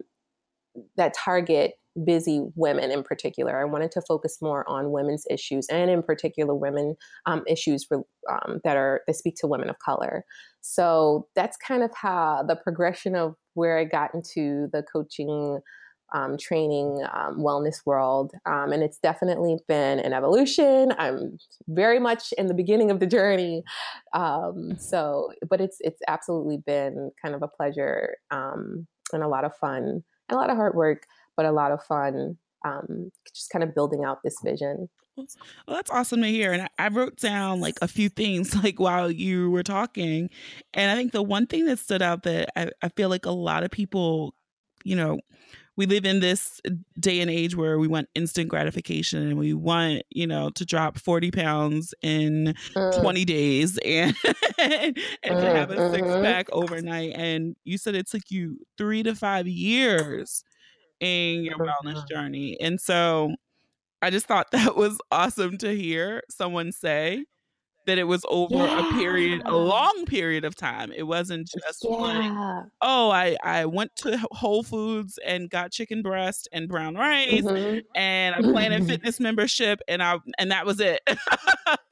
that 0.97 1.15
target 1.15 1.75
busy 2.05 2.43
women 2.55 2.91
in 2.91 3.03
particular. 3.03 3.61
I 3.61 3.65
wanted 3.65 3.91
to 3.93 4.03
focus 4.03 4.39
more 4.41 4.69
on 4.69 4.93
women's 4.93 5.27
issues 5.31 5.67
and 5.69 5.91
in 5.91 6.03
particular 6.03 6.55
women 6.55 6.97
um, 7.27 7.43
issues 7.47 7.87
um, 7.93 8.61
that 8.65 8.77
are 8.77 9.03
that 9.07 9.15
speak 9.15 9.37
to 9.41 9.47
women 9.47 9.69
of 9.69 9.79
color. 9.79 10.25
So 10.61 11.29
that's 11.35 11.57
kind 11.57 11.83
of 11.83 11.91
how 11.95 12.45
the 12.47 12.57
progression 12.57 13.15
of 13.15 13.35
where 13.55 13.79
I 13.79 13.85
got 13.85 14.15
into 14.15 14.69
the 14.73 14.83
coaching. 14.91 15.61
Um, 16.15 16.39
training 16.39 17.05
um, 17.13 17.37
wellness 17.37 17.85
world 17.85 18.33
um, 18.47 18.73
and 18.73 18.83
it's 18.83 18.99
definitely 18.99 19.59
been 19.69 19.99
an 19.99 20.15
evolution 20.15 20.95
i'm 20.97 21.37
very 21.69 21.99
much 21.99 22.33
in 22.39 22.47
the 22.47 22.55
beginning 22.55 22.91
of 22.91 22.99
the 22.99 23.07
journey 23.07 23.63
um, 24.15 24.75
so 24.79 25.31
but 25.51 25.61
it's 25.61 25.77
it's 25.81 26.01
absolutely 26.09 26.63
been 26.65 27.11
kind 27.23 27.35
of 27.35 27.43
a 27.43 27.47
pleasure 27.47 28.17
and 28.31 28.87
a 29.13 29.29
lot 29.29 29.45
of 29.45 29.55
fun 29.57 30.03
a 30.31 30.35
lot 30.35 30.51
of 30.51 30.57
hard 30.57 30.75
work, 30.75 31.07
but 31.37 31.47
a 31.47 31.53
lot 31.53 31.73
of 31.73 31.83
fun. 31.83 32.39
Um, 32.65 33.13
just 33.35 33.51
kind 33.51 33.63
of 33.63 33.75
building 33.75 34.05
out 34.05 34.19
this 34.25 34.37
vision. 34.43 34.89
Well, 35.67 35.77
that's 35.77 35.91
awesome 35.91 36.23
to 36.23 36.29
hear. 36.29 36.53
And 36.53 36.69
I 36.79 36.89
wrote 36.89 37.17
down 37.17 37.61
like 37.61 37.77
a 37.83 37.89
few 37.89 38.09
things 38.09 38.55
like 38.63 38.79
while 38.79 39.11
you 39.11 39.51
were 39.51 39.63
talking. 39.63 40.31
And 40.75 40.91
I 40.91 40.95
think 40.95 41.13
the 41.13 41.23
one 41.23 41.47
thing 41.47 41.67
that 41.67 41.79
stood 41.79 42.03
out 42.03 42.23
that 42.25 42.51
I, 42.57 42.71
I 42.83 42.89
feel 42.91 43.09
like 43.09 43.27
a 43.27 43.31
lot 43.31 43.65
of 43.65 43.71
people, 43.71 44.35
you 44.85 44.97
know, 44.97 45.21
we 45.79 45.87
live 45.87 46.05
in 46.05 46.19
this 46.19 46.61
day 46.99 47.21
and 47.21 47.31
age 47.31 47.55
where 47.55 47.79
we 47.79 47.87
want 47.87 48.09
instant 48.17 48.49
gratification 48.49 49.29
and 49.29 49.39
we 49.39 49.55
want 49.55 50.03
you 50.11 50.27
know 50.27 50.51
to 50.51 50.67
drop 50.67 50.99
40 50.99 51.31
pounds 51.31 51.95
in 52.03 52.55
mm. 52.75 53.01
20 53.01 53.25
days 53.25 53.79
and 53.85 54.15
and 54.59 54.97
mm, 54.97 55.41
to 55.41 55.51
have 55.51 55.71
a 55.71 55.77
mm-hmm. 55.77 55.95
six 55.95 56.07
pack 56.07 56.49
overnight 56.53 57.13
and 57.15 57.57
you 57.65 57.79
said 57.79 57.95
it 57.95 58.09
took 58.09 58.29
you 58.29 58.59
three 58.77 59.05
to 59.05 59.15
five 59.15 59.47
years 59.47 60.43
in 61.01 61.45
your 61.45 61.57
mm-hmm. 61.57 61.89
wellness 61.89 62.07
journey 62.09 62.61
and 62.61 62.81
so 62.81 63.33
i 64.03 64.11
just 64.11 64.27
thought 64.27 64.51
that 64.53 64.77
was 64.77 64.99
awesome 65.13 65.57
to 65.59 65.75
hear 65.75 66.23
someone 66.29 66.73
say 66.73 67.25
that 67.89 67.97
it 67.97 68.05
was 68.05 68.23
over 68.29 68.55
yeah. 68.55 68.87
a 68.87 68.93
period, 68.99 69.43
a 69.47 69.57
long 69.57 70.05
period 70.05 70.45
of 70.45 70.55
time. 70.55 70.93
It 70.95 71.05
wasn't 71.05 71.49
just 71.49 71.83
yeah. 71.83 71.97
like, 71.97 72.67
oh, 72.83 73.11
I, 73.11 73.35
I 73.43 73.65
went 73.65 73.97
to 73.97 74.19
Whole 74.31 74.63
Foods 74.63 75.19
and 75.25 75.49
got 75.49 75.73
chicken 75.73 76.03
breast 76.03 76.49
and 76.53 76.69
brown 76.69 76.97
rice 76.97 77.41
mm-hmm. 77.41 77.79
and 77.95 78.35
I 78.35 78.43
Planet 78.43 78.85
Fitness 78.87 79.19
membership 79.19 79.81
and 79.89 80.03
I 80.03 80.19
and 80.39 80.51
that 80.51 80.67
was 80.67 80.81
it. 80.81 81.01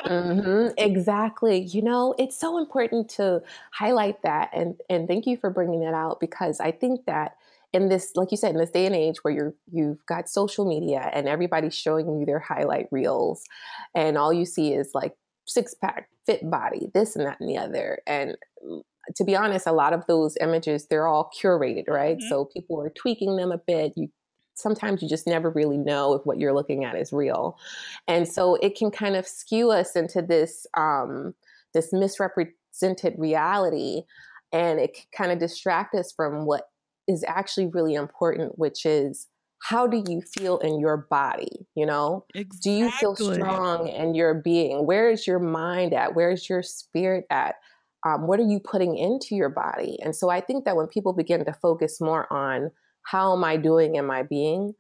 mm-hmm. 0.05 0.69
Exactly. 0.77 1.61
You 1.61 1.81
know, 1.81 2.15
it's 2.19 2.39
so 2.39 2.59
important 2.59 3.09
to 3.11 3.43
highlight 3.73 4.23
that 4.23 4.51
and 4.53 4.79
and 4.91 5.09
thank 5.09 5.27
you 5.27 5.39
for 5.39 5.49
bringing 5.49 5.81
that 5.81 5.95
out 5.95 6.21
because 6.21 6.61
I 6.61 6.73
think 6.73 7.07
that 7.07 7.37
in 7.73 7.89
this 7.89 8.13
like 8.17 8.31
you 8.31 8.37
said 8.37 8.51
in 8.51 8.59
this 8.59 8.71
day 8.71 8.85
and 8.85 8.95
age 8.95 9.17
where 9.23 9.33
you're 9.33 9.55
you've 9.73 10.05
got 10.05 10.29
social 10.29 10.69
media 10.69 11.11
and 11.15 11.27
everybody's 11.27 11.75
showing 11.75 12.19
you 12.19 12.27
their 12.27 12.39
highlight 12.39 12.87
reels 12.91 13.45
and 13.95 14.19
all 14.19 14.33
you 14.33 14.45
see 14.45 14.75
is 14.75 14.91
like 14.95 15.17
six 15.47 15.75
pack, 15.75 16.09
fit 16.27 16.49
body, 16.51 16.91
this 16.95 17.17
and 17.17 17.27
that 17.27 17.41
and 17.41 17.49
the 17.49 17.59
other. 17.59 18.01
And 18.07 18.37
mm, 18.65 18.83
to 19.15 19.25
be 19.25 19.37
honest, 19.37 19.67
a 19.67 19.73
lot 19.73 19.93
of 19.93 20.07
those 20.07 20.37
images, 20.41 20.87
they're 20.87 21.07
all 21.07 21.31
curated, 21.41 21.89
right? 21.89 22.19
Mm-hmm. 22.19 22.29
So 22.29 22.47
people 22.47 22.81
are 22.81 22.91
tweaking 22.91 23.37
them 23.37 23.53
a 23.53 23.59
bit. 23.59 23.93
You 23.97 24.09
sometimes 24.55 25.03
you 25.03 25.09
just 25.09 25.27
never 25.27 25.51
really 25.51 25.77
know 25.77 26.15
if 26.15 26.25
what 26.25 26.39
you're 26.39 26.55
looking 26.55 26.85
at 26.85 26.97
is 26.97 27.13
real. 27.13 27.59
And 28.09 28.27
so 28.27 28.55
it 28.57 28.75
can 28.75 28.91
kind 28.91 29.15
of 29.15 29.27
skew 29.27 29.71
us 29.71 29.95
into 29.97 30.23
this 30.23 30.67
um, 30.75 31.35
this 31.75 31.93
misrepresented 31.93 33.15
reality 33.19 34.03
and 34.53 34.81
it 34.81 34.95
can 34.95 35.05
kind 35.13 35.33
of 35.33 35.39
distract 35.39 35.95
us 35.95 36.13
from 36.13 36.47
what 36.47 36.69
is 37.07 37.25
actually 37.27 37.67
really 37.67 37.95
important, 37.95 38.59
which 38.59 38.87
is 38.87 39.27
how 39.69 39.85
do 39.85 40.05
you 40.09 40.21
feel 40.21 40.59
in 40.59 40.79
your 40.79 40.97
body? 40.97 41.67
You 41.75 41.87
know, 41.87 42.25
exactly. 42.35 42.59
do 42.63 42.71
you 42.71 42.91
feel 42.93 43.17
strong 43.17 43.89
in 43.89 44.15
your 44.15 44.35
being? 44.35 44.87
Where 44.87 45.11
is 45.11 45.27
your 45.27 45.41
mind 45.41 45.93
at? 45.93 46.15
Where 46.15 46.31
is 46.31 46.49
your 46.49 46.63
spirit 46.63 47.25
at? 47.31 47.57
Um, 48.07 48.29
what 48.29 48.39
are 48.39 48.47
you 48.47 48.61
putting 48.61 48.97
into 48.97 49.35
your 49.35 49.49
body? 49.49 49.99
And 50.05 50.15
so 50.15 50.31
I 50.31 50.41
think 50.41 50.67
that 50.67 50.77
when 50.77 50.87
people 50.87 51.13
begin 51.13 51.45
to 51.45 51.53
focus 51.53 52.01
more 52.01 52.33
on 52.33 52.71
how 53.03 53.37
am 53.37 53.43
I 53.43 53.57
doing 53.57 53.97
in 53.97 54.07
my 54.07 54.23
being, 54.23 54.75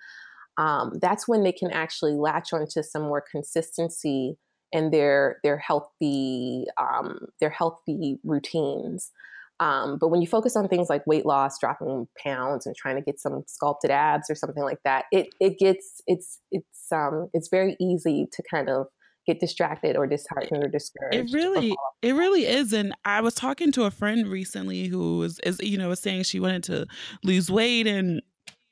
um, 0.57 0.93
that's 1.01 1.27
when 1.27 1.43
they 1.43 1.53
can 1.53 1.73
actually 1.73 2.15
latch 2.15 2.53
onto 2.53 2.85
some 2.85 3.03
more 3.03 3.25
consistency 3.29 4.39
in 4.71 4.91
their 4.91 5.39
their 5.43 5.59
healthy 5.59 6.67
um, 6.79 7.27
their 7.41 7.51
healthy 7.51 8.21
routines. 8.23 9.11
Um, 9.59 9.97
but 9.99 10.09
when 10.09 10.21
you 10.21 10.27
focus 10.27 10.57
on 10.57 10.69
things 10.69 10.91
like 10.91 11.07
weight 11.07 11.25
loss, 11.25 11.59
dropping 11.59 12.07
pounds, 12.23 12.67
and 12.67 12.77
trying 12.77 12.97
to 12.97 13.03
get 13.03 13.19
some 13.19 13.43
sculpted 13.47 13.91
abs 13.91 14.29
or 14.29 14.35
something 14.35 14.63
like 14.63 14.81
that, 14.85 15.07
it 15.13 15.29
it 15.41 15.59
gets 15.59 16.03
it's 16.07 16.41
it's 16.51 16.93
um 16.93 17.29
it's 17.33 17.49
very 17.49 17.77
easy 17.81 18.27
to 18.33 18.43
kind 18.51 18.69
of 18.69 18.87
get 19.27 19.41
distracted 19.41 19.97
or 19.97 20.07
disheartened 20.07 20.63
or 20.63 20.69
discouraged. 20.69 21.35
It 21.35 21.37
really, 21.37 21.75
it 22.01 22.13
really 22.13 22.47
is. 22.47 22.73
And 22.73 22.95
I 23.05 23.21
was 23.21 23.35
talking 23.35 23.73
to 23.73 23.85
a 23.85 23.91
friend 23.91 24.29
recently 24.29 24.87
who 24.87 25.19
was, 25.19 25.41
is, 25.41 25.59
you 25.61 25.77
know, 25.77 25.89
was 25.89 25.99
saying 25.99 26.23
she 26.23 26.39
wanted 26.39 26.63
to 26.65 26.87
lose 27.25 27.51
weight 27.51 27.89
and 27.89 28.23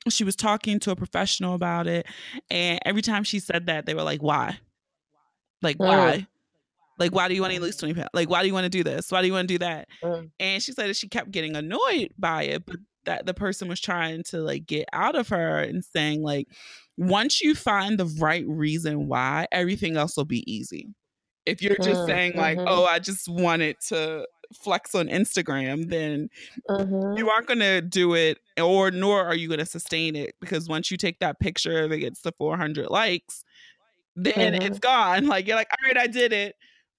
she 0.07 0.23
was 0.23 0.35
talking 0.35 0.79
to 0.79 0.91
a 0.91 0.95
professional 0.95 1.55
about 1.55 1.87
it, 1.87 2.05
and 2.51 2.79
every 2.85 3.01
time 3.01 3.23
she 3.23 3.39
said 3.39 3.65
that, 3.65 3.87
they 3.87 3.95
were 3.95 4.03
like, 4.03 4.21
"Why? 4.21 4.59
Like 5.63 5.77
why? 5.77 6.27
Like 6.97 7.13
why 7.13 7.27
do 7.27 7.35
you 7.35 7.41
want 7.41 7.53
to 7.53 7.61
lose 7.61 7.75
twenty 7.77 7.93
pounds? 7.93 8.09
Like 8.13 8.29
why 8.29 8.41
do 8.41 8.47
you 8.47 8.53
want 8.53 8.65
to 8.65 8.69
do 8.69 8.83
this? 8.83 9.11
Why 9.11 9.21
do 9.21 9.27
you 9.27 9.33
want 9.33 9.47
to 9.47 9.53
do 9.53 9.59
that?" 9.59 9.87
Mm. 10.01 10.31
And 10.39 10.61
she 10.61 10.73
said 10.73 10.89
that 10.89 10.95
she 10.97 11.07
kept 11.09 11.31
getting 11.31 11.55
annoyed 11.55 12.13
by 12.17 12.43
it, 12.43 12.65
but 12.65 12.77
that 13.05 13.25
the 13.25 13.33
person 13.33 13.67
was 13.67 13.79
trying 13.81 14.23
to 14.23 14.39
like 14.41 14.65
get 14.65 14.87
out 14.93 15.15
of 15.15 15.29
her 15.29 15.59
and 15.59 15.83
saying 15.85 16.21
like, 16.23 16.47
once 16.97 17.41
you 17.41 17.55
find 17.55 17.99
the 17.99 18.05
right 18.19 18.45
reason 18.47 19.07
why, 19.07 19.47
everything 19.51 19.95
else 19.97 20.17
will 20.17 20.25
be 20.25 20.43
easy. 20.51 20.87
If 21.45 21.61
you're 21.61 21.77
just 21.79 22.03
Mm, 22.03 22.05
saying 22.05 22.35
like, 22.37 22.59
mhm. 22.59 22.67
"Oh, 22.67 22.85
I 22.85 22.99
just 22.99 23.27
wanted 23.29 23.77
to 23.89 24.27
flex 24.53 24.95
on 24.95 25.07
Instagram," 25.09 25.89
then 25.89 26.29
Mhm. 26.69 27.15
you 27.17 27.29
aren't 27.29 27.47
going 27.47 27.59
to 27.59 27.81
do 27.81 28.13
it 28.15 28.39
or 28.61 28.91
nor 28.91 29.23
are 29.25 29.35
you 29.35 29.47
going 29.47 29.59
to 29.59 29.65
sustain 29.65 30.15
it 30.15 30.35
because 30.41 30.67
once 30.67 30.91
you 30.91 30.97
take 30.97 31.19
that 31.19 31.39
picture 31.39 31.87
that 31.87 31.97
gets 31.99 32.21
the 32.21 32.31
400 32.37 32.87
likes 32.89 33.43
then 34.15 34.55
it's 34.61 34.77
Mhm. 34.77 34.79
gone 34.79 35.27
like 35.27 35.47
you're 35.47 35.55
like 35.57 35.67
all 35.71 35.87
right 35.87 35.97
i 35.97 36.07
did 36.07 36.33
it 36.33 36.55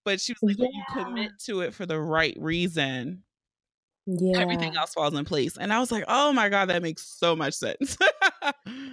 but 0.07 0.19
she 0.21 0.33
was 0.41 0.57
like 0.57 0.59
when 0.59 0.71
you 0.73 0.83
commit 0.93 1.33
to 1.41 1.61
it 1.61 1.75
for 1.75 1.85
the 1.85 2.01
right 2.01 2.37
reason 2.41 3.23
Yeah. 4.07 4.39
everything 4.39 4.75
else 4.77 4.95
falls 4.95 5.13
in 5.13 5.25
place 5.27 5.59
and 5.59 5.73
i 5.73 5.79
was 5.79 5.93
like 5.93 6.05
oh 6.09 6.33
my 6.33 6.49
god 6.49 6.71
that 6.71 6.81
makes 6.81 7.03
so 7.03 7.37
much 7.37 7.53
sense 7.53 7.99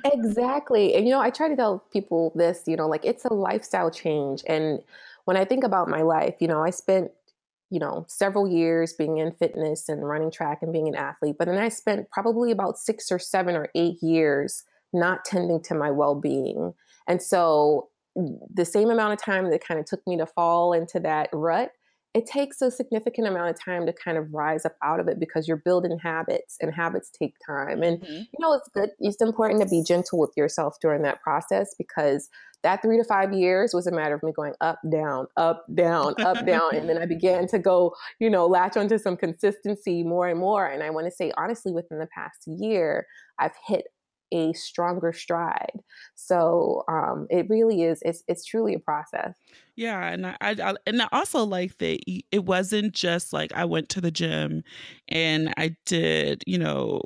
Exactly. 0.06 0.96
And 0.96 1.06
you 1.06 1.12
know, 1.12 1.22
I 1.22 1.30
try 1.30 1.48
to 1.48 1.56
tell 1.56 1.80
people 1.92 2.32
this, 2.36 2.64
you 2.68 2.76
know, 2.76 2.88
like 2.88 3.06
it's 3.06 3.26
a 3.26 3.34
lifestyle 3.34 3.90
change. 3.90 4.44
And 4.48 4.80
when 5.26 5.38
I 5.38 5.46
think 5.46 5.64
about 5.64 5.88
my 5.88 6.02
life, 6.02 6.36
you 6.40 6.48
know, 6.48 6.62
I 6.62 6.70
spent, 6.72 7.12
you 7.70 7.80
know, 7.80 8.06
several 8.08 8.48
years 8.48 8.94
being 8.94 9.18
in 9.18 9.32
fitness 9.32 9.88
and 9.90 10.08
running 10.08 10.30
track 10.32 10.60
and 10.62 10.74
being 10.74 10.88
an 10.88 10.96
athlete, 10.96 11.38
but 11.40 11.46
then 11.46 11.58
I 11.58 11.70
spent 11.70 12.10
probably 12.12 12.52
about 12.52 12.78
six 12.78 13.12
or 13.12 13.20
seven 13.20 13.56
or 13.56 13.70
eight 13.76 14.02
years 14.02 14.64
not 14.92 15.26
tending 15.26 15.62
to 15.64 15.76
my 15.76 15.90
well 15.90 16.16
being. 16.16 16.74
And 17.08 17.22
so 17.22 17.90
the 18.16 18.66
same 18.66 18.90
amount 18.90 19.14
of 19.14 19.22
time 19.22 19.50
that 19.50 19.64
kind 19.66 19.80
of 19.80 19.86
took 19.86 20.06
me 20.08 20.18
to 20.18 20.26
fall 20.26 20.74
into 20.74 21.00
that 21.00 21.30
rut, 21.34 21.72
it 22.14 22.28
takes 22.28 22.62
a 22.62 22.70
significant 22.70 23.28
amount 23.28 23.50
of 23.50 23.60
time 23.60 23.88
to 23.88 23.94
kind 23.94 24.20
of 24.20 24.32
rise 24.32 24.66
up 24.66 24.76
out 24.84 25.00
of 25.00 25.08
it 25.08 25.20
because 25.20 25.48
you're 25.48 25.58
building 25.58 25.98
habits 25.98 26.58
and 26.62 26.72
habits 26.74 27.10
take 27.10 27.34
time. 27.46 27.82
And 27.82 28.00
Mhm. 28.02 28.28
you 28.32 28.40
know, 28.40 28.54
it's 28.54 28.70
good. 28.70 28.92
It's 29.00 29.22
important 29.22 29.62
to 29.62 29.68
be 29.68 29.82
gentle 29.84 30.20
with 30.20 30.32
yourself 30.38 30.76
during 30.80 31.02
that 31.04 31.22
process 31.24 31.74
because 31.76 32.30
that 32.62 32.82
three 32.82 32.98
to 32.98 33.04
five 33.04 33.34
years 33.34 33.74
was 33.74 33.88
a 33.88 33.92
matter 33.92 34.14
of 34.16 34.24
me 34.24 34.32
going 34.32 34.54
up, 34.62 34.80
down, 34.92 35.26
up, 35.38 35.66
down, 35.74 36.16
up, 36.24 36.46
down. 36.46 36.76
And 36.76 36.88
then 36.88 36.98
I 36.98 37.06
began 37.08 37.48
to 37.48 37.60
go, 37.60 37.94
you 38.20 38.30
know, 38.30 38.46
latch 38.48 38.78
onto 38.78 38.98
some 38.98 39.18
consistency 39.18 40.04
more 40.04 40.28
and 40.28 40.40
more. 40.40 40.66
And 40.68 40.84
I 40.84 40.92
want 40.92 41.08
to 41.08 41.12
say, 41.12 41.32
honestly, 41.36 41.74
within 41.74 42.00
the 42.00 42.08
past 42.08 42.44
year, 42.48 43.06
I've 43.40 43.56
hit 43.68 43.88
a 44.34 44.54
stronger 44.54 45.14
stride. 45.14 45.80
So 46.16 46.84
um, 46.90 47.28
it 47.30 47.48
really 47.50 47.84
is, 47.84 48.02
it's, 48.04 48.24
it's 48.28 48.44
truly 48.46 48.74
a 48.74 48.80
process. 48.80 49.38
Yeah, 49.76 50.08
and 50.10 50.28
I, 50.28 50.36
I, 50.42 50.76
and 50.86 51.02
I 51.02 51.08
also 51.12 51.44
like 51.44 51.78
that 51.80 52.00
it 52.32 52.46
wasn't 52.46 52.94
just 52.94 53.34
like 53.34 53.52
I 53.54 53.66
went 53.66 53.90
to 53.90 54.02
the 54.02 54.12
gym 54.12 54.64
and 55.10 55.52
I 55.58 55.76
did, 55.86 56.44
you 56.46 56.60
know, 56.60 57.02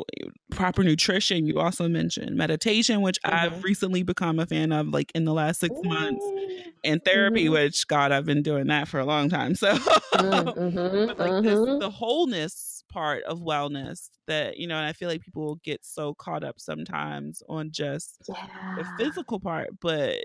proper 0.52 0.84
nutrition. 0.84 1.46
You 1.46 1.60
also 1.60 1.88
mentioned 1.88 2.36
meditation, 2.36 3.02
which 3.02 3.20
I've 3.24 3.54
Mhm. 3.54 3.64
recently 3.64 4.04
become 4.04 4.40
a 4.40 4.46
fan 4.46 4.72
of, 4.74 4.88
like 4.88 5.12
in 5.16 5.24
the 5.24 5.34
last 5.34 5.62
six 5.62 5.74
months, 5.82 6.26
Mm, 6.26 6.74
and 6.84 7.04
therapy, 7.06 7.48
Mhm. 7.48 7.52
which 7.54 7.88
God, 7.88 8.12
I've 8.12 8.26
been 8.26 8.42
doing 8.44 8.68
that 8.68 8.88
for 8.88 9.00
a 9.00 9.06
long 9.06 9.30
time. 9.30 9.56
So, 9.56 9.74
mm, 9.74 10.54
mhm, 10.56 11.08
but 11.08 11.20
like 11.20 11.42
this, 11.42 11.60
mhm. 11.60 11.80
the 11.80 11.90
wholeness 11.90 12.77
part 12.98 13.24
of 13.26 13.40
wellness 13.42 14.10
that 14.28 14.58
you 14.58 14.68
know, 14.68 14.78
and 14.78 14.86
I 14.86 14.94
feel 14.94 15.10
like 15.10 15.22
people 15.22 15.58
get 15.64 15.86
so 15.86 16.16
caught 16.16 16.44
up 16.44 16.60
sometimes 16.60 17.44
on 17.50 17.70
just 17.72 18.32
the 18.76 18.86
physical 18.86 19.40
part, 19.40 19.70
but 19.82 20.16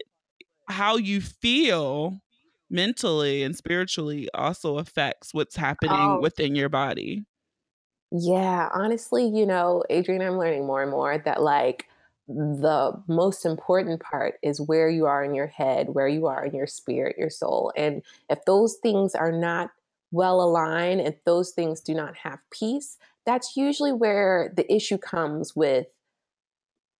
how 0.68 0.96
you 0.96 1.20
feel 1.20 2.20
mentally 2.70 3.42
and 3.42 3.56
spiritually 3.56 4.28
also 4.34 4.78
affects 4.78 5.34
what's 5.34 5.56
happening 5.56 6.18
Oh, 6.18 6.20
within 6.20 6.54
your 6.56 6.68
body. 6.68 7.24
Yeah, 8.10 8.68
honestly, 8.72 9.26
you 9.26 9.46
know, 9.46 9.84
Adrienne, 9.90 10.22
I'm 10.22 10.38
learning 10.38 10.66
more 10.66 10.82
and 10.82 10.90
more 10.90 11.18
that 11.18 11.42
like 11.42 11.86
the 12.28 12.92
most 13.08 13.44
important 13.46 14.00
part 14.00 14.34
is 14.42 14.60
where 14.60 14.88
you 14.88 15.06
are 15.06 15.24
in 15.24 15.34
your 15.34 15.46
head, 15.46 15.88
where 15.90 16.08
you 16.08 16.26
are 16.26 16.44
in 16.44 16.54
your 16.54 16.66
spirit, 16.66 17.16
your 17.18 17.30
soul. 17.30 17.72
And 17.76 18.02
if 18.28 18.44
those 18.44 18.76
things 18.82 19.14
are 19.14 19.32
not 19.32 19.70
well 20.12 20.42
aligned, 20.42 21.00
and 21.02 21.16
those 21.26 21.52
things 21.52 21.80
do 21.82 21.94
not 21.94 22.16
have 22.18 22.40
peace, 22.52 22.98
that's 23.26 23.56
usually 23.56 23.92
where 23.92 24.52
the 24.56 24.72
issue 24.72 24.98
comes 24.98 25.56
with 25.56 25.88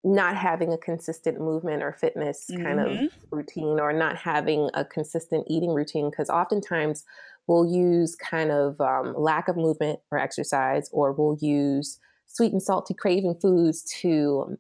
not 0.05 0.37
having 0.37 0.73
a 0.73 0.79
consistent 0.79 1.39
movement 1.41 1.83
or 1.83 1.93
fitness 1.93 2.51
kind 2.61 2.81
of 2.81 3.01
Mhm. 3.01 3.09
routine 3.31 3.79
or 3.81 3.93
not 3.93 4.17
having 4.17 4.69
a 4.75 4.85
consistent 4.85 5.45
eating 5.49 5.71
routine 5.73 6.11
because 6.11 6.29
oftentimes 6.29 7.05
we'll 7.47 7.67
use 7.67 8.17
kind 8.17 8.51
of 8.51 8.81
um, 8.81 9.15
lack 9.17 9.49
of 9.49 9.57
movement 9.57 10.01
or 10.11 10.19
exercise 10.19 10.89
or 10.93 11.13
we'll 11.13 11.39
use 11.41 12.01
sweet 12.27 12.53
and 12.53 12.63
salty 12.63 12.95
craving 12.95 13.39
foods 13.41 13.85
to 13.85 14.59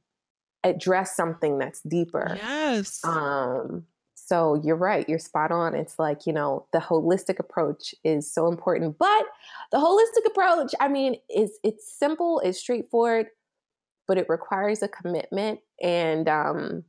address 0.64 1.16
something 1.16 1.58
that's 1.58 1.82
deeper 1.82 2.42
Yes. 2.42 3.04
um, 3.04 3.86
so 4.26 4.60
you're 4.62 4.76
right 4.76 5.08
you're 5.08 5.18
spot 5.18 5.50
on 5.50 5.74
it's 5.74 5.98
like 5.98 6.26
you 6.26 6.32
know 6.32 6.66
the 6.72 6.78
holistic 6.78 7.38
approach 7.38 7.94
is 8.04 8.32
so 8.32 8.48
important 8.48 8.96
but 8.98 9.24
the 9.70 9.78
holistic 9.78 10.26
approach 10.26 10.72
i 10.80 10.88
mean 10.88 11.16
is 11.28 11.58
it's 11.64 11.92
simple 11.92 12.40
it's 12.40 12.58
straightforward 12.58 13.26
but 14.06 14.18
it 14.18 14.26
requires 14.28 14.82
a 14.82 14.88
commitment 14.88 15.60
and 15.82 16.28
um 16.28 16.84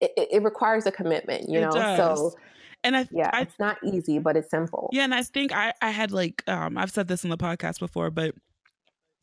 it, 0.00 0.12
it 0.16 0.42
requires 0.42 0.86
a 0.86 0.92
commitment 0.92 1.48
you 1.48 1.60
know 1.60 1.70
so 1.70 2.34
And 2.82 2.96
I 2.96 3.08
yeah 3.10 3.30
I 3.32 3.42
it's 3.42 3.58
not 3.58 3.76
easy 3.84 4.18
but 4.18 4.36
it's 4.36 4.50
simple. 4.50 4.88
Yeah, 4.92 5.04
and 5.04 5.14
I 5.14 5.22
think 5.22 5.52
I 5.52 5.74
I 5.82 5.90
had 5.90 6.12
like 6.12 6.42
um 6.48 6.78
I've 6.78 6.90
said 6.90 7.08
this 7.08 7.24
on 7.24 7.30
the 7.30 7.36
podcast 7.36 7.78
before, 7.78 8.10
but 8.10 8.34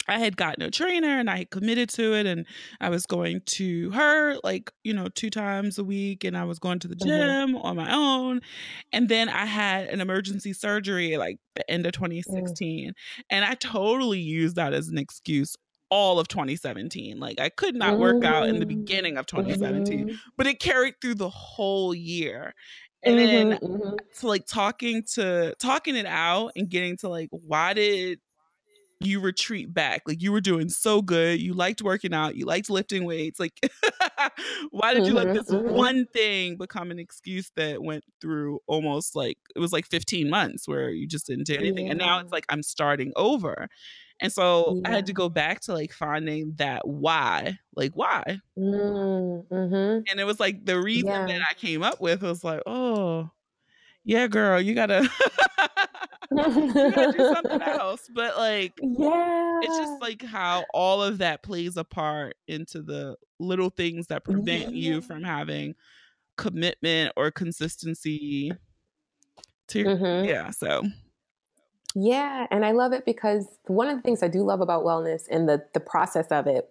I 0.08 0.20
had 0.20 0.38
gotten 0.38 0.64
a 0.64 0.72
trainer 0.72 1.08
and 1.20 1.30
I 1.30 1.38
had 1.40 1.52
committed 1.52 1.90
to 1.92 2.14
it 2.14 2.26
and 2.26 2.46
I 2.82 2.90
was 2.90 3.06
going 3.06 3.42
to 3.48 3.92
her 3.92 4.38
like, 4.44 4.72
you 4.84 4.94
know, 4.94 5.08
two 5.10 5.30
times 5.30 5.78
a 5.78 5.84
week 5.84 6.24
and 6.24 6.38
I 6.38 6.46
was 6.46 6.60
going 6.60 6.80
to 6.80 6.88
the 6.88 6.96
Mhm. 7.00 7.38
gym 7.38 7.56
on 7.58 7.76
my 7.76 7.94
own. 7.94 8.42
And 8.94 9.10
then 9.10 9.30
I 9.30 9.46
had 9.46 9.88
an 9.88 10.02
emergency 10.02 10.54
surgery 10.54 11.18
like 11.18 11.38
the 11.56 11.70
end 11.70 11.86
of 11.86 11.92
Mm. 12.26 12.58
2016. 12.62 12.94
And 13.30 13.46
I 13.46 13.56
totally 13.56 14.20
used 14.20 14.56
that 14.56 14.74
as 14.74 14.88
an 14.88 14.98
excuse 14.98 15.56
all 15.90 16.20
of 16.20 16.28
2017. 16.28 17.20
Like 17.20 17.40
I 17.40 17.50
could 17.50 17.76
not 17.76 17.98
work 17.98 18.24
out 18.24 18.50
in 18.50 18.60
the 18.60 18.66
Mm. 18.66 18.66
beginning 18.66 19.18
of 19.18 19.26
2017, 19.26 20.06
Mhm. 20.06 20.22
but 20.38 20.48
it 20.48 20.60
carried 20.60 20.96
through 21.02 21.16
the 21.16 21.30
whole 21.30 21.94
year. 21.96 22.54
And 23.04 23.18
then 23.20 23.46
Mhm, 23.46 23.60
mhm. 23.62 24.08
to 24.20 24.28
like 24.28 24.46
talking 24.48 25.04
to 25.14 25.56
talking 25.60 25.96
it 25.96 26.06
out 26.06 26.52
and 26.56 26.70
getting 26.70 26.98
to 26.98 27.10
like 27.10 27.30
why 27.32 27.74
did 27.74 28.20
you 29.00 29.20
retreat 29.20 29.72
back 29.74 30.02
like 30.08 30.22
you 30.22 30.32
were 30.32 30.42
doing 30.42 30.70
so 30.70 31.02
good 31.04 31.40
you 31.40 31.54
liked 31.54 31.84
working 31.84 32.14
out 32.14 32.36
you 32.36 32.46
liked 32.46 32.70
lifting 32.70 33.06
weights 33.06 33.40
like 33.40 33.60
why 34.72 34.94
did 34.94 35.06
you 35.06 35.14
let 35.14 35.28
Mhm, 35.28 35.34
this 35.34 35.46
mhm. 35.50 35.62
one 35.66 36.06
thing 36.08 36.58
become 36.58 36.90
an 36.90 36.98
excuse 36.98 37.52
that 37.56 37.84
went 37.84 38.04
through 38.22 38.60
almost 38.68 39.16
like 39.16 39.38
it 39.56 39.60
was 39.60 39.72
like 39.72 39.86
15 39.86 40.30
months 40.30 40.68
where 40.68 40.90
you 40.90 41.08
just 41.08 41.28
didn't 41.28 41.46
do 41.46 41.56
anything 41.56 41.88
and 41.90 42.00
now 42.00 42.20
it's 42.20 42.32
like 42.32 42.46
i'm 42.50 42.64
starting 42.64 43.14
over 43.16 43.68
and 44.20 44.34
so 44.34 44.76
i 44.84 44.90
had 44.92 45.06
to 45.06 45.14
go 45.14 45.30
back 45.30 45.62
to 45.62 45.74
like 45.74 45.92
finding 45.94 46.54
that 46.58 46.88
why 46.88 47.60
like 47.76 47.92
why 47.94 48.40
Mm, 48.58 49.48
mhm. 49.52 50.08
and 50.10 50.20
it 50.20 50.24
was 50.26 50.40
like 50.40 50.66
the 50.66 50.80
reason 50.80 51.26
that 51.28 51.42
i 51.50 51.54
came 51.54 51.84
up 51.84 52.00
with 52.02 52.22
was 52.22 52.44
like 52.44 52.62
oh 52.66 53.30
yeah 54.06 54.28
girl 54.28 54.62
you 54.62 54.76
gotta 54.76 55.10
gotta 56.90 57.08
do 57.08 57.24
something 57.24 57.62
else 57.62 58.10
but 58.14 58.38
like 58.38 58.74
yeah, 58.82 59.60
it's 59.62 59.78
just 59.78 60.00
like 60.02 60.22
how 60.24 60.66
all 60.74 61.02
of 61.02 61.18
that 61.20 61.44
plays 61.44 61.78
a 61.78 61.84
part 61.84 62.36
into 62.48 62.82
the 62.82 63.16
little 63.40 63.70
things 63.70 64.08
that 64.08 64.24
prevent 64.24 64.70
Yeah. 64.70 64.70
you 64.72 65.02
from 65.02 65.24
having 65.24 65.76
commitment 66.38 67.14
or 67.18 67.32
consistency 67.32 68.52
to 69.68 69.86
Mhm. 69.86 70.28
yeah 70.28 70.50
so 70.52 70.84
Yeah, 71.96 72.46
and 72.52 72.66
I 72.66 72.72
love 72.72 72.94
it 72.94 73.06
because 73.06 73.48
one 73.66 73.88
of 73.88 73.96
the 73.96 74.02
things 74.04 74.22
I 74.22 74.28
do 74.28 74.44
love 74.44 74.62
about 74.62 74.84
wellness 74.84 75.24
and 75.32 75.50
the 75.50 75.66
the 75.74 75.80
process 75.80 76.28
of 76.28 76.46
it, 76.46 76.70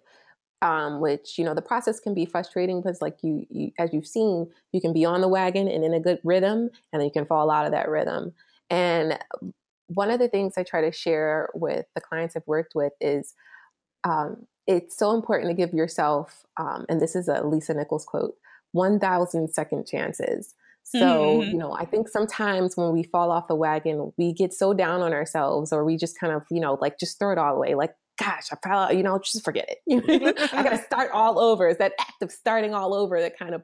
um, 0.61 1.01
which 1.01 1.37
you 1.37 1.45
know 1.45 1.53
the 1.53 1.61
process 1.61 1.99
can 1.99 2.13
be 2.13 2.25
frustrating 2.25 2.81
because 2.81 3.01
like 3.01 3.17
you, 3.23 3.45
you 3.49 3.71
as 3.79 3.93
you've 3.93 4.07
seen, 4.07 4.49
you 4.71 4.81
can 4.81 4.93
be 4.93 5.05
on 5.05 5.21
the 5.21 5.27
wagon 5.27 5.67
and 5.67 5.83
in 5.83 5.93
a 5.93 5.99
good 5.99 6.19
rhythm, 6.23 6.69
and 6.93 7.01
then 7.01 7.03
you 7.05 7.11
can 7.11 7.25
fall 7.25 7.51
out 7.51 7.65
of 7.65 7.71
that 7.73 7.89
rhythm. 7.89 8.33
And 8.69 9.19
one 9.87 10.11
of 10.11 10.19
the 10.19 10.27
things 10.27 10.53
I 10.57 10.63
try 10.63 10.81
to 10.81 10.91
share 10.91 11.49
with 11.53 11.85
the 11.95 12.01
clients 12.01 12.35
I've 12.35 12.47
worked 12.47 12.73
with 12.75 12.93
is 13.01 13.33
um, 14.03 14.47
it's 14.67 14.97
so 14.97 15.11
important 15.15 15.49
to 15.49 15.55
give 15.55 15.73
yourself, 15.73 16.45
um, 16.57 16.85
and 16.89 17.01
this 17.01 17.15
is 17.15 17.27
a 17.27 17.43
Lisa 17.45 17.73
Nichols 17.73 18.05
quote, 18.05 18.35
1,000 18.73 19.49
second 19.49 19.87
chances. 19.87 20.55
So, 20.83 21.47
Mhm. 21.47 21.51
you 21.51 21.57
know, 21.57 21.73
I 21.73 21.85
think 21.85 22.07
sometimes 22.09 22.77
when 22.77 22.93
we 22.93 23.03
fall 23.03 23.31
off 23.31 23.47
the 23.47 23.55
wagon, 23.55 24.13
we 24.17 24.33
get 24.33 24.53
so 24.53 24.73
down 24.73 25.01
on 25.01 25.13
ourselves 25.13 25.73
or 25.73 25.83
we 25.83 25.97
just 25.97 26.19
kind 26.19 26.33
of, 26.33 26.43
you 26.49 26.59
know, 26.61 26.77
like 26.81 26.99
just 26.99 27.19
throw 27.19 27.31
it 27.33 27.37
all 27.37 27.55
away. 27.55 27.75
Like, 27.75 27.95
gosh, 28.17 28.51
I 28.51 28.57
fell 28.63 28.79
out, 28.79 28.95
you 28.97 29.03
know, 29.03 29.19
just 29.19 29.43
forget 29.43 29.69
it. 29.69 30.37
I 30.55 30.63
got 30.63 30.71
to 30.71 30.77
start 30.83 31.11
all 31.11 31.39
over. 31.39 31.67
It's 31.67 31.79
that 31.79 31.93
act 31.99 32.21
of 32.21 32.31
starting 32.31 32.73
all 32.73 32.93
over 32.93 33.19
that 33.19 33.37
kind 33.37 33.53
of 33.53 33.63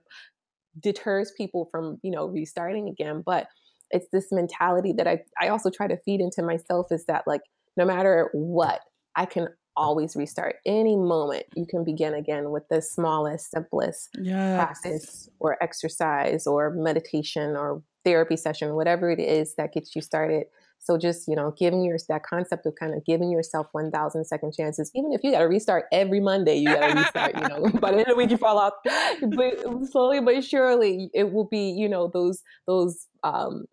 deters 0.79 1.31
people 1.37 1.67
from, 1.71 1.99
you 2.03 2.11
know, 2.11 2.25
restarting 2.27 2.89
again. 2.89 3.21
But 3.25 3.47
it's 3.93 4.07
this 4.11 4.31
mentality 4.31 4.93
that 4.97 5.07
I, 5.07 5.19
I 5.39 5.47
also 5.49 5.69
try 5.69 5.87
to 5.87 5.97
feed 5.97 6.19
into 6.19 6.41
myself 6.43 6.87
is 6.91 7.05
that 7.05 7.23
like, 7.27 7.41
no 7.77 7.85
matter 7.85 8.29
what, 8.33 8.81
I 9.15 9.25
can 9.25 9.47
always 9.75 10.15
restart. 10.15 10.55
Any 10.65 10.95
moment 10.95 11.45
you 11.55 11.65
can 11.65 11.83
begin 11.83 12.13
again 12.13 12.51
with 12.51 12.63
the 12.69 12.81
smallest, 12.81 13.51
simplest 13.51 14.09
yes. 14.21 14.57
practice 14.57 15.29
or 15.39 15.61
exercise 15.61 16.45
or 16.45 16.71
meditation 16.71 17.55
or 17.55 17.81
therapy 18.03 18.35
session, 18.35 18.75
whatever 18.75 19.09
it 19.09 19.19
is 19.19 19.55
that 19.55 19.73
gets 19.73 19.95
you 19.95 20.01
started. 20.01 20.45
So 20.79 20.97
just, 20.97 21.29
you 21.29 21.35
know, 21.35 21.55
giving 21.57 21.83
your 21.85 21.97
that 22.09 22.23
concept 22.23 22.65
of 22.65 22.75
kind 22.77 22.93
of 22.93 23.05
giving 23.05 23.31
yourself 23.31 23.67
1000 23.71 24.25
second 24.25 24.53
chances, 24.53 24.91
even 24.93 25.13
if 25.13 25.21
you 25.23 25.31
got 25.31 25.39
to 25.39 25.45
restart 25.45 25.85
every 25.93 26.19
Monday, 26.19 26.57
you 26.57 26.65
got 26.65 26.87
to 26.87 26.99
restart, 26.99 27.35
you 27.35 27.47
know, 27.47 27.69
by 27.79 27.91
the 27.91 27.99
end 27.99 28.07
of 28.07 28.09
the 28.09 28.15
week 28.15 28.31
you 28.31 28.37
fall 28.37 28.57
off, 28.57 28.73
but 28.83 29.87
slowly 29.89 30.19
but 30.19 30.43
surely 30.43 31.09
it 31.13 31.31
will 31.31 31.47
be, 31.47 31.71
you 31.71 31.87
know, 31.87 32.09
those, 32.13 32.41
those, 32.67 33.07
um, 33.23 33.63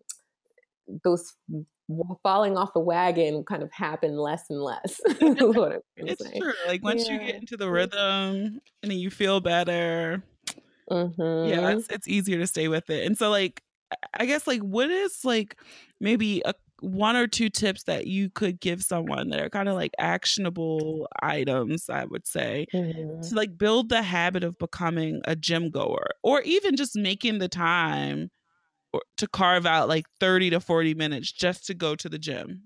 those 1.03 1.33
falling 2.23 2.57
off 2.57 2.73
the 2.73 2.79
wagon 2.79 3.43
kind 3.43 3.63
of 3.63 3.71
happen 3.71 4.17
less 4.17 4.43
and 4.49 4.61
less. 4.61 4.99
it's 5.05 6.25
say. 6.25 6.39
true. 6.39 6.53
Like 6.67 6.83
once 6.83 7.07
yeah. 7.07 7.13
you 7.13 7.19
get 7.19 7.35
into 7.35 7.57
the 7.57 7.69
rhythm 7.69 8.59
and 8.83 8.93
you 8.93 9.09
feel 9.09 9.39
better, 9.39 10.23
mm-hmm. 10.89 11.49
yeah, 11.49 11.71
it's 11.71 11.87
it's 11.89 12.07
easier 12.07 12.39
to 12.39 12.47
stay 12.47 12.67
with 12.67 12.89
it. 12.89 13.05
And 13.05 13.17
so 13.17 13.29
like 13.29 13.61
I 14.13 14.25
guess 14.25 14.47
like 14.47 14.61
what 14.61 14.89
is 14.89 15.25
like 15.25 15.57
maybe 15.99 16.41
a 16.45 16.53
one 16.81 17.15
or 17.15 17.27
two 17.27 17.47
tips 17.49 17.83
that 17.83 18.07
you 18.07 18.29
could 18.29 18.59
give 18.59 18.81
someone 18.81 19.29
that 19.29 19.39
are 19.39 19.49
kind 19.49 19.69
of 19.69 19.75
like 19.75 19.91
actionable 19.99 21.07
items, 21.21 21.89
I 21.89 22.05
would 22.05 22.25
say, 22.25 22.65
mm-hmm. 22.73 23.21
to 23.21 23.35
like 23.35 23.57
build 23.57 23.89
the 23.89 24.01
habit 24.01 24.43
of 24.43 24.57
becoming 24.57 25.21
a 25.25 25.35
gym 25.35 25.69
goer 25.69 26.07
or 26.23 26.41
even 26.41 26.75
just 26.75 26.95
making 26.95 27.37
the 27.37 27.47
time 27.47 28.31
to 29.17 29.27
carve 29.27 29.65
out 29.65 29.87
like 29.87 30.05
30 30.19 30.51
to 30.51 30.59
40 30.59 30.93
minutes 30.95 31.31
just 31.31 31.65
to 31.67 31.73
go 31.73 31.95
to 31.95 32.09
the 32.09 32.19
gym? 32.19 32.63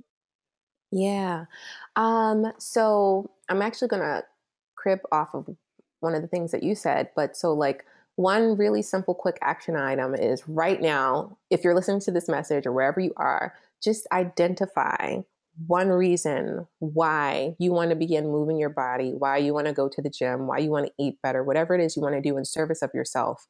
Yeah. 0.91 1.45
Um, 1.95 2.53
so 2.57 3.31
I'm 3.49 3.61
actually 3.61 3.89
going 3.89 4.01
to 4.01 4.23
crib 4.75 4.99
off 5.11 5.33
of 5.33 5.49
one 5.99 6.15
of 6.15 6.21
the 6.21 6.27
things 6.27 6.51
that 6.51 6.63
you 6.63 6.75
said, 6.75 7.09
but 7.15 7.35
so 7.35 7.53
like 7.53 7.85
one 8.15 8.55
really 8.55 8.81
simple 8.81 9.13
quick 9.13 9.37
action 9.41 9.75
item 9.75 10.15
is 10.15 10.47
right 10.47 10.81
now, 10.81 11.37
if 11.49 11.63
you're 11.63 11.75
listening 11.75 11.99
to 12.01 12.11
this 12.11 12.29
message 12.29 12.65
or 12.65 12.71
wherever 12.71 12.99
you 12.99 13.13
are, 13.17 13.53
just 13.83 14.07
identify 14.11 15.21
one 15.67 15.89
reason 15.89 16.67
why 16.79 17.55
you 17.59 17.71
want 17.71 17.89
to 17.89 17.95
begin 17.95 18.25
moving 18.25 18.57
your 18.57 18.69
body, 18.69 19.11
why 19.11 19.37
you 19.37 19.53
want 19.53 19.67
to 19.67 19.73
go 19.73 19.87
to 19.89 20.01
the 20.01 20.09
gym, 20.09 20.47
why 20.47 20.57
you 20.57 20.69
want 20.69 20.85
to 20.85 20.93
eat 20.97 21.21
better, 21.21 21.43
whatever 21.43 21.73
it 21.75 21.81
is 21.81 21.95
you 21.95 22.01
want 22.01 22.15
to 22.15 22.21
do 22.21 22.37
in 22.37 22.45
service 22.45 22.81
of 22.81 22.93
yourself 22.93 23.47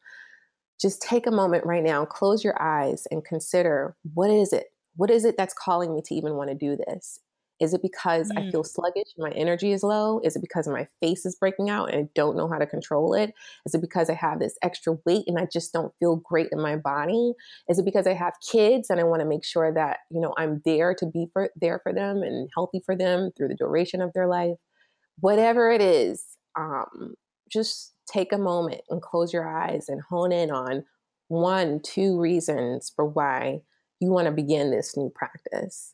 just 0.80 1.02
take 1.02 1.28
a 1.28 1.32
moment 1.32 1.66
right 1.66 1.84
now, 1.84 2.06
close 2.06 2.44
your 2.44 2.62
eyes 2.62 3.08
and 3.12 3.24
consider 3.24 3.96
what 4.14 4.30
is 4.30 4.54
it? 4.54 4.68
What 4.96 5.12
is 5.12 5.26
it 5.26 5.36
that's 5.38 5.54
calling 5.54 5.94
me 5.94 6.02
to 6.06 6.16
even 6.16 6.36
want 6.36 6.50
to 6.50 6.56
do 6.56 6.78
this? 6.78 7.20
Is 7.62 7.74
it 7.74 7.82
because 7.82 8.30
mm. 8.32 8.38
I 8.38 8.52
feel 8.52 8.64
sluggish 8.64 9.08
and 9.18 9.30
my 9.30 9.32
energy 9.32 9.72
is 9.72 9.84
low? 9.84 10.20
Is 10.24 10.36
it 10.36 10.42
because 10.42 10.68
my 10.68 10.88
face 11.02 11.26
is 11.26 11.38
breaking 11.38 11.70
out 11.70 11.92
and 11.92 12.04
I 12.04 12.10
don't 12.14 12.36
know 12.36 12.50
how 12.50 12.58
to 12.58 12.68
control 12.68 13.14
it? 13.14 13.34
Is 13.66 13.74
it 13.74 13.82
because 13.82 14.10
I 14.10 14.14
have 14.14 14.40
this 14.40 14.58
extra 14.62 14.98
weight 15.06 15.24
and 15.28 15.40
I 15.40 15.48
just 15.52 15.72
don't 15.72 15.94
feel 16.00 16.18
great 16.18 16.50
in 16.52 16.62
my 16.62 16.76
body? 16.76 17.34
Is 17.70 17.80
it 17.80 17.86
because 17.86 18.08
I 18.08 18.14
have 18.14 18.34
kids 18.52 18.90
and 18.90 19.00
I 19.00 19.04
want 19.04 19.22
to 19.22 19.28
make 19.28 19.46
sure 19.46 19.74
that, 19.74 20.00
you 20.12 20.20
know, 20.20 20.34
I'm 20.38 20.62
there 20.66 20.94
to 20.96 21.06
be 21.06 21.28
for, 21.32 21.50
there 21.56 21.80
for 21.82 21.94
them 21.94 22.24
and 22.24 22.50
healthy 22.54 22.82
for 22.86 22.96
them 22.96 23.32
through 23.38 23.48
the 23.48 23.56
duration 23.56 24.02
of 24.02 24.12
their 24.14 24.28
life? 24.28 24.58
Whatever 25.20 25.72
it 25.72 25.82
is, 25.82 26.26
um, 26.58 27.16
just 27.50 27.95
take 28.08 28.32
a 28.32 28.38
moment 28.38 28.82
and 28.90 29.02
close 29.02 29.34
your 29.34 29.48
eyes 29.48 29.90
and 29.90 30.02
hone 30.02 30.32
in 30.32 30.52
on 30.52 30.86
one, 31.28 31.80
two 31.82 32.20
reasons 32.20 32.92
for 32.96 33.06
why 33.06 33.62
you 34.00 34.10
want 34.10 34.26
to 34.26 34.32
begin 34.32 34.72
this 34.72 34.96
new 34.96 35.10
practice. 35.10 35.94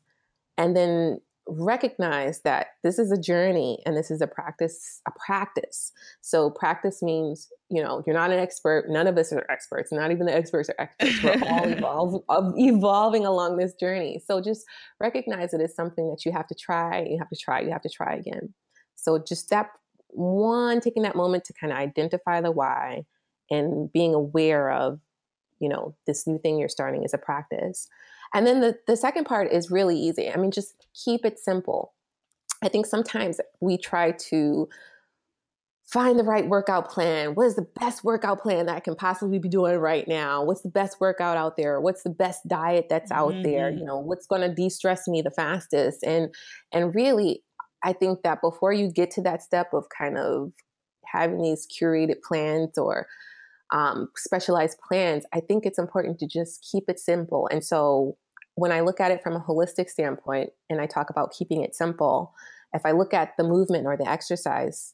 And 0.58 0.76
then 0.76 1.22
recognize 1.48 2.42
that 2.42 2.68
this 2.84 3.00
is 3.00 3.12
a 3.12 3.20
journey 3.20 3.82
and 3.86 3.98
this 3.98 4.12
is 4.12 4.22
a 4.22 4.28
practice 4.28 5.02
a 5.08 5.12
practice. 5.12 5.92
So 6.22 6.50
practice 6.50 7.02
means 7.02 7.50
you 7.70 7.82
know 7.82 8.04
you're 8.06 8.16
not 8.16 8.32
an 8.32 8.40
expert. 8.40 8.86
None 8.90 9.08
of 9.08 9.18
us 9.18 9.34
are 9.34 9.46
experts. 9.50 9.92
Not 9.92 10.12
even 10.12 10.26
the 10.26 10.36
experts 10.36 10.70
are 10.70 10.90
experts. 11.00 11.42
We're 11.42 11.50
all 11.50 11.68
evolve, 12.28 12.54
evolving 12.58 13.26
along 13.26 13.58
this 13.58 13.74
journey. 13.74 14.22
So 14.26 14.42
just 14.42 14.66
recognize 15.00 15.54
it 15.54 15.62
as 15.62 15.76
something 15.76 16.10
that 16.10 16.26
you 16.26 16.32
have 16.32 16.48
to 16.48 16.56
try. 16.56 17.04
You 17.04 17.18
have 17.18 17.30
to 17.30 17.38
try. 17.38 17.62
You 17.62 17.72
have 17.72 17.82
to 17.82 17.90
try 17.90 18.16
again. 18.16 18.54
So 18.96 19.18
just 19.18 19.50
that 19.50 19.72
one, 20.14 20.82
taking 20.82 21.04
that 21.04 21.16
moment 21.16 21.46
to 21.46 21.54
kind 21.54 21.72
of 21.74 21.80
identify 21.80 22.42
the 22.42 22.52
why 22.52 23.06
and 23.50 23.92
being 23.92 24.14
aware 24.14 24.72
of, 24.72 25.00
you 25.60 25.70
know, 25.70 25.96
this 26.08 26.26
new 26.26 26.40
thing 26.40 26.58
you're 26.58 26.70
starting 26.70 27.04
as 27.04 27.14
a 27.14 27.18
practice. 27.18 27.88
And 28.34 28.48
then 28.48 28.62
the, 28.62 28.78
the 28.88 28.96
second 28.96 29.26
part 29.26 29.52
is 29.52 29.70
really 29.70 29.98
easy. 29.98 30.32
I 30.32 30.38
mean, 30.38 30.52
just 30.52 30.88
keep 30.94 31.26
it 31.26 31.38
simple. 31.38 31.94
I 32.64 32.70
think 32.70 32.86
sometimes 32.86 33.42
we 33.60 33.78
try 33.78 34.12
to 34.30 34.70
find 35.92 36.18
the 36.18 36.24
right 36.24 36.48
workout 36.48 36.90
plan. 36.90 37.36
What 37.36 37.48
is 37.48 37.56
the 37.56 37.68
best 37.80 38.04
workout 38.06 38.42
plan 38.42 38.68
that 38.68 38.78
I 38.78 38.80
can 38.80 38.96
possibly 38.96 39.40
be 39.40 39.50
doing 39.50 39.78
right 39.78 40.08
now? 40.08 40.42
What's 40.44 40.62
the 40.62 40.70
best 40.70 41.02
workout 41.02 41.36
out 41.36 41.58
there? 41.58 41.82
What's 41.82 42.04
the 42.04 42.10
best 42.10 42.48
diet 42.48 42.88
that's 42.90 43.12
out 43.12 43.34
mm-hmm. 43.34 43.44
there? 43.44 43.70
You 43.70 43.84
know, 43.84 44.00
what's 44.00 44.26
going 44.26 44.42
to 44.42 44.56
de-stress 44.56 45.10
me 45.10 45.22
the 45.22 45.32
fastest? 45.32 46.04
And 46.04 46.34
and 46.72 46.96
really 46.96 47.44
I 47.84 47.94
think 47.94 48.24
that 48.24 48.42
before 48.42 48.74
you 48.74 48.92
get 48.92 49.12
to 49.12 49.22
that 49.22 49.42
step 49.42 49.74
of 49.74 49.86
kind 49.96 50.18
of 50.18 50.52
having 51.06 51.42
these 51.42 51.68
curated 51.68 52.22
plans 52.22 52.78
or 52.78 53.08
um, 53.72 54.10
specialized 54.16 54.78
plans, 54.88 55.26
I 55.34 55.40
think 55.40 55.66
it's 55.66 55.80
important 55.80 56.20
to 56.20 56.28
just 56.28 56.68
keep 56.70 56.86
it 56.88 57.00
simple. 57.00 57.48
And 57.52 57.64
so 57.64 58.18
when 58.56 58.72
I 58.72 58.82
look 58.82 59.00
at 59.00 59.12
it 59.12 59.24
from 59.24 59.36
a 59.36 59.40
holistic 59.40 59.90
standpoint 59.90 60.52
and 60.70 60.82
I 60.82 60.86
talk 60.86 61.10
about 61.10 61.34
keeping 61.34 61.64
it 61.64 61.76
simple, 61.76 62.34
if 62.74 62.86
I 62.86 62.92
look 62.92 63.14
at 63.14 63.34
the 63.38 63.44
movement 63.44 63.86
or 63.86 63.98
the 63.98 64.10
exercise 64.10 64.94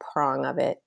prong 0.00 0.44
of 0.44 0.58
it, 0.58 0.78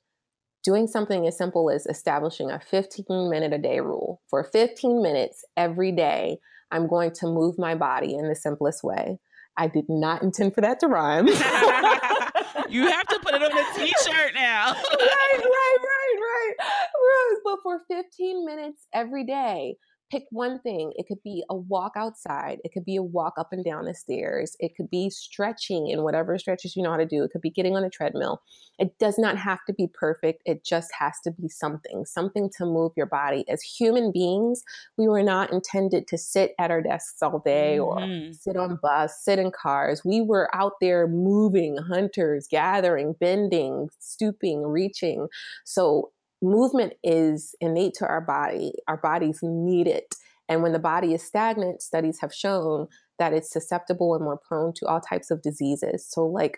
doing 0.63 0.87
something 0.87 1.27
as 1.27 1.37
simple 1.37 1.69
as 1.69 1.85
establishing 1.87 2.51
a 2.51 2.59
15 2.59 3.29
minute 3.29 3.53
a 3.53 3.57
day 3.57 3.79
rule. 3.79 4.21
For 4.29 4.43
15 4.43 5.01
minutes 5.01 5.43
every 5.57 5.91
day, 5.91 6.37
I'm 6.71 6.87
going 6.87 7.11
to 7.13 7.25
move 7.25 7.57
my 7.57 7.75
body 7.75 8.13
in 8.15 8.29
the 8.29 8.35
simplest 8.35 8.83
way. 8.83 9.19
I 9.61 9.67
did 9.67 9.85
not 9.89 10.23
intend 10.23 10.55
for 10.55 10.61
that 10.61 10.79
to 10.79 10.87
rhyme. 10.87 11.27
you 12.69 12.87
have 12.87 13.05
to 13.05 13.19
put 13.21 13.35
it 13.35 13.43
on 13.43 13.51
a 13.51 13.73
t-shirt 13.75 14.33
now. 14.33 14.73
right, 14.73 15.37
right, 15.37 15.77
right, 15.77 16.17
right. 16.19 16.53
Rose, 16.59 17.41
but 17.43 17.59
for 17.61 17.81
15 17.87 18.43
minutes 18.43 18.87
every 18.91 19.23
day, 19.23 19.75
pick 20.11 20.25
one 20.29 20.59
thing. 20.59 20.91
It 20.97 21.07
could 21.07 21.23
be 21.23 21.43
a 21.49 21.55
walk 21.55 21.93
outside. 21.95 22.59
It 22.65 22.73
could 22.73 22.83
be 22.83 22.97
a 22.97 23.03
walk 23.03 23.35
up 23.37 23.53
and 23.53 23.63
down 23.63 23.85
the 23.85 23.93
stairs. 23.93 24.57
It 24.59 24.75
could 24.75 24.89
be 24.89 25.09
stretching 25.09 25.87
in 25.87 26.03
whatever 26.03 26.37
stretches 26.37 26.75
you 26.75 26.83
know 26.83 26.91
how 26.91 26.97
to 26.97 27.05
do. 27.05 27.23
It 27.23 27.31
could 27.31 27.41
be 27.41 27.49
getting 27.49 27.77
on 27.77 27.83
a 27.85 27.89
treadmill. 27.89 28.41
It 28.77 28.99
does 28.99 29.17
not 29.17 29.37
have 29.37 29.59
to 29.67 29.73
be 29.73 29.87
perfect. 29.87 30.43
It 30.45 30.65
just 30.65 30.91
has 30.99 31.13
to 31.23 31.31
be 31.31 31.47
something, 31.47 32.05
something 32.05 32.49
to 32.57 32.65
move 32.65 32.91
your 32.97 33.05
body. 33.05 33.45
As 33.47 33.61
human 33.61 34.11
beings, 34.11 34.63
we 34.97 35.07
were 35.07 35.23
not 35.23 35.51
intended 35.51 36.07
to 36.09 36.17
sit 36.17 36.53
at 36.59 36.71
our 36.71 36.81
desks 36.81 37.21
all 37.21 37.39
day 37.39 37.77
mm-hmm. 37.79 38.29
or 38.29 38.33
sit 38.33 38.57
on 38.57 38.79
bus, 38.81 39.23
sit 39.23 39.39
in 39.39 39.51
cars. 39.51 40.03
We 40.03 40.21
were 40.21 40.53
out 40.53 40.73
there 40.81 41.07
moving, 41.07 41.77
hunters, 41.77 42.47
gathering, 42.49 43.15
bending, 43.19 43.89
stooping, 43.99 44.63
reaching. 44.63 45.27
So 45.63 46.11
movement 46.41 46.93
is 47.03 47.55
innate 47.61 47.93
to 47.95 48.07
our 48.07 48.21
body. 48.21 48.73
Our 48.87 48.97
bodies 48.97 49.39
need 49.41 49.87
it. 49.87 50.15
And 50.49 50.61
when 50.61 50.73
the 50.73 50.79
body 50.79 51.13
is 51.13 51.23
stagnant, 51.23 51.81
studies 51.81 52.19
have 52.19 52.33
shown 52.33 52.87
that 53.19 53.33
it's 53.33 53.51
susceptible 53.51 54.15
and 54.15 54.23
more 54.23 54.37
prone 54.37 54.73
to 54.73 54.85
all 54.85 54.99
types 54.99 55.31
of 55.31 55.41
diseases. 55.41 56.05
So, 56.09 56.25
like, 56.25 56.57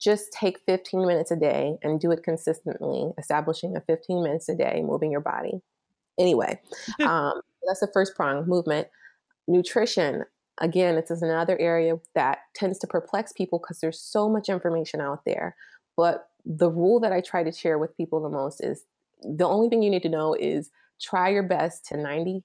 just 0.00 0.32
take 0.32 0.60
15 0.66 1.06
minutes 1.06 1.30
a 1.30 1.36
day 1.36 1.76
and 1.82 2.00
do 2.00 2.10
it 2.10 2.22
consistently, 2.22 3.10
establishing 3.18 3.76
a 3.76 3.80
15 3.80 4.22
minutes 4.22 4.48
a 4.48 4.54
day, 4.54 4.82
moving 4.84 5.10
your 5.10 5.20
body. 5.20 5.60
Anyway, 6.18 6.60
um, 7.06 7.40
that's 7.66 7.80
the 7.80 7.90
first 7.92 8.14
prong 8.14 8.46
movement. 8.46 8.88
Nutrition, 9.48 10.24
again, 10.60 10.96
it's 10.96 11.10
another 11.10 11.58
area 11.58 11.96
that 12.14 12.38
tends 12.54 12.78
to 12.80 12.86
perplex 12.86 13.32
people 13.32 13.58
because 13.58 13.80
there's 13.80 14.00
so 14.00 14.28
much 14.28 14.48
information 14.48 15.00
out 15.00 15.24
there. 15.24 15.56
But 15.96 16.28
the 16.44 16.70
rule 16.70 17.00
that 17.00 17.12
I 17.12 17.20
try 17.20 17.42
to 17.42 17.52
share 17.52 17.78
with 17.78 17.96
people 17.96 18.22
the 18.22 18.28
most 18.28 18.60
is 18.62 18.84
the 19.22 19.46
only 19.46 19.68
thing 19.68 19.82
you 19.82 19.90
need 19.90 20.02
to 20.02 20.08
know 20.08 20.34
is 20.34 20.70
try 21.00 21.28
your 21.28 21.42
best 21.42 21.86
to 21.86 21.94
90% 21.94 22.42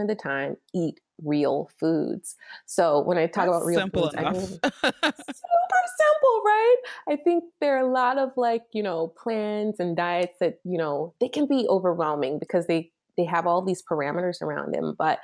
of 0.00 0.08
the 0.08 0.14
time 0.14 0.56
eat 0.74 1.00
real 1.22 1.70
foods. 1.78 2.36
So 2.66 3.00
when 3.00 3.18
I 3.18 3.26
talk 3.26 3.46
That's 3.46 3.48
about 3.48 3.66
real 3.66 3.88
foods, 3.88 4.14
enough. 4.14 4.34
I 4.34 4.38
mean 4.38 4.46
super 4.72 5.82
simple, 5.98 6.42
right? 6.44 6.76
I 7.08 7.16
think 7.16 7.44
there 7.60 7.76
are 7.76 7.86
a 7.86 7.92
lot 7.92 8.18
of 8.18 8.30
like, 8.36 8.62
you 8.72 8.82
know, 8.82 9.08
plans 9.22 9.80
and 9.80 9.96
diets 9.96 10.36
that, 10.40 10.58
you 10.64 10.78
know, 10.78 11.14
they 11.20 11.28
can 11.28 11.46
be 11.46 11.66
overwhelming 11.68 12.38
because 12.38 12.66
they 12.66 12.90
they 13.16 13.24
have 13.24 13.48
all 13.48 13.62
these 13.62 13.82
parameters 13.82 14.40
around 14.40 14.72
them, 14.72 14.94
but 14.96 15.18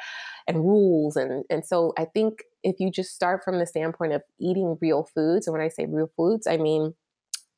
and 0.49 0.59
rules 0.59 1.17
and 1.17 1.45
and 1.49 1.65
so 1.65 1.93
I 1.97 2.07
think 2.07 2.43
if 2.65 2.81
you 2.81 2.91
just 2.91 3.15
start 3.15 3.45
from 3.45 3.59
the 3.59 3.67
standpoint 3.67 4.13
of 4.13 4.23
eating 4.41 4.77
real 4.81 5.05
foods, 5.15 5.47
and 5.47 5.53
when 5.53 5.63
I 5.65 5.69
say 5.69 5.87
real 5.87 6.11
foods, 6.17 6.47
I 6.47 6.57
mean 6.57 6.95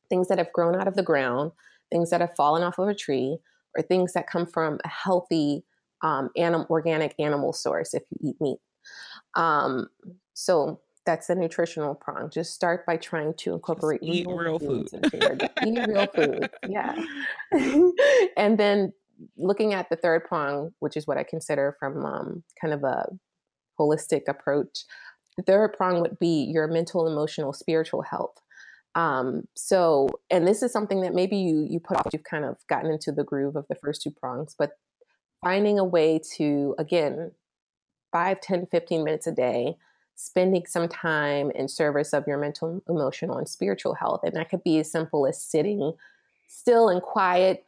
things 0.08 0.28
that 0.28 0.38
have 0.38 0.52
grown 0.52 0.78
out 0.78 0.86
of 0.88 0.94
the 0.94 1.02
ground, 1.02 1.52
things 1.90 2.10
that 2.10 2.20
have 2.20 2.34
fallen 2.36 2.62
off 2.62 2.78
of 2.78 2.88
a 2.88 2.94
tree, 2.94 3.38
or 3.76 3.82
things 3.82 4.12
that 4.14 4.26
come 4.28 4.46
from 4.46 4.78
a 4.84 4.88
healthy 4.88 5.64
um, 6.02 6.30
anim- 6.36 6.66
organic 6.70 7.14
animal 7.18 7.52
source 7.52 7.94
if 7.94 8.02
you 8.10 8.30
eat 8.30 8.36
meat. 8.40 8.58
Um, 9.34 9.88
so 10.34 10.80
that's 11.04 11.28
the 11.28 11.34
nutritional 11.34 11.94
prong. 11.94 12.30
Just 12.30 12.54
start 12.54 12.84
by 12.84 12.96
trying 12.96 13.34
to 13.38 13.54
incorporate 13.54 14.02
Just 14.02 14.12
eat 14.12 14.26
real 14.28 14.58
food. 14.58 14.88
eat 15.64 15.88
real 15.88 16.06
food, 16.06 16.50
yeah. 16.68 16.94
and 18.36 18.58
then 18.58 18.92
looking 19.36 19.72
at 19.72 19.88
the 19.88 19.96
third 19.96 20.24
prong, 20.24 20.72
which 20.80 20.96
is 20.96 21.06
what 21.06 21.16
I 21.16 21.22
consider 21.22 21.76
from 21.78 22.04
um, 22.04 22.42
kind 22.60 22.74
of 22.74 22.82
a 22.84 23.06
holistic 23.78 24.22
approach, 24.28 24.84
the 25.36 25.42
third 25.42 25.74
prong 25.74 26.00
would 26.00 26.18
be 26.18 26.44
your 26.52 26.66
mental, 26.66 27.06
emotional, 27.06 27.52
spiritual 27.52 28.02
health. 28.02 28.40
Um, 28.96 29.46
so, 29.54 30.08
and 30.30 30.48
this 30.48 30.62
is 30.62 30.72
something 30.72 31.02
that 31.02 31.14
maybe 31.14 31.36
you 31.36 31.66
you 31.68 31.78
put 31.78 31.98
off. 31.98 32.08
You've 32.12 32.24
kind 32.24 32.44
of 32.44 32.56
gotten 32.66 32.90
into 32.90 33.12
the 33.12 33.24
groove 33.24 33.54
of 33.54 33.68
the 33.68 33.74
first 33.74 34.02
two 34.02 34.10
prongs, 34.10 34.56
but 34.58 34.72
finding 35.44 35.78
a 35.78 35.84
way 35.84 36.18
to 36.36 36.74
again 36.78 37.32
5 38.10 38.40
10 38.40 38.66
15 38.66 39.04
minutes 39.04 39.26
a 39.26 39.32
day 39.32 39.76
spending 40.14 40.64
some 40.66 40.88
time 40.88 41.50
in 41.50 41.68
service 41.68 42.14
of 42.14 42.26
your 42.26 42.38
mental 42.38 42.82
emotional 42.88 43.36
and 43.36 43.48
spiritual 43.48 43.94
health 43.94 44.20
and 44.24 44.34
that 44.34 44.48
could 44.48 44.64
be 44.64 44.78
as 44.78 44.90
simple 44.90 45.26
as 45.26 45.40
sitting 45.40 45.92
still 46.48 46.88
and 46.88 47.02
quiet 47.02 47.64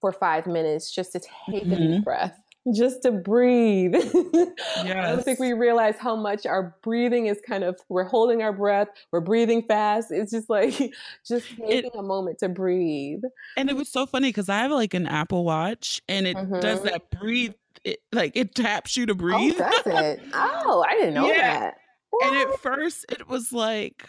for 0.00 0.12
five 0.12 0.46
minutes 0.46 0.94
just 0.94 1.12
to 1.12 1.20
take 1.20 1.64
mm-hmm. 1.64 1.72
a 1.72 1.76
deep 1.76 1.90
mm-hmm. 1.90 2.02
breath 2.02 2.38
just 2.74 3.02
to 3.02 3.12
breathe. 3.12 3.94
yes. 3.94 4.52
I 4.76 4.92
don't 4.92 5.24
think 5.24 5.38
we 5.38 5.52
realize 5.52 5.96
how 5.98 6.14
much 6.14 6.44
our 6.46 6.76
breathing 6.82 7.26
is 7.26 7.40
kind 7.46 7.64
of, 7.64 7.80
we're 7.88 8.04
holding 8.04 8.42
our 8.42 8.52
breath, 8.52 8.88
we're 9.12 9.20
breathing 9.20 9.62
fast. 9.62 10.10
It's 10.10 10.30
just 10.30 10.50
like, 10.50 10.74
just 11.26 11.48
taking 11.48 11.86
it, 11.86 11.94
a 11.94 12.02
moment 12.02 12.38
to 12.40 12.48
breathe. 12.48 13.22
And 13.56 13.70
it 13.70 13.76
was 13.76 13.88
so 13.88 14.06
funny 14.06 14.28
because 14.28 14.48
I 14.48 14.58
have 14.58 14.70
like 14.70 14.94
an 14.94 15.06
Apple 15.06 15.44
Watch 15.44 16.02
and 16.08 16.26
it 16.26 16.36
mm-hmm. 16.36 16.60
does 16.60 16.82
that 16.82 17.10
breathe, 17.10 17.54
it, 17.82 18.00
like 18.12 18.32
it 18.36 18.54
taps 18.54 18.96
you 18.96 19.06
to 19.06 19.12
oh, 19.12 19.16
breathe. 19.16 19.56
Oh, 19.58 19.82
does 19.84 20.04
it? 20.04 20.20
Oh, 20.34 20.84
I 20.86 20.92
didn't 20.94 21.14
know 21.14 21.28
yeah. 21.28 21.60
that. 21.60 21.74
What? 22.10 22.26
And 22.26 22.36
at 22.36 22.60
first 22.60 23.06
it 23.10 23.26
was 23.26 23.52
like, 23.52 24.06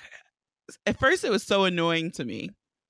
at 0.86 1.00
first 1.00 1.24
it 1.24 1.32
was 1.32 1.44
so 1.44 1.64
annoying 1.64 2.12
to 2.12 2.26
me. 2.26 2.50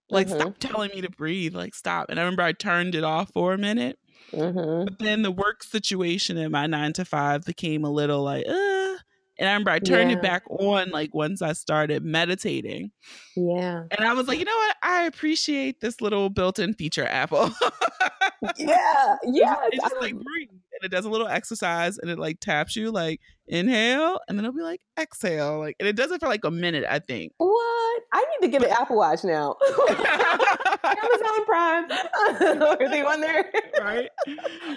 Like, 0.10 0.28
mm-hmm. 0.28 0.42
stop 0.42 0.58
telling 0.58 0.90
me 0.94 1.02
to 1.02 1.10
breathe. 1.10 1.56
Like, 1.56 1.74
stop. 1.74 2.10
And 2.10 2.20
I 2.20 2.24
remember 2.24 2.42
I 2.42 2.52
turned 2.52 2.96
it 2.96 3.04
off 3.06 3.32
for 3.32 3.54
a 3.54 3.58
minute 3.58 3.98
Mm-hmm. 4.32 4.86
But 4.86 5.00
then 5.00 5.22
the 5.22 5.32
work 5.32 5.64
situation 5.64 6.38
in 6.38 6.52
my 6.52 6.68
nine 6.68 6.94
to 6.94 7.06
five 7.06 7.46
became 7.46 7.84
a 7.84 7.92
little 7.92 8.24
like, 8.24 8.46
uh, 8.48 8.98
and 9.40 9.50
I 9.50 9.54
remember 9.54 9.72
I 9.72 9.80
turned 9.80 10.12
yeah. 10.12 10.18
it 10.18 10.22
back 10.22 10.44
on 10.50 10.92
like 10.92 11.16
once 11.16 11.42
I 11.42 11.54
started 11.54 12.04
meditating. 12.04 12.92
Yeah. 13.36 13.84
And 13.90 14.08
I 14.08 14.14
was 14.14 14.28
like, 14.28 14.40
you 14.40 14.46
know 14.46 14.56
what? 14.56 14.76
I 14.84 15.06
appreciate 15.06 15.82
this 15.82 16.00
little 16.00 16.30
built-in 16.30 16.76
feature, 16.76 17.06
Apple. 17.06 17.50
yeah. 18.58 19.16
Yeah. 19.24 19.56
It 19.72 19.82
just 19.82 19.96
like 20.00 20.14
breathe. 20.14 20.50
And 20.82 20.92
it 20.92 20.96
does 20.96 21.06
a 21.06 21.10
little 21.10 21.28
exercise 21.28 22.00
and 22.00 22.10
it 22.10 22.18
like 22.18 22.40
taps 22.40 22.76
you 22.76 22.92
like 22.92 23.22
inhale 23.48 24.20
and 24.28 24.38
then 24.38 24.46
it'll 24.46 24.58
be 24.58 24.64
like 24.64 24.82
exhale. 25.00 25.60
Like 25.60 25.76
and 25.80 25.88
it 25.88 25.96
does 25.96 26.10
it 26.10 26.20
for 26.20 26.28
like 26.28 26.44
a 26.44 26.50
minute, 26.50 26.86
I 26.90 26.98
think. 26.98 27.34
What? 27.38 28.02
I 28.12 28.26
need 28.42 28.48
to 28.48 28.52
get 28.52 28.64
an 28.64 28.72
Apple 28.72 28.98
Watch 28.98 29.24
now. 29.24 29.58
Amazon 29.90 31.46
Prime. 31.46 31.92
Are 32.64 32.90
they 32.90 33.04
on 33.04 33.22
there? 33.22 33.52
right. 33.80 34.10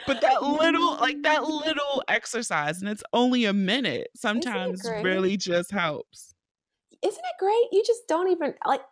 But 0.07 0.21
that 0.21 0.43
little 0.43 0.97
like 0.97 1.23
that 1.23 1.45
little 1.45 2.03
exercise 2.09 2.81
and 2.81 2.91
it's 2.91 3.03
only 3.15 3.47
a 3.47 3.55
minute 3.55 4.09
sometimes 4.15 4.83
really 5.03 5.39
just 5.39 5.71
helps. 5.71 6.35
Isn't 7.03 7.25
it 7.25 7.39
great? 7.39 7.67
You 7.73 7.83
just 7.87 8.07
don't 8.09 8.31
even 8.31 8.55
like 8.67 8.83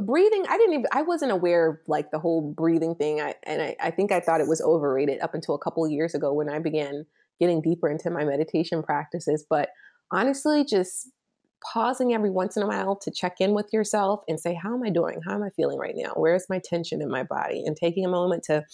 breathing 0.00 0.44
i 0.48 0.56
didn't 0.56 0.74
even 0.74 0.86
i 0.92 1.02
wasn't 1.02 1.30
aware 1.30 1.70
of 1.70 1.76
like 1.86 2.10
the 2.10 2.18
whole 2.18 2.52
breathing 2.56 2.94
thing 2.94 3.20
I, 3.20 3.34
and 3.42 3.60
I, 3.60 3.76
I 3.80 3.90
think 3.90 4.10
i 4.10 4.20
thought 4.20 4.40
it 4.40 4.48
was 4.48 4.62
overrated 4.62 5.20
up 5.20 5.34
until 5.34 5.54
a 5.54 5.58
couple 5.58 5.86
years 5.86 6.14
ago 6.14 6.32
when 6.32 6.48
i 6.48 6.58
began 6.58 7.04
getting 7.38 7.60
deeper 7.60 7.90
into 7.90 8.08
my 8.08 8.24
meditation 8.24 8.82
practices 8.82 9.44
but 9.48 9.68
honestly 10.10 10.64
just 10.64 11.08
pausing 11.62 12.12
every 12.12 12.30
once 12.30 12.56
in 12.56 12.62
a 12.62 12.66
while 12.66 12.96
to 12.96 13.10
check 13.10 13.40
in 13.40 13.54
with 13.54 13.72
yourself 13.72 14.22
and 14.28 14.40
say 14.40 14.54
how 14.54 14.74
am 14.74 14.82
i 14.82 14.90
doing? 14.90 15.20
How 15.24 15.34
am 15.34 15.42
i 15.42 15.50
feeling 15.50 15.78
right 15.78 15.94
now? 15.96 16.12
Where's 16.16 16.46
my 16.48 16.60
tension 16.62 17.00
in 17.00 17.08
my 17.08 17.22
body? 17.22 17.62
And 17.64 17.76
taking 17.76 18.04
a 18.04 18.08
moment 18.08 18.44
to 18.44 18.64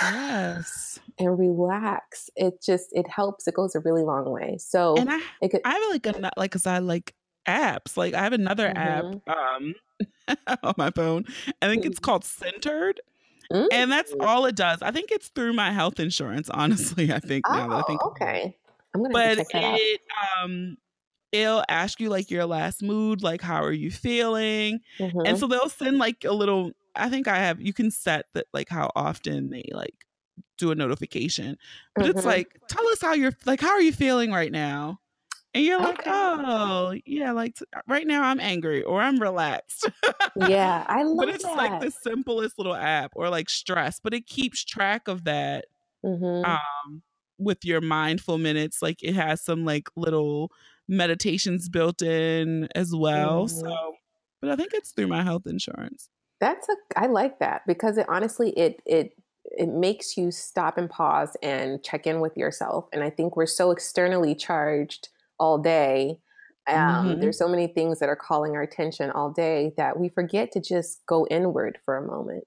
yes. 0.00 0.98
and 1.18 1.38
relax 1.38 2.30
it 2.36 2.62
just 2.62 2.88
it 2.92 3.08
helps 3.08 3.46
it 3.46 3.54
goes 3.54 3.74
a 3.74 3.80
really 3.80 4.02
long 4.02 4.30
way. 4.30 4.58
So 4.58 4.96
and 4.96 5.10
i 5.10 5.48
could, 5.48 5.60
i 5.64 5.88
like 5.90 6.06
a 6.06 6.30
like 6.36 6.50
because 6.50 6.66
i 6.66 6.78
like 6.78 7.14
apps. 7.48 7.96
Like 7.96 8.14
I 8.14 8.22
have 8.22 8.32
another 8.32 8.68
mm-hmm. 8.68 9.28
app 9.28 9.36
um 9.36 9.74
on 10.62 10.74
my 10.76 10.90
phone. 10.90 11.24
I 11.62 11.68
think 11.68 11.84
it's 11.84 11.98
mm. 11.98 12.02
called 12.02 12.24
Centered. 12.24 13.00
Mm-hmm. 13.52 13.66
And 13.72 13.90
that's 13.90 14.12
all 14.20 14.44
it 14.44 14.56
does. 14.56 14.82
I 14.82 14.90
think 14.90 15.10
it's 15.10 15.28
through 15.28 15.54
my 15.54 15.72
health 15.72 15.98
insurance, 15.98 16.50
honestly. 16.54 17.12
I 17.12 17.18
think 17.18 17.46
oh, 17.48 17.52
I 17.52 17.82
think 17.82 18.00
oh, 18.04 18.10
okay. 18.10 18.56
I'm 18.94 19.02
gonna 19.02 19.12
but 19.12 19.38
it 19.38 19.46
out. 19.54 20.42
um 20.42 20.76
it'll 21.30 21.64
ask 21.68 22.00
you 22.00 22.08
like 22.08 22.30
your 22.30 22.46
last 22.46 22.82
mood, 22.82 23.22
like 23.22 23.40
how 23.40 23.62
are 23.62 23.72
you 23.72 23.90
feeling? 23.90 24.80
Mm-hmm. 24.98 25.20
And 25.24 25.38
so 25.38 25.46
they'll 25.46 25.68
send 25.68 25.98
like 25.98 26.24
a 26.24 26.32
little 26.32 26.72
I 26.94 27.08
think 27.10 27.28
I 27.28 27.36
have 27.36 27.60
you 27.60 27.72
can 27.72 27.90
set 27.90 28.26
that 28.34 28.46
like 28.52 28.68
how 28.68 28.90
often 28.94 29.50
they 29.50 29.64
like 29.72 29.94
do 30.58 30.70
a 30.70 30.74
notification. 30.74 31.56
But 31.94 32.06
it's 32.06 32.18
mm-hmm. 32.20 32.28
like, 32.28 32.60
tell 32.68 32.86
us 32.88 33.00
how 33.00 33.14
you're 33.14 33.32
like, 33.46 33.60
how 33.60 33.70
are 33.70 33.80
you 33.80 33.92
feeling 33.92 34.30
right 34.30 34.52
now? 34.52 35.00
And 35.54 35.64
you're 35.64 35.80
like, 35.80 36.00
okay. 36.00 36.10
oh, 36.10 36.94
yeah, 37.06 37.32
like 37.32 37.58
right 37.86 38.06
now 38.06 38.22
I'm 38.22 38.38
angry 38.38 38.82
or 38.82 39.00
I'm 39.00 39.18
relaxed. 39.18 39.88
yeah, 40.36 40.84
I 40.86 41.02
love 41.04 41.16
that. 41.16 41.26
But 41.26 41.34
it's 41.34 41.44
that. 41.44 41.56
like 41.56 41.80
the 41.80 41.90
simplest 41.90 42.58
little 42.58 42.74
app 42.74 43.12
or 43.16 43.30
like 43.30 43.48
stress, 43.48 43.98
but 43.98 44.12
it 44.12 44.26
keeps 44.26 44.64
track 44.64 45.08
of 45.08 45.24
that 45.24 45.66
mm-hmm. 46.04 46.44
um, 46.44 47.02
with 47.38 47.64
your 47.64 47.80
mindful 47.80 48.36
minutes. 48.36 48.82
Like 48.82 49.02
it 49.02 49.14
has 49.14 49.42
some 49.42 49.64
like 49.64 49.88
little 49.96 50.52
meditations 50.86 51.68
built 51.68 52.02
in 52.02 52.68
as 52.74 52.94
well. 52.94 53.46
Mm-hmm. 53.46 53.60
So, 53.60 53.94
but 54.40 54.50
I 54.50 54.56
think 54.56 54.72
it's 54.74 54.92
through 54.92 55.08
my 55.08 55.22
health 55.22 55.46
insurance. 55.46 56.10
That's 56.40 56.68
a, 56.68 56.74
I 56.96 57.06
like 57.06 57.38
that 57.40 57.62
because 57.66 57.98
it 57.98 58.06
honestly, 58.08 58.50
it, 58.50 58.80
it, 58.86 59.12
it 59.44 59.68
makes 59.68 60.16
you 60.16 60.30
stop 60.30 60.76
and 60.78 60.90
pause 60.90 61.36
and 61.42 61.82
check 61.82 62.06
in 62.06 62.20
with 62.20 62.36
yourself. 62.36 62.86
And 62.92 63.02
I 63.02 63.10
think 63.10 63.34
we're 63.34 63.46
so 63.46 63.70
externally 63.70 64.34
charged 64.34 65.08
all 65.38 65.58
day. 65.58 66.18
Um, 66.66 66.76
mm-hmm. 66.76 67.20
There's 67.20 67.38
so 67.38 67.48
many 67.48 67.66
things 67.66 67.98
that 67.98 68.08
are 68.08 68.16
calling 68.16 68.54
our 68.54 68.62
attention 68.62 69.10
all 69.10 69.30
day 69.30 69.72
that 69.76 69.98
we 69.98 70.08
forget 70.08 70.52
to 70.52 70.60
just 70.60 71.04
go 71.06 71.26
inward 71.30 71.78
for 71.84 71.96
a 71.96 72.06
moment. 72.06 72.44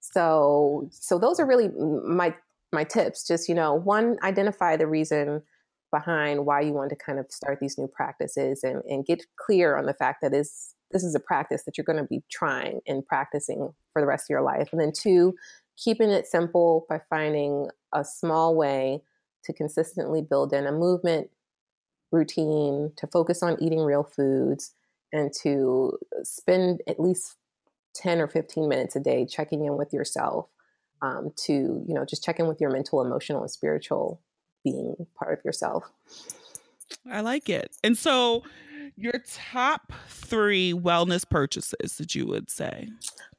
So, 0.00 0.88
so 0.90 1.18
those 1.18 1.40
are 1.40 1.46
really 1.46 1.68
my 1.68 2.34
my 2.72 2.84
tips. 2.84 3.26
Just 3.26 3.48
you 3.48 3.54
know, 3.54 3.74
one, 3.74 4.18
identify 4.22 4.76
the 4.76 4.86
reason 4.86 5.42
behind 5.90 6.46
why 6.46 6.60
you 6.60 6.72
want 6.72 6.90
to 6.90 6.96
kind 6.96 7.18
of 7.18 7.30
start 7.30 7.58
these 7.60 7.78
new 7.78 7.86
practices, 7.88 8.62
and 8.62 8.82
and 8.88 9.06
get 9.06 9.24
clear 9.36 9.76
on 9.76 9.86
the 9.86 9.94
fact 9.94 10.20
that 10.22 10.34
is 10.34 10.74
this 10.90 11.04
is 11.04 11.14
a 11.14 11.20
practice 11.20 11.62
that 11.64 11.78
you're 11.78 11.84
going 11.84 11.98
to 11.98 12.04
be 12.04 12.22
trying 12.30 12.80
and 12.86 13.06
practicing 13.06 13.72
for 13.92 14.02
the 14.02 14.06
rest 14.06 14.26
of 14.26 14.30
your 14.30 14.42
life. 14.42 14.68
And 14.72 14.80
then 14.80 14.92
two, 14.92 15.34
keeping 15.76 16.10
it 16.10 16.26
simple 16.26 16.84
by 16.88 17.00
finding 17.08 17.68
a 17.94 18.04
small 18.04 18.54
way 18.54 19.02
to 19.44 19.52
consistently 19.52 20.22
build 20.22 20.52
in 20.52 20.66
a 20.66 20.72
movement 20.72 21.30
routine, 22.12 22.92
to 22.96 23.06
focus 23.06 23.42
on 23.42 23.60
eating 23.60 23.80
real 23.80 24.04
foods, 24.04 24.72
and 25.12 25.32
to 25.42 25.98
spend 26.22 26.80
at 26.86 27.00
least 27.00 27.36
10 27.94 28.20
or 28.20 28.28
15 28.28 28.68
minutes 28.68 28.96
a 28.96 29.00
day 29.00 29.26
checking 29.26 29.64
in 29.64 29.76
with 29.76 29.92
yourself 29.92 30.46
um, 31.02 31.32
to, 31.36 31.52
you 31.52 31.94
know, 31.94 32.04
just 32.04 32.24
check 32.24 32.38
in 32.38 32.46
with 32.46 32.60
your 32.60 32.70
mental, 32.70 33.02
emotional, 33.04 33.42
and 33.42 33.50
spiritual 33.50 34.20
being 34.64 35.06
part 35.14 35.38
of 35.38 35.44
yourself. 35.44 35.90
I 37.10 37.20
like 37.20 37.48
it. 37.48 37.76
And 37.82 37.96
so, 37.98 38.44
your 39.02 39.22
top 39.24 39.92
three 40.08 40.72
wellness 40.72 41.28
purchases 41.28 41.96
that 41.96 42.14
you 42.14 42.26
would 42.26 42.50
say? 42.50 42.88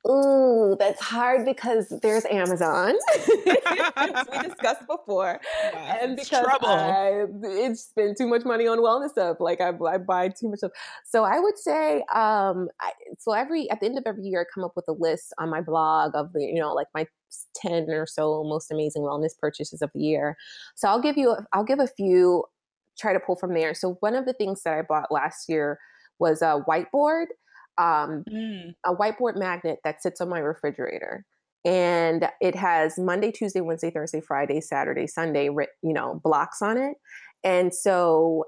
Ooh, 0.06 0.76
that's 0.78 1.02
hard 1.02 1.46
because 1.46 1.88
there's 2.02 2.26
Amazon, 2.26 2.94
we 3.46 3.54
discussed 4.44 4.86
before, 4.86 5.40
yeah, 5.64 6.04
and 6.04 6.18
because 6.18 6.46
I, 6.62 7.24
it's 7.44 7.84
spent 7.84 8.18
too 8.18 8.28
much 8.28 8.44
money 8.44 8.68
on 8.68 8.80
wellness 8.80 9.12
stuff. 9.12 9.38
Like 9.40 9.62
I, 9.62 9.72
I 9.88 9.98
buy 10.00 10.28
too 10.28 10.50
much 10.50 10.60
stuff. 10.60 10.74
So 11.06 11.24
I 11.24 11.40
would 11.40 11.58
say, 11.58 12.04
um, 12.14 12.68
I, 12.82 12.92
so 13.18 13.32
every 13.32 13.70
at 13.70 13.80
the 13.80 13.86
end 13.86 13.98
of 13.98 14.04
every 14.06 14.24
year, 14.24 14.42
I 14.42 14.46
come 14.54 14.66
up 14.66 14.74
with 14.76 14.90
a 14.90 14.92
list 14.92 15.34
on 15.38 15.50
my 15.50 15.62
blog 15.62 16.12
of 16.16 16.34
the, 16.34 16.42
you 16.42 16.60
know, 16.60 16.74
like 16.74 16.88
my 16.94 17.08
10 17.56 17.90
or 17.90 18.06
so 18.06 18.44
most 18.44 18.72
amazing 18.72 19.04
wellness 19.04 19.38
purchases 19.40 19.82
of 19.82 19.90
the 19.94 20.02
year. 20.02 20.36
So 20.76 20.90
I'll 20.90 21.02
give 21.02 21.18
you, 21.18 21.32
a, 21.32 21.46
I'll 21.54 21.64
give 21.64 21.80
a 21.80 21.88
few, 21.88 22.44
try 22.98 23.14
to 23.14 23.20
pull 23.20 23.36
from 23.36 23.54
there. 23.54 23.74
So 23.74 23.98
one 24.00 24.16
of 24.16 24.26
the 24.26 24.34
things 24.34 24.64
that 24.64 24.74
I 24.74 24.82
bought 24.82 25.12
last 25.12 25.50
year 25.50 25.80
was 26.20 26.42
a 26.42 26.64
whiteboard 26.68 27.28
um, 27.78 28.24
mm. 28.30 28.76
a 28.86 28.96
whiteboard 28.96 29.38
magnet 29.38 29.80
that 29.84 30.02
sits 30.02 30.22
on 30.22 30.30
my 30.30 30.40
refrigerator. 30.40 31.26
And 31.66 32.30
it 32.42 32.56
has 32.56 33.00
Monday, 33.00 33.32
Tuesday, 33.32 33.62
Wednesday, 33.62 33.90
Thursday, 33.90 34.22
Friday, 34.22 34.60
Saturday, 34.60 35.08
Sunday, 35.08 35.46
you 35.46 35.94
know, 35.94 36.20
blocks 36.24 36.62
on 36.62 36.78
it. 36.78 36.96
And 37.44 37.74
so 37.74 38.46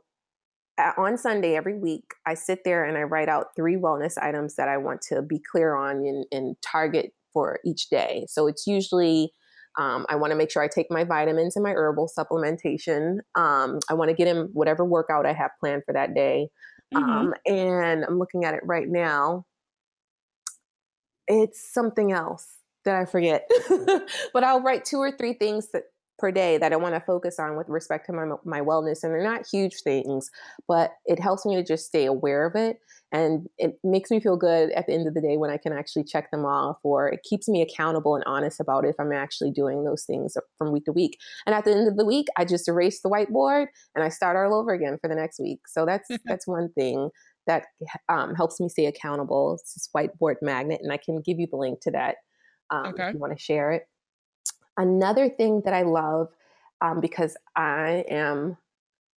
on 0.98 1.18
Sunday 1.18 1.56
every 1.56 1.78
week, 1.78 2.04
I 2.26 2.34
sit 2.34 2.60
there 2.66 2.84
and 2.84 2.98
I 2.98 3.04
write 3.04 3.30
out 3.30 3.56
three 3.56 3.78
wellness 3.78 4.18
items 4.18 4.56
that 4.56 4.68
I 4.68 4.78
want 4.78 5.02
to 5.04 5.22
be 5.22 5.40
clear 5.40 5.76
on 5.76 6.06
and, 6.06 6.26
and 6.32 6.56
target 6.62 7.14
for 7.32 7.60
each 7.66 7.90
day. 7.90 8.26
So 8.28 8.48
it's 8.48 8.68
usually 8.68 9.32
um, 9.78 10.06
I 10.10 10.16
want 10.16 10.32
to 10.32 10.38
make 10.38 10.52
sure 10.52 10.64
I 10.64 10.68
take 10.68 10.88
my 10.90 11.04
vitamins 11.04 11.56
and 11.56 11.64
my 11.64 11.72
herbal 11.72 12.10
supplementation. 12.18 13.20
Um, 13.36 13.80
I 13.90 13.94
want 13.94 14.10
to 14.10 14.16
get 14.16 14.28
in 14.28 14.50
whatever 14.54 14.86
workout 14.86 15.26
I 15.26 15.34
have 15.34 15.52
planned 15.60 15.84
for 15.86 15.94
that 15.94 16.14
day. 16.14 16.50
Mm-hmm. 16.94 17.10
Um, 17.10 17.34
and 17.46 18.06
I'm 18.06 18.18
looking 18.18 18.46
at 18.46 18.54
it 18.54 18.62
right 18.64 18.88
now. 18.88 19.46
It's 21.28 21.74
something 21.74 22.12
else 22.12 22.46
that 22.86 22.96
I 22.96 23.06
forget, 23.06 23.50
but 24.34 24.44
I'll 24.44 24.62
write 24.62 24.86
two 24.86 24.98
or 24.98 25.12
three 25.12 25.34
things 25.34 25.72
that 25.72 25.84
per 26.18 26.32
day 26.32 26.58
that 26.58 26.74
I 26.74 26.78
want 26.78 26.96
to 26.96 27.02
focus 27.02 27.40
on 27.40 27.58
with 27.58 27.68
respect 27.70 28.06
to 28.08 28.14
my 28.14 28.26
my 28.44 28.62
wellness 28.62 29.04
and 29.04 29.14
they're 29.14 29.24
not 29.24 29.46
huge 29.46 29.82
things 29.82 30.30
but 30.68 30.92
it 31.06 31.20
helps 31.20 31.46
me 31.46 31.56
to 31.56 31.64
just 31.64 31.86
stay 31.86 32.06
aware 32.06 32.46
of 32.46 32.56
it 32.56 32.78
and 33.12 33.48
it 33.58 33.80
makes 33.84 34.12
me 34.12 34.20
feel 34.20 34.36
good 34.36 34.72
at 34.72 34.88
the 34.88 34.94
end 34.94 35.08
of 35.08 35.14
the 35.14 35.22
day 35.22 35.38
when 35.38 35.50
I 35.50 35.58
can 35.58 35.74
actually 35.74 36.04
check 36.04 36.32
them 36.32 36.46
off 36.46 36.78
or 36.84 37.08
it 37.08 37.24
keeps 37.24 37.48
me 37.48 37.62
accountable 37.62 38.16
and 38.16 38.24
honest 38.26 38.60
about 38.60 38.86
if 38.86 38.96
I'm 39.00 39.12
actually 39.12 39.52
doing 39.52 39.84
those 39.84 40.04
things 40.04 40.36
from 40.58 40.72
week 40.72 40.86
to 40.86 40.92
week. 40.92 41.18
And 41.46 41.56
at 41.56 41.66
the 41.66 41.72
end 41.72 41.88
of 41.88 41.98
the 41.98 42.06
week 42.06 42.28
I 42.38 42.46
just 42.46 42.68
erase 42.68 43.02
the 43.02 43.10
whiteboard 43.10 43.68
and 43.94 44.04
I 44.04 44.10
start 44.10 44.36
all 44.36 44.60
over 44.60 44.74
again 44.74 44.98
for 45.00 45.08
the 45.08 45.16
next 45.16 45.40
week. 45.40 45.60
So 45.68 45.86
that's 45.86 46.10
that's 46.26 46.48
one 46.48 46.72
thing 46.74 47.10
that 47.48 47.66
um, 48.10 48.36
helps 48.36 48.60
me 48.60 48.70
stay 48.70 48.88
accountable. 48.88 49.54
It's 49.54 49.74
this 49.74 49.90
whiteboard 49.96 50.36
magnet 50.42 50.82
and 50.82 50.92
I 50.92 50.98
can 50.98 51.22
give 51.22 51.40
you 51.40 51.48
the 51.50 51.58
link 51.58 51.82
to 51.82 51.92
that 51.92 52.16
um, 52.72 52.88
okay. 52.88 53.10
if 53.10 53.14
you 53.14 53.20
want 53.20 53.38
to 53.38 53.42
share 53.42 53.72
it 53.72 53.84
Another 54.78 55.30
thing 55.30 55.62
that 55.66 55.74
I 55.74 55.84
love, 55.84 56.30
um, 56.82 57.00
because 57.00 57.38
I 57.56 58.06
am 58.10 58.58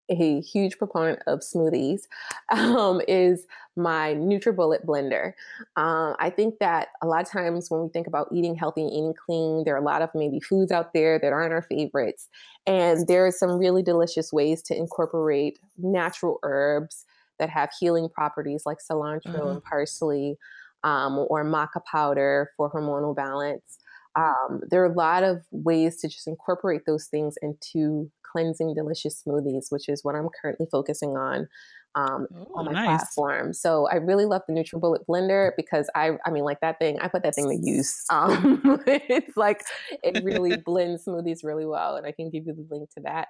a 0.09 0.39
huge 0.41 0.77
proponent 0.77 1.19
of 1.27 1.39
smoothies, 1.39 2.03
um, 2.51 3.01
is 3.07 3.45
my 3.75 4.15
NutriBullet 4.15 4.85
blender. 4.85 5.33
Um, 5.75 6.15
I 6.19 6.29
think 6.29 6.59
that 6.59 6.89
a 7.01 7.07
lot 7.07 7.21
of 7.21 7.29
times 7.29 7.69
when 7.69 7.83
we 7.83 7.89
think 7.89 8.07
about 8.07 8.29
eating 8.31 8.55
healthy 8.55 8.81
and 8.81 8.91
eating 8.91 9.13
clean, 9.13 9.63
there 9.63 9.75
are 9.75 9.79
a 9.79 9.83
lot 9.83 10.01
of 10.01 10.09
maybe 10.15 10.39
foods 10.39 10.71
out 10.71 10.93
there 10.93 11.19
that 11.19 11.33
aren't 11.33 11.53
our 11.53 11.61
favorites. 11.61 12.29
And 12.65 13.07
there 13.07 13.25
are 13.25 13.31
some 13.31 13.57
really 13.57 13.83
delicious 13.83 14.33
ways 14.33 14.61
to 14.63 14.77
incorporate 14.77 15.59
natural 15.77 16.39
herbs 16.43 17.05
that 17.39 17.49
have 17.49 17.69
healing 17.79 18.09
properties 18.09 18.65
like 18.65 18.79
cilantro 18.79 19.27
mm-hmm. 19.27 19.47
and 19.47 19.63
parsley 19.63 20.37
um, 20.83 21.19
or 21.29 21.43
maca 21.43 21.83
powder 21.85 22.51
for 22.57 22.71
hormonal 22.71 23.15
balance 23.15 23.77
um, 24.17 24.61
there 24.69 24.81
are 24.81 24.91
a 24.91 24.93
lot 24.93 25.23
of 25.23 25.43
ways 25.51 25.97
to 26.01 26.09
just 26.09 26.27
incorporate 26.27 26.81
those 26.85 27.05
things 27.05 27.35
into 27.41 28.11
cleansing 28.23 28.73
delicious 28.73 29.23
smoothies 29.25 29.67
which 29.69 29.87
is 29.87 30.03
what 30.03 30.15
i'm 30.15 30.27
currently 30.41 30.67
focusing 30.71 31.15
on 31.15 31.47
um, 31.95 32.27
Ooh, 32.31 32.45
on 32.55 32.65
my 32.65 32.73
nice. 32.73 32.85
platform 32.85 33.53
so 33.53 33.87
i 33.87 33.95
really 33.95 34.25
love 34.25 34.41
the 34.47 34.53
nutribullet 34.53 35.05
blender 35.07 35.51
because 35.55 35.89
i 35.95 36.11
i 36.25 36.29
mean 36.29 36.43
like 36.43 36.59
that 36.59 36.77
thing 36.79 36.99
i 36.99 37.07
put 37.07 37.23
that 37.23 37.35
thing 37.35 37.49
to 37.49 37.55
use 37.55 38.03
um, 38.09 38.61
it's 38.85 39.37
like 39.37 39.63
it 40.03 40.23
really 40.23 40.57
blends 40.65 41.05
smoothies 41.05 41.43
really 41.43 41.65
well 41.65 41.95
and 41.95 42.05
i 42.05 42.11
can 42.11 42.29
give 42.29 42.45
you 42.45 42.53
the 42.53 42.75
link 42.75 42.89
to 42.89 43.01
that 43.01 43.29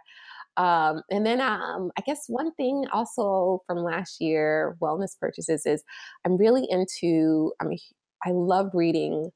um, 0.57 1.03
and 1.11 1.23
then 1.23 1.39
um, 1.39 1.91
I 1.97 2.01
guess 2.01 2.25
one 2.27 2.51
thing 2.55 2.85
also 2.91 3.61
from 3.67 3.77
last 3.77 4.19
year, 4.19 4.75
wellness 4.81 5.17
purchases, 5.19 5.67
is 5.67 5.83
I'm 6.25 6.35
really 6.35 6.65
into, 6.67 7.53
I 7.61 7.65
mean, 7.65 7.77
I 8.25 8.31
love 8.31 8.71
reading 8.73 9.29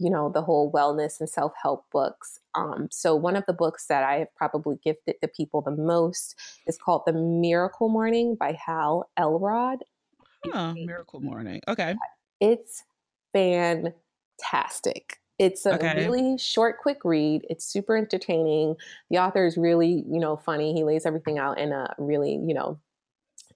you 0.00 0.08
know, 0.08 0.30
the 0.30 0.40
whole 0.40 0.72
wellness 0.72 1.20
and 1.20 1.28
self 1.28 1.52
help 1.62 1.84
books. 1.92 2.40
Um, 2.54 2.88
so, 2.90 3.14
one 3.14 3.36
of 3.36 3.44
the 3.46 3.52
books 3.52 3.86
that 3.86 4.02
I 4.02 4.20
have 4.20 4.34
probably 4.34 4.78
gifted 4.82 5.16
to 5.20 5.28
people 5.28 5.60
the 5.60 5.70
most 5.70 6.34
is 6.66 6.78
called 6.78 7.02
The 7.06 7.12
Miracle 7.12 7.90
Morning 7.90 8.34
by 8.34 8.52
Hal 8.52 9.10
Elrod. 9.18 9.84
Huh, 10.46 10.72
Miracle 10.74 11.20
Morning. 11.20 11.60
Okay. 11.68 11.94
It's 12.40 12.82
fantastic. 13.34 15.18
It's 15.38 15.66
a 15.66 15.74
okay. 15.74 15.96
really 15.96 16.38
short, 16.38 16.78
quick 16.78 17.04
read. 17.04 17.46
It's 17.50 17.64
super 17.64 17.96
entertaining. 17.96 18.76
The 19.10 19.18
author 19.18 19.46
is 19.46 19.58
really, 19.58 20.04
you 20.10 20.18
know, 20.18 20.36
funny. 20.36 20.72
He 20.72 20.82
lays 20.82 21.04
everything 21.04 21.38
out 21.38 21.58
in 21.58 21.72
a 21.72 21.94
really, 21.98 22.32
you 22.32 22.54
know, 22.54 22.78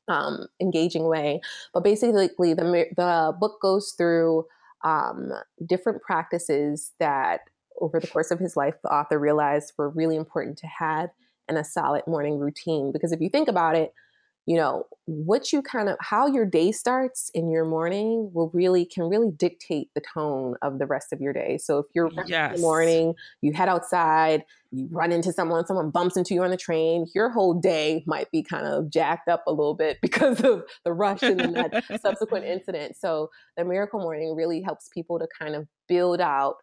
um, 0.08 0.46
engaging 0.60 1.04
way. 1.04 1.40
But 1.72 1.84
basically, 1.84 2.28
the 2.52 2.86
the 2.96 3.34
book 3.40 3.60
goes 3.62 3.92
through 3.92 4.46
um, 4.84 5.32
different 5.66 6.02
practices 6.02 6.92
that 7.00 7.40
over 7.80 7.98
the 7.98 8.06
course 8.06 8.30
of 8.30 8.38
his 8.38 8.56
life, 8.56 8.74
the 8.82 8.92
author 8.92 9.18
realized 9.18 9.72
were 9.76 9.90
really 9.90 10.16
important 10.16 10.58
to 10.58 10.66
have 10.66 11.10
in 11.48 11.56
a 11.56 11.64
solid 11.64 12.02
morning 12.06 12.38
routine. 12.38 12.92
Because 12.92 13.12
if 13.12 13.20
you 13.20 13.28
think 13.28 13.48
about 13.48 13.76
it, 13.76 13.92
you 14.46 14.56
know 14.56 14.84
what 15.06 15.52
you 15.52 15.62
kind 15.62 15.88
of 15.88 15.96
how 16.00 16.26
your 16.26 16.44
day 16.44 16.70
starts 16.72 17.30
in 17.34 17.50
your 17.50 17.64
morning 17.64 18.30
will 18.32 18.50
really 18.52 18.84
can 18.84 19.04
really 19.04 19.30
dictate 19.30 19.88
the 19.94 20.02
tone 20.12 20.54
of 20.62 20.78
the 20.78 20.86
rest 20.86 21.12
of 21.12 21.20
your 21.20 21.32
day 21.32 21.58
so 21.58 21.78
if 21.78 21.86
you're 21.94 22.10
yes. 22.26 22.50
in 22.50 22.56
the 22.56 22.62
morning 22.62 23.14
you 23.40 23.52
head 23.52 23.68
outside 23.68 24.44
you 24.70 24.88
run 24.90 25.12
into 25.12 25.32
someone 25.32 25.66
someone 25.66 25.90
bumps 25.90 26.16
into 26.16 26.34
you 26.34 26.42
on 26.42 26.50
the 26.50 26.56
train 26.56 27.06
your 27.14 27.30
whole 27.30 27.54
day 27.54 28.02
might 28.06 28.30
be 28.30 28.42
kind 28.42 28.66
of 28.66 28.90
jacked 28.90 29.28
up 29.28 29.42
a 29.46 29.50
little 29.50 29.74
bit 29.74 29.98
because 30.02 30.40
of 30.40 30.62
the 30.84 30.92
rush 30.92 31.22
and 31.22 31.56
that 31.56 31.82
subsequent 32.00 32.44
incident 32.46 32.96
so 32.96 33.30
the 33.56 33.64
miracle 33.64 34.00
morning 34.00 34.34
really 34.34 34.60
helps 34.60 34.88
people 34.88 35.18
to 35.18 35.26
kind 35.38 35.54
of 35.54 35.66
build 35.88 36.20
out 36.20 36.56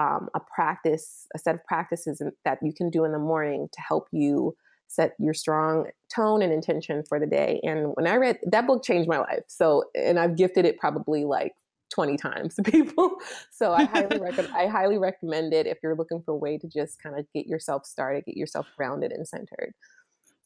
um, 0.00 0.28
a 0.34 0.40
practice 0.54 1.26
a 1.34 1.38
set 1.38 1.54
of 1.54 1.64
practices 1.64 2.20
that 2.44 2.58
you 2.62 2.72
can 2.72 2.90
do 2.90 3.04
in 3.04 3.12
the 3.12 3.18
morning 3.18 3.68
to 3.72 3.80
help 3.80 4.08
you 4.10 4.56
set 4.88 5.14
your 5.18 5.34
strong 5.34 5.86
tone 6.14 6.42
and 6.42 6.52
intention 6.52 7.02
for 7.08 7.18
the 7.18 7.26
day. 7.26 7.60
And 7.62 7.92
when 7.94 8.06
I 8.06 8.16
read 8.16 8.38
that 8.44 8.66
book 8.66 8.84
changed 8.84 9.08
my 9.08 9.18
life. 9.18 9.42
So, 9.48 9.84
and 9.94 10.18
I've 10.18 10.36
gifted 10.36 10.64
it 10.64 10.78
probably 10.78 11.24
like 11.24 11.52
20 11.94 12.16
times 12.16 12.54
to 12.56 12.62
people. 12.70 13.16
So 13.50 13.72
I 13.72 13.84
highly 13.84 14.18
recommend 14.20 14.54
I 14.54 14.66
highly 14.66 14.98
recommend 14.98 15.52
it 15.52 15.66
if 15.66 15.78
you're 15.82 15.96
looking 15.96 16.22
for 16.22 16.32
a 16.32 16.36
way 16.36 16.58
to 16.58 16.68
just 16.68 17.02
kind 17.02 17.18
of 17.18 17.26
get 17.34 17.46
yourself 17.46 17.86
started, 17.86 18.24
get 18.24 18.36
yourself 18.36 18.66
grounded 18.76 19.12
and 19.12 19.26
centered. 19.26 19.74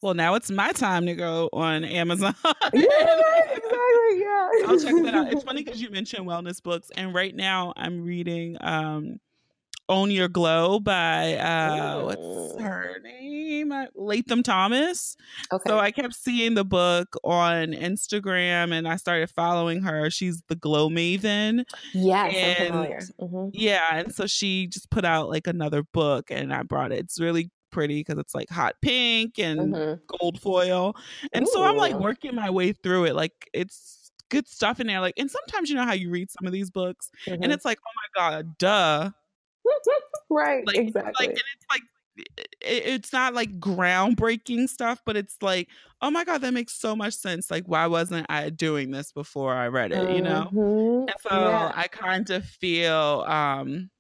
Well, 0.01 0.15
now 0.15 0.37
it's 0.37 0.51
my 0.51 0.71
time 0.73 1.07
to 1.07 1.15
go 1.15 1.49
on 1.53 1.85
Amazon. 1.85 2.35
yeah, 2.45 2.61
exactly. 2.73 4.21
Yeah. 4.21 4.49
I'll 4.67 4.79
check 4.79 4.95
that 5.03 5.13
out. 5.13 5.33
It's 5.33 5.43
funny 5.43 5.65
because 5.65 5.83
you 5.83 5.91
mentioned 5.91 6.25
wellness 6.25 6.63
books, 6.63 6.91
and 6.97 7.13
right 7.13 7.35
now 7.35 7.73
I'm 7.77 8.05
reading 8.05 8.57
um, 8.61 9.19
own 9.89 10.11
Your 10.11 10.29
Glow 10.29 10.81
by 10.81 11.35
uh 11.37 12.03
what's 12.05 12.61
her 12.61 12.97
name? 13.03 13.73
Latham 13.95 14.43
Thomas. 14.43 15.17
Okay. 15.53 15.69
So 15.69 15.79
I 15.79 15.91
kept 15.91 16.15
seeing 16.15 16.55
the 16.55 16.65
book 16.65 17.17
on 17.25 17.73
Instagram 17.73 18.73
and 18.73 18.87
I 18.87 18.97
started 18.97 19.31
following 19.31 19.83
her. 19.83 20.11
She's 20.11 20.43
the 20.49 20.57
Glow 20.57 20.89
Maven. 20.89 21.65
Yes, 21.93 22.35
and, 22.37 22.59
I'm 22.59 22.67
familiar. 22.67 23.01
Mm-hmm. 23.21 23.49
Yeah, 23.53 23.87
and 23.93 24.15
so 24.15 24.27
she 24.27 24.67
just 24.67 24.91
put 24.91 25.05
out 25.05 25.29
like 25.29 25.47
another 25.47 25.83
book 25.83 26.31
and 26.31 26.53
I 26.53 26.63
brought 26.63 26.93
it. 26.93 26.99
It's 26.99 27.21
really 27.21 27.51
pretty 27.71 28.01
because 28.01 28.19
it's 28.19 28.35
like 28.35 28.51
hot 28.51 28.75
pink 28.83 29.39
and 29.39 29.75
mm-hmm. 29.75 30.17
gold 30.19 30.41
foil. 30.41 30.97
And 31.33 31.45
Ooh. 31.47 31.51
so 31.51 31.65
I'm 31.65 31.77
like 31.77 31.95
working 31.95 32.35
my 32.35 32.51
way 32.51 32.73
through 32.73 33.05
it. 33.05 33.15
Like 33.15 33.49
it's 33.53 34.11
good 34.31 34.49
stuff 34.49 34.81
in 34.81 34.87
there. 34.87 35.01
Like, 35.01 35.15
and 35.19 35.31
sometimes 35.31 35.71
you 35.71 35.77
know 35.77 35.85
how 35.85 35.95
you 35.95 36.11
read 36.11 36.31
some 36.31 36.47
of 36.47 36.53
these 36.53 36.71
books 36.71 37.11
mm-hmm. 37.27 37.43
and 37.43 37.53
it's 37.53 37.65
like, 37.65 37.79
oh 37.81 37.91
my 37.97 38.31
God, 38.31 38.59
duh 38.59 39.11
right. 40.31 40.67
Like, 40.67 40.77
exactly. 40.77 41.13
Like, 41.19 41.31
and 41.31 41.39
it's 41.39 41.67
like 41.71 41.83
it's 42.61 43.13
not 43.13 43.35
like 43.35 43.61
groundbreaking 43.61 44.69
stuff, 44.69 45.01
but 45.05 45.17
it's 45.17 45.37
like, 45.41 45.69
oh 46.03 46.11
my 46.11 46.25
god, 46.25 46.41
that 46.43 46.53
makes 46.53 46.75
so 46.75 46.97
much 46.97 47.15
sense. 47.15 47.51
Like, 47.51 47.65
why 47.67 47.87
wasn't 47.87 48.27
I 48.29 48.51
doing 48.51 48.91
this 48.91 49.13
before 49.13 49.55
I 49.55 49.69
read 49.69 49.93
it? 49.93 50.17
You 50.17 50.23
know. 50.23 50.49
Mm-hmm. 50.53 51.09
And 51.09 51.15
so 51.21 51.31
yeah. 51.31 51.73
I 51.75 51.89
kind 51.89 52.29
of 52.31 52.45
feel 52.45 53.25
um 53.27 53.91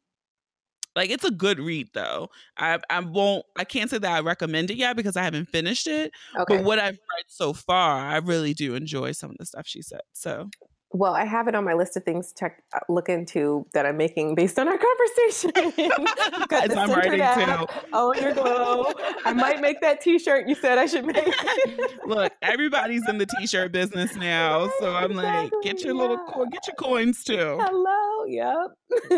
like 0.96 1.10
it's 1.10 1.24
a 1.24 1.30
good 1.30 1.60
read 1.60 1.90
though. 1.94 2.28
I 2.56 2.78
I 2.90 3.00
won't 3.00 3.46
I 3.56 3.64
can't 3.64 3.88
say 3.90 3.98
that 3.98 4.12
I 4.12 4.20
recommend 4.20 4.70
it 4.70 4.76
yet 4.76 4.96
because 4.96 5.16
I 5.16 5.22
haven't 5.22 5.48
finished 5.48 5.86
it. 5.86 6.12
Okay. 6.38 6.56
But 6.56 6.64
what 6.64 6.78
I've 6.78 6.92
read 6.92 7.24
so 7.28 7.52
far, 7.52 8.00
I 8.00 8.16
really 8.16 8.54
do 8.54 8.74
enjoy 8.74 9.12
some 9.12 9.30
of 9.30 9.36
the 9.38 9.46
stuff 9.46 9.66
she 9.66 9.82
said. 9.82 10.00
So 10.12 10.50
well, 10.90 11.12
I 11.12 11.24
have 11.24 11.48
it 11.48 11.54
on 11.54 11.64
my 11.64 11.74
list 11.74 11.96
of 11.96 12.04
things 12.04 12.32
to 12.36 12.46
uh, 12.46 12.78
look 12.88 13.10
into 13.10 13.66
that 13.74 13.84
I'm 13.84 13.98
making 13.98 14.34
based 14.34 14.58
on 14.58 14.68
our 14.68 14.78
conversation. 14.78 15.50
As 16.50 16.74
I'm 16.74 16.90
writing 16.90 17.20
app, 17.20 17.68
too. 17.68 17.74
Oh, 17.92 18.14
your 18.14 18.32
glow. 18.32 18.86
I 19.24 19.34
might 19.34 19.60
make 19.60 19.82
that 19.82 20.00
T-shirt 20.00 20.48
you 20.48 20.54
said 20.54 20.78
I 20.78 20.86
should 20.86 21.04
make. 21.04 21.34
Look, 22.06 22.32
everybody's 22.40 23.06
in 23.06 23.18
the 23.18 23.26
T-shirt 23.26 23.70
business 23.70 24.16
now, 24.16 24.70
so 24.80 24.94
I'm 24.94 25.10
exactly, 25.12 25.58
like, 25.58 25.62
get 25.62 25.84
your 25.84 25.94
yeah. 25.94 26.00
little 26.00 26.46
get 26.50 26.66
your 26.66 26.76
coins 26.76 27.22
too. 27.22 27.58
Hello, 27.60 28.17
yep. 28.26 28.56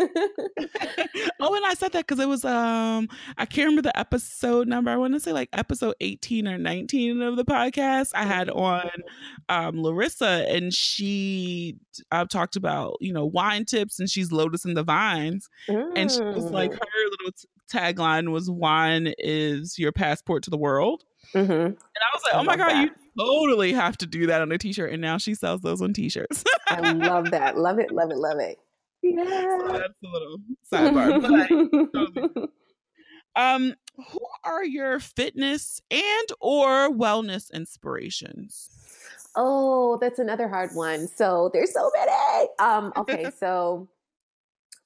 oh, 1.39 1.55
and 1.55 1.65
I 1.65 1.73
said 1.77 1.91
that 1.93 2.07
because 2.07 2.19
it 2.19 2.27
was 2.27 2.45
um 2.45 3.07
I 3.37 3.45
can't 3.45 3.67
remember 3.67 3.83
the 3.83 3.97
episode 3.97 4.67
number. 4.67 4.91
I 4.91 4.97
want 4.97 5.13
to 5.13 5.19
say 5.19 5.33
like 5.33 5.49
episode 5.53 5.95
18 6.01 6.47
or 6.47 6.57
19 6.57 7.21
of 7.21 7.35
the 7.35 7.45
podcast. 7.45 8.11
I 8.13 8.23
had 8.23 8.49
on 8.49 8.89
um 9.49 9.81
Larissa, 9.81 10.45
and 10.49 10.73
she 10.73 11.77
I've 12.11 12.29
talked 12.29 12.55
about, 12.55 12.97
you 12.99 13.13
know, 13.13 13.25
wine 13.25 13.65
tips 13.65 13.99
and 13.99 14.09
she's 14.09 14.31
Lotus 14.31 14.65
in 14.65 14.73
the 14.73 14.83
Vines. 14.83 15.49
Mm. 15.67 15.93
And 15.95 16.11
she 16.11 16.21
was 16.21 16.45
like, 16.45 16.71
mm. 16.71 16.79
her 16.79 17.09
little 17.09 17.31
t- 17.31 17.47
tagline 17.71 18.31
was 18.31 18.49
wine 18.49 19.13
is 19.17 19.79
your 19.79 19.91
passport 19.91 20.43
to 20.43 20.49
the 20.49 20.57
world. 20.57 21.03
Mm-hmm. 21.33 21.51
And 21.51 21.77
I 21.77 22.15
was 22.15 22.23
like, 22.23 22.33
I 22.33 22.39
oh 22.39 22.43
my 22.43 22.57
God, 22.57 22.69
that. 22.69 22.83
you 22.83 22.89
totally 23.17 23.73
have 23.73 23.97
to 23.97 24.05
do 24.05 24.27
that 24.27 24.41
on 24.41 24.51
a 24.51 24.57
t 24.57 24.73
shirt. 24.73 24.91
And 24.91 25.01
now 25.01 25.17
she 25.17 25.35
sells 25.35 25.61
those 25.61 25.81
on 25.81 25.93
t 25.93 26.09
shirts. 26.09 26.43
I 26.67 26.91
love 26.91 27.31
that. 27.31 27.57
Love 27.57 27.79
it. 27.79 27.91
Love 27.91 28.11
it. 28.11 28.17
Love 28.17 28.39
it. 28.39 28.57
So 29.01 29.09
Yeah. 29.09 29.57
that's 29.71 29.93
a 30.03 30.07
little 30.07 30.37
sidebar. 30.71 31.89
Totally 31.93 32.49
Um, 33.35 33.75
who 33.95 34.19
are 34.43 34.63
your 34.63 34.99
fitness 34.99 35.81
and 35.89 36.27
or 36.39 36.89
wellness 36.89 37.51
inspirations? 37.53 38.69
oh, 39.35 39.97
that's 40.01 40.19
another 40.19 40.47
hard 40.49 40.71
one. 40.73 41.07
So 41.07 41.49
there's 41.53 41.73
so 41.73 41.89
many. 41.95 42.47
Um, 42.59 42.91
okay, 42.97 43.31
so 43.39 43.87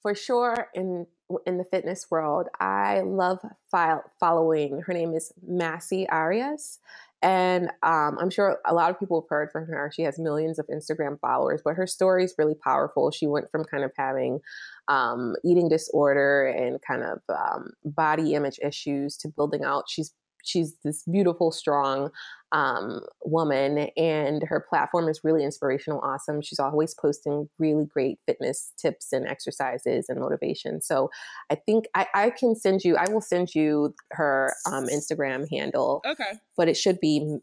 for 0.02 0.14
sure 0.16 0.70
in 0.76 1.08
in 1.48 1.58
the 1.58 1.64
fitness 1.64 2.12
world, 2.12 2.48
I 2.60 3.02
love 3.02 3.40
file, 3.72 4.04
following. 4.20 4.82
Her 4.82 4.94
name 4.94 5.16
is 5.16 5.34
Massy 5.46 6.08
Arias. 6.10 6.78
And 7.26 7.72
um, 7.82 8.20
I'm 8.20 8.30
sure 8.30 8.60
a 8.66 8.74
lot 8.76 8.92
of 8.92 9.00
people 9.00 9.20
have 9.20 9.28
heard 9.28 9.52
from 9.52 9.66
her. 9.66 9.92
She 9.92 10.04
has 10.04 10.20
millions 10.20 10.60
of 10.60 10.68
Instagram 10.68 11.20
followers, 11.20 11.60
but 11.66 11.74
her 11.74 11.88
story 11.88 12.24
is 12.24 12.36
really 12.38 12.54
powerful. 12.54 13.10
She 13.10 13.26
went 13.26 13.50
from 13.50 13.64
kind 13.64 13.84
of 13.84 13.92
having 13.98 14.42
um, 14.90 15.36
eating 15.44 15.68
disorder 15.68 16.46
and 16.46 16.80
kind 16.84 17.02
of 17.02 17.22
um, 17.28 17.72
body 17.84 18.36
image 18.36 18.60
issues 18.62 19.18
to 19.18 19.28
building 19.28 19.64
out. 19.64 19.86
She's 19.88 20.14
she's 20.44 20.76
this 20.84 21.02
beautiful, 21.12 21.52
strong 21.52 22.12
um, 22.56 23.02
woman, 23.26 23.90
and 23.98 24.42
her 24.44 24.66
platform 24.70 25.10
is 25.10 25.20
really 25.26 25.44
inspirational, 25.44 26.00
awesome. 26.02 26.42
She's 26.42 26.60
always 26.60 26.96
posting 26.96 27.50
really 27.60 27.86
great 27.86 28.18
fitness 28.26 28.72
tips 28.78 29.12
and 29.12 29.28
exercises 29.28 30.08
and 30.08 30.20
motivation. 30.22 30.82
So 30.82 31.10
I 31.52 31.56
think 31.56 31.86
I, 31.94 32.08
I 32.14 32.30
can 32.30 32.56
send 32.56 32.84
you. 32.86 32.96
I 32.96 33.12
will 33.12 33.22
send 33.22 33.54
you 33.54 33.94
her 34.12 34.54
um, 34.72 34.86
Instagram 34.86 35.50
handle 35.52 36.02
Okay. 36.06 36.40
but 36.56 36.70
it 36.70 36.78
should 36.78 37.00
be 37.02 37.40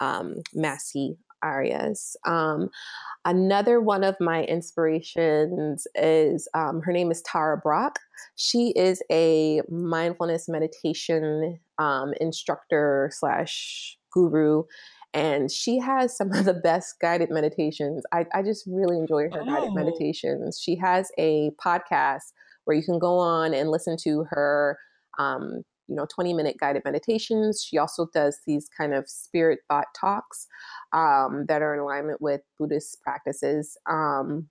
um, 0.00 0.36
Massy 0.54 1.16
Arias. 1.42 2.16
Um, 2.26 2.68
another 3.24 3.80
one 3.80 4.04
of 4.04 4.14
my 4.20 4.44
inspirations 4.44 5.86
is 5.94 6.48
um, 6.54 6.82
her 6.82 6.92
name 6.92 7.10
is 7.10 7.22
Tara 7.22 7.56
Brach. 7.56 7.96
She 8.36 8.74
is 8.76 9.02
a 9.10 9.62
mindfulness 9.70 10.48
meditation 10.48 11.58
um, 11.78 12.12
instructor 12.20 13.10
slash 13.14 13.96
guru. 14.12 14.64
And 15.12 15.50
she 15.50 15.78
has 15.78 16.16
some 16.16 16.30
of 16.32 16.44
the 16.44 16.54
best 16.54 16.94
guided 17.00 17.30
meditations. 17.30 18.02
I, 18.12 18.26
I 18.32 18.42
just 18.42 18.64
really 18.66 18.96
enjoy 18.96 19.24
her 19.24 19.44
guided 19.44 19.70
Oh. 19.70 19.74
meditations. 19.74 20.60
She 20.62 20.76
has 20.76 21.10
a 21.18 21.50
podcast 21.64 22.32
where 22.64 22.76
you 22.76 22.82
can 22.84 22.98
go 22.98 23.18
on 23.18 23.52
and 23.54 23.70
listen 23.70 23.96
to 24.04 24.24
her 24.30 24.78
um, 25.18 25.62
you 25.88 25.96
know 25.96 26.06
20 26.14 26.34
minute 26.34 26.56
guided 26.60 26.82
meditations 26.84 27.66
she 27.68 27.76
also 27.76 28.06
does 28.14 28.38
these 28.46 28.68
kind 28.78 28.94
of 28.94 29.08
spirit 29.08 29.58
thought 29.68 29.86
talks 30.00 30.46
um, 30.92 31.46
that 31.48 31.62
are 31.62 31.74
in 31.74 31.80
alignment 31.80 32.22
with 32.22 32.42
buddhist 32.60 32.98
practices 33.02 33.76
um, 33.90 34.48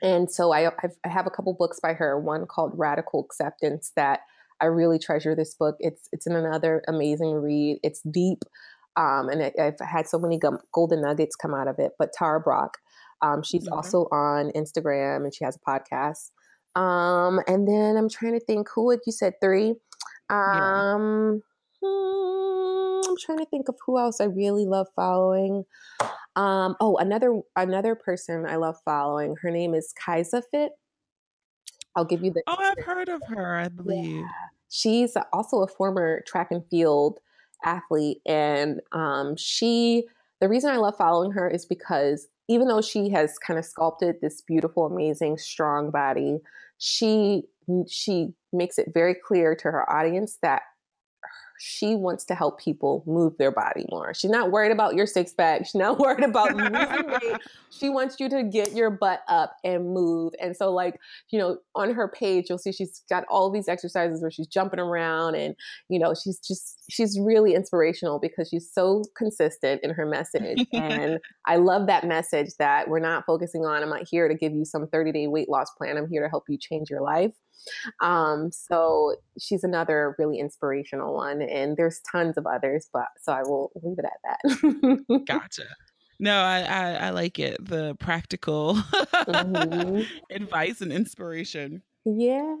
and 0.00 0.30
so 0.30 0.52
I, 0.54 0.68
I've, 0.82 0.96
I 1.04 1.08
have 1.10 1.26
a 1.26 1.30
couple 1.30 1.52
books 1.52 1.78
by 1.80 1.92
her 1.92 2.18
one 2.18 2.46
called 2.46 2.72
radical 2.76 3.22
acceptance 3.22 3.92
that 3.94 4.20
i 4.62 4.64
really 4.64 4.98
treasure 4.98 5.36
this 5.36 5.54
book 5.54 5.76
it's 5.80 6.08
it's 6.12 6.26
another 6.26 6.82
amazing 6.88 7.34
read 7.34 7.78
it's 7.82 8.00
deep 8.10 8.42
um, 8.96 9.28
and 9.28 9.42
I, 9.42 9.52
i've 9.60 9.80
had 9.80 10.06
so 10.08 10.18
many 10.18 10.38
golden 10.72 11.02
nuggets 11.02 11.36
come 11.36 11.54
out 11.54 11.68
of 11.68 11.78
it 11.78 11.92
but 11.98 12.12
tara 12.12 12.40
brach 12.40 12.74
um, 13.22 13.42
she's 13.42 13.66
Okay. 13.68 13.74
also 13.76 14.04
on 14.12 14.50
instagram 14.52 15.24
and 15.24 15.34
she 15.34 15.44
has 15.44 15.56
a 15.56 15.70
podcast 15.70 16.30
um, 16.80 17.40
and 17.46 17.66
then 17.68 17.96
i'm 17.96 18.08
trying 18.08 18.32
to 18.38 18.44
think 18.44 18.68
who 18.74 18.84
would 18.86 19.00
you 19.06 19.12
said 19.12 19.34
three 19.42 19.74
Yeah. 20.30 20.94
um, 20.94 21.42
hmm, 21.82 23.00
I'm 23.08 23.16
trying 23.18 23.38
to 23.38 23.46
think 23.46 23.68
of 23.68 23.76
who 23.84 23.98
else 23.98 24.20
I 24.20 24.24
really 24.24 24.66
love 24.66 24.86
following. 24.94 25.64
Um, 26.36 26.76
oh, 26.80 26.96
another 26.98 27.40
another 27.56 27.94
person 27.96 28.46
I 28.46 28.56
love 28.56 28.76
following. 28.84 29.34
Her 29.42 29.50
name 29.50 29.74
is 29.74 29.92
Kaisa 30.04 30.42
Fit. 30.50 30.72
I'll 31.96 32.04
give 32.04 32.22
you 32.22 32.30
the. 32.30 32.42
Oh, 32.46 32.56
I've 32.58 32.78
heard 32.84 33.08
of 33.08 33.22
her, 33.28 33.56
I 33.56 33.68
believe. 33.68 34.24
She's 34.68 35.16
also 35.32 35.62
a 35.62 35.66
former 35.66 36.22
track 36.26 36.48
and 36.52 36.62
field 36.70 37.18
athlete, 37.64 38.20
and 38.26 38.80
um, 38.92 39.36
she. 39.36 40.04
The 40.40 40.48
reason 40.48 40.70
I 40.70 40.76
love 40.76 40.96
following 40.96 41.32
her 41.32 41.48
is 41.50 41.66
because 41.66 42.26
even 42.48 42.66
though 42.66 42.80
she 42.80 43.10
has 43.10 43.38
kind 43.38 43.58
of 43.58 43.64
sculpted 43.64 44.16
this 44.22 44.40
beautiful, 44.40 44.86
amazing, 44.86 45.36
strong 45.36 45.90
body, 45.90 46.38
she 46.78 47.44
she 47.88 48.32
makes 48.52 48.78
it 48.78 48.92
very 48.92 49.14
clear 49.14 49.54
to 49.54 49.70
her 49.70 49.88
audience 49.90 50.38
that 50.42 50.62
she 51.62 51.94
wants 51.94 52.24
to 52.24 52.34
help 52.34 52.58
people 52.58 53.04
move 53.06 53.36
their 53.36 53.50
body 53.50 53.84
more. 53.90 54.14
She's 54.14 54.30
not 54.30 54.50
worried 54.50 54.72
about 54.72 54.94
your 54.94 55.06
six 55.06 55.34
pack. 55.34 55.66
She's 55.66 55.74
not 55.74 55.98
worried 55.98 56.24
about 56.24 56.56
losing 56.56 56.72
weight. 56.72 57.40
She 57.68 57.90
wants 57.90 58.18
you 58.18 58.30
to 58.30 58.42
get 58.42 58.72
your 58.72 58.88
butt 58.90 59.20
up 59.28 59.56
and 59.62 59.92
move. 59.92 60.32
And 60.40 60.56
so, 60.56 60.72
like, 60.72 60.98
you 61.28 61.38
know, 61.38 61.58
on 61.74 61.92
her 61.92 62.08
page, 62.08 62.46
you'll 62.48 62.56
see 62.56 62.72
she's 62.72 63.02
got 63.10 63.24
all 63.28 63.50
these 63.50 63.68
exercises 63.68 64.22
where 64.22 64.30
she's 64.30 64.46
jumping 64.46 64.80
around 64.80 65.34
and, 65.34 65.54
you 65.90 65.98
know, 65.98 66.14
she's 66.14 66.38
just, 66.38 66.82
she's 66.88 67.20
really 67.20 67.54
inspirational 67.54 68.18
because 68.18 68.48
she's 68.48 68.72
so 68.72 69.04
consistent 69.14 69.82
in 69.84 69.90
her 69.90 70.06
message. 70.06 70.66
and 70.72 71.18
I 71.44 71.56
love 71.56 71.86
that 71.88 72.06
message 72.06 72.56
that 72.58 72.88
we're 72.88 73.00
not 73.00 73.26
focusing 73.26 73.66
on, 73.66 73.82
I'm 73.82 73.90
not 73.90 74.08
here 74.08 74.28
to 74.28 74.34
give 74.34 74.54
you 74.54 74.64
some 74.64 74.86
30 74.86 75.12
day 75.12 75.26
weight 75.26 75.50
loss 75.50 75.70
plan. 75.72 75.98
I'm 75.98 76.08
here 76.08 76.22
to 76.22 76.30
help 76.30 76.44
you 76.48 76.56
change 76.56 76.88
your 76.88 77.02
life. 77.02 77.34
Um, 78.00 78.50
so 78.52 79.16
she's 79.38 79.64
another 79.64 80.14
really 80.18 80.38
inspirational 80.38 81.14
one, 81.14 81.42
and 81.50 81.76
there's 81.76 82.00
tons 82.10 82.36
of 82.36 82.46
others, 82.46 82.88
but 82.92 83.06
so 83.20 83.32
I 83.32 83.42
will 83.42 83.70
leave 83.82 83.98
it 83.98 84.04
at 84.04 84.20
that. 84.24 85.04
Gotcha. 85.26 85.66
No, 86.18 86.40
I, 86.42 86.60
I, 86.60 86.92
I 87.06 87.10
like 87.10 87.38
it. 87.38 87.56
The 87.64 87.94
practical 87.96 88.74
Mhm. 89.28 90.10
advice 90.30 90.80
and 90.80 90.92
inspiration. 90.92 91.82
yeah. 92.04 92.56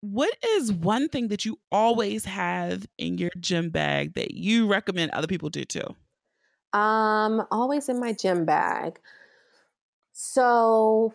What 0.00 0.36
is 0.56 0.72
one 0.72 1.08
thing 1.08 1.28
that 1.28 1.44
you 1.44 1.58
always 1.70 2.24
have 2.24 2.86
in 2.98 3.18
your 3.18 3.30
gym 3.40 3.70
bag 3.70 4.14
that 4.14 4.32
you 4.32 4.66
recommend 4.66 5.12
other 5.12 5.26
people 5.28 5.48
do 5.48 5.64
too? 5.64 5.94
Um, 6.72 7.46
always 7.50 7.88
in 7.88 8.00
my 8.00 8.12
gym 8.12 8.44
bag. 8.44 8.98
So 10.12 11.14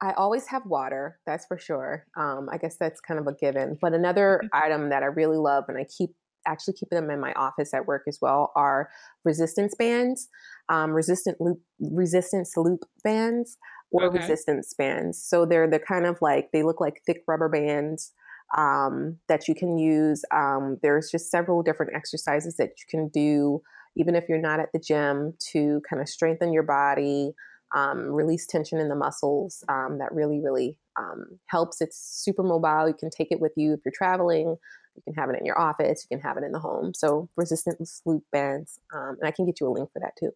I 0.00 0.12
always 0.12 0.46
have 0.48 0.66
water, 0.66 1.20
that's 1.26 1.46
for 1.46 1.58
sure. 1.58 2.06
Um, 2.16 2.48
I 2.52 2.58
guess 2.58 2.76
that's 2.78 3.00
kind 3.00 3.18
of 3.18 3.26
a 3.26 3.32
given. 3.34 3.78
But 3.80 3.94
another 3.94 4.46
item 4.52 4.90
that 4.90 5.02
I 5.02 5.06
really 5.06 5.38
love, 5.38 5.64
and 5.68 5.78
I 5.78 5.86
keep 5.96 6.10
actually 6.46 6.74
keep 6.74 6.90
them 6.90 7.10
in 7.10 7.18
my 7.18 7.32
office 7.32 7.74
at 7.74 7.86
work 7.86 8.02
as 8.06 8.18
well, 8.22 8.52
are 8.54 8.88
resistance 9.24 9.74
bands, 9.74 10.28
um, 10.68 10.92
resistant 10.92 11.40
loop, 11.40 11.60
resistance 11.80 12.52
loop 12.56 12.80
bands, 13.02 13.56
or 13.90 14.02
Okay. 14.02 14.12
resistance 14.12 14.72
bands. 14.76 15.20
So 15.20 15.44
they're 15.46 15.68
the 15.68 15.80
kind 15.80 16.06
of 16.06 16.18
like 16.20 16.50
they 16.52 16.62
look 16.62 16.80
like 16.80 17.02
thick 17.06 17.22
rubber 17.26 17.48
bands 17.48 18.12
um, 18.56 19.18
that 19.28 19.48
you 19.48 19.54
can 19.54 19.78
use. 19.78 20.24
Um, 20.32 20.78
there's 20.82 21.10
just 21.10 21.30
several 21.30 21.62
different 21.62 21.94
exercises 21.96 22.56
that 22.58 22.70
you 22.78 22.84
can 22.88 23.08
do, 23.08 23.60
even 23.96 24.14
if 24.14 24.28
you're 24.28 24.38
not 24.40 24.60
at 24.60 24.68
the 24.72 24.78
gym, 24.78 25.34
to 25.52 25.80
kind 25.88 26.00
of 26.00 26.08
strengthen 26.08 26.52
your 26.52 26.62
body, 26.62 27.32
um, 27.76 28.10
release 28.10 28.46
tension 28.46 28.78
in 28.78 28.88
the 28.88 28.96
muscles. 28.96 29.62
Um, 29.68 29.98
that 29.98 30.12
really, 30.12 30.40
really 30.40 30.78
um, 30.98 31.38
helps. 31.46 31.80
It's 31.80 31.98
super 31.98 32.42
mobile. 32.42 32.88
You 32.88 32.94
can 32.94 33.10
take 33.10 33.28
it 33.30 33.38
with 33.38 33.52
you 33.56 33.74
if 33.74 33.80
you're 33.84 33.92
traveling. 33.94 34.56
You 34.96 35.02
can 35.04 35.14
have 35.14 35.28
it 35.28 35.38
in 35.38 35.44
your 35.44 35.60
office. 35.60 36.06
You 36.08 36.16
can 36.16 36.26
have 36.26 36.38
it 36.38 36.44
in 36.44 36.52
the 36.52 36.58
home. 36.58 36.94
So 36.94 37.28
resistance 37.36 38.00
loop 38.06 38.24
bands, 38.32 38.80
um, 38.94 39.18
and 39.20 39.28
I 39.28 39.30
can 39.30 39.44
get 39.44 39.60
you 39.60 39.68
a 39.68 39.70
link 39.70 39.90
for 39.92 40.00
that 40.00 40.16
too. 40.18 40.30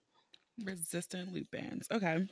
Resistant 0.63 1.33
loop 1.33 1.51
bands. 1.51 1.89
Okay. 1.91 2.27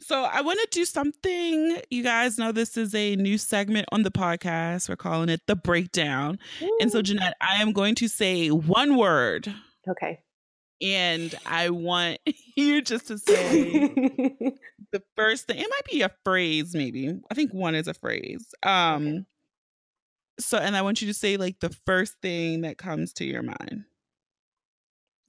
So 0.00 0.24
I 0.24 0.42
want 0.42 0.60
to 0.60 0.68
do 0.70 0.84
something. 0.84 1.80
You 1.90 2.02
guys 2.02 2.36
know 2.36 2.52
this 2.52 2.76
is 2.76 2.94
a 2.94 3.16
new 3.16 3.38
segment 3.38 3.86
on 3.92 4.02
the 4.02 4.10
podcast. 4.10 4.90
We're 4.90 4.96
calling 4.96 5.30
it 5.30 5.40
the 5.46 5.56
breakdown. 5.56 6.38
And 6.80 6.92
so, 6.92 7.00
Jeanette, 7.00 7.36
I 7.40 7.62
am 7.62 7.72
going 7.72 7.94
to 7.96 8.08
say 8.08 8.50
one 8.50 8.96
word, 8.96 9.54
okay. 9.88 10.20
And 10.84 11.34
I 11.46 11.70
want 11.70 12.18
you 12.56 12.82
just 12.82 13.08
to 13.08 13.18
say 13.18 13.88
the 14.92 15.02
first 15.16 15.46
thing. 15.46 15.58
It 15.58 15.66
might 15.68 15.90
be 15.90 16.02
a 16.02 16.10
phrase, 16.24 16.74
maybe. 16.74 17.18
I 17.30 17.34
think 17.34 17.52
one 17.52 17.74
is 17.74 17.88
a 17.88 17.94
phrase. 17.94 18.46
Um. 18.62 19.26
So, 20.38 20.58
and 20.58 20.76
I 20.76 20.82
want 20.82 21.00
you 21.00 21.06
to 21.08 21.14
say 21.14 21.36
like 21.36 21.60
the 21.60 21.70
first 21.86 22.14
thing 22.20 22.62
that 22.62 22.76
comes 22.76 23.12
to 23.14 23.24
your 23.24 23.42
mind. 23.42 23.84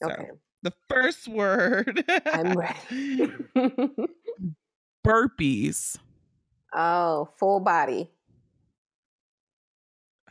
So, 0.04 0.10
okay. 0.10 0.28
the 0.64 0.74
first 0.90 1.28
word. 1.28 2.04
I'm 2.26 2.54
ready. 2.54 3.32
Burpees. 5.06 5.98
oh, 6.76 7.30
full 7.38 7.60
body. 7.60 8.10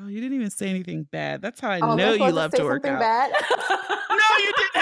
Oh, 0.01 0.09
you 0.09 0.21
didn't 0.21 0.35
even 0.35 0.51
say 0.51 0.69
anything 0.69 1.07
bad. 1.13 1.41
That's 1.41 1.61
how 1.61 1.71
I 1.71 1.79
Oh, 1.79 1.95
know 1.95 2.15
you 2.15 2.33
love 2.33 2.51
say 2.51 2.59
to 2.59 2.65
work 2.65 2.85
out. 2.85 2.99
Bad? 2.99 3.31
No, 4.11 4.39
you 4.39 4.53
didn't 4.57 4.74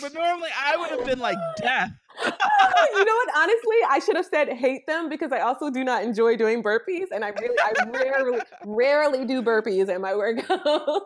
but 0.00 0.14
normally 0.14 0.50
I 0.58 0.76
would 0.76 0.90
have 0.90 1.04
been 1.04 1.18
like 1.18 1.38
death. 1.56 1.90
you 2.24 3.04
know 3.04 3.14
what? 3.14 3.28
Honestly, 3.36 3.76
I 3.88 4.00
should 4.04 4.16
have 4.16 4.26
said 4.26 4.48
hate 4.48 4.86
them 4.86 5.08
because 5.08 5.32
I 5.32 5.40
also 5.40 5.70
do 5.70 5.82
not 5.84 6.02
enjoy 6.04 6.36
doing 6.36 6.62
burpees, 6.62 7.06
and 7.12 7.24
I 7.24 7.30
really, 7.30 7.56
I 7.58 7.72
rarely, 7.90 8.40
rarely 8.64 9.24
do 9.24 9.42
burpees 9.42 9.88
in 9.94 10.00
my 10.00 10.14
workout. 10.14 10.46
but, 10.64 11.02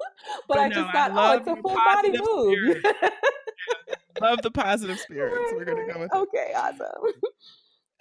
but 0.48 0.58
I 0.58 0.68
no, 0.68 0.74
just 0.74 0.92
thought, 0.92 1.12
I 1.12 1.34
oh, 1.34 1.36
it's 1.36 1.46
a 1.46 1.56
full 1.56 1.74
body 1.74 2.12
move. 2.12 2.84
love 4.20 4.42
the 4.42 4.50
positive 4.50 4.98
spirits. 4.98 5.52
We're 5.52 5.64
gonna 5.64 5.92
go 5.92 6.00
with 6.00 6.12
okay, 6.12 6.52
it. 6.54 6.80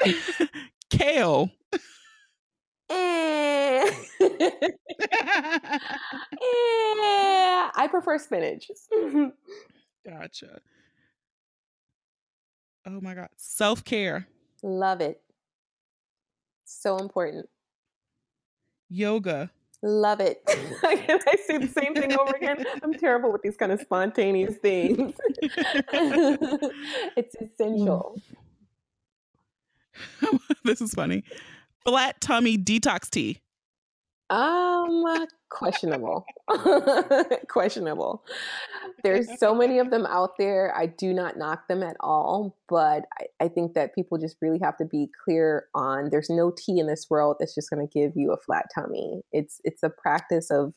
awesome. 0.04 0.48
Kale. 0.89 1.50
Eh. 2.89 3.91
eh. 4.22 4.32
I 7.76 7.88
prefer 7.89 8.18
spinach. 8.18 8.72
Gotcha. 10.08 10.60
Oh 12.86 13.01
my 13.01 13.14
God. 13.14 13.30
Self 13.36 13.84
care. 13.84 14.28
Love 14.64 15.01
it. 15.01 15.22
So 16.66 16.97
important. 16.97 17.47
Yoga. 18.89 19.51
Love 19.84 20.22
it. 20.22 20.41
Can 20.47 21.20
I 21.28 21.36
say 21.45 21.58
the 21.58 21.68
same 21.68 21.93
thing 21.93 22.14
over 22.18 22.36
again? 22.36 22.66
I'm 22.82 22.93
terrible 22.93 23.32
with 23.32 23.41
these 23.41 23.58
kind 23.58 23.72
of 23.72 23.80
spontaneous 23.80 24.55
things. 24.55 25.14
it's 25.41 27.36
mm. 27.36 27.51
essential. 27.51 28.20
this 30.64 30.82
is 30.82 30.93
funny. 30.93 31.24
Flat 31.86 32.20
tummy 32.22 32.58
detox 32.58 33.10
tea. 33.10 33.41
Um, 34.30 35.05
questionable. 35.49 36.25
questionable. 37.47 38.23
There's 39.03 39.39
so 39.39 39.55
many 39.55 39.80
of 39.80 39.89
them 39.89 40.05
out 40.05 40.32
there. 40.38 40.73
I 40.75 40.88
do 40.88 41.13
not 41.13 41.38
knock 41.38 41.67
them 41.67 41.82
at 41.82 41.95
all, 42.01 42.57
but 42.67 43.05
I, 43.19 43.45
I, 43.45 43.47
think 43.47 43.73
that 43.75 43.95
people 43.95 44.17
just 44.17 44.36
really 44.41 44.59
have 44.61 44.75
to 44.78 44.86
be 44.86 45.09
clear 45.23 45.67
on 45.73 46.09
there's 46.09 46.30
no 46.30 46.51
tea 46.51 46.80
in 46.80 46.88
this 46.88 47.07
world 47.09 47.38
that's 47.39 47.55
just 47.55 47.69
going 47.69 47.88
to 47.88 47.99
give 47.99 48.13
you 48.15 48.34
a 48.34 48.38
flat 48.38 48.65
tummy. 48.75 49.21
It's 49.32 49.61
it's 49.63 49.84
a 49.84 49.89
practice 49.89 50.51
of 50.51 50.73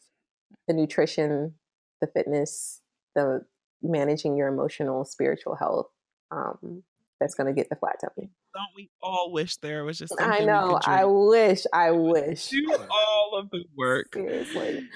the 0.68 0.74
nutrition, 0.74 1.54
the 2.00 2.06
fitness, 2.06 2.80
the 3.16 3.40
managing 3.82 4.36
your 4.36 4.48
emotional, 4.48 5.04
spiritual 5.04 5.56
health. 5.56 5.86
Um, 6.30 6.84
that's 7.20 7.34
going 7.34 7.46
to 7.46 7.52
get 7.52 7.68
the 7.68 7.76
flat 7.76 7.96
tummy. 8.00 8.30
Don't 8.54 8.70
we 8.74 8.90
all 9.02 9.30
wish 9.30 9.58
there 9.58 9.84
was 9.84 9.98
just 9.98 10.14
I 10.18 10.40
know. 10.40 10.80
I 10.84 11.04
wish. 11.04 11.66
I 11.72 11.90
wish. 11.90 12.48
Do 12.48 12.74
all 12.90 13.34
of 13.34 13.50
the 13.50 13.64
work. 13.76 14.14
Seriously. 14.14 14.88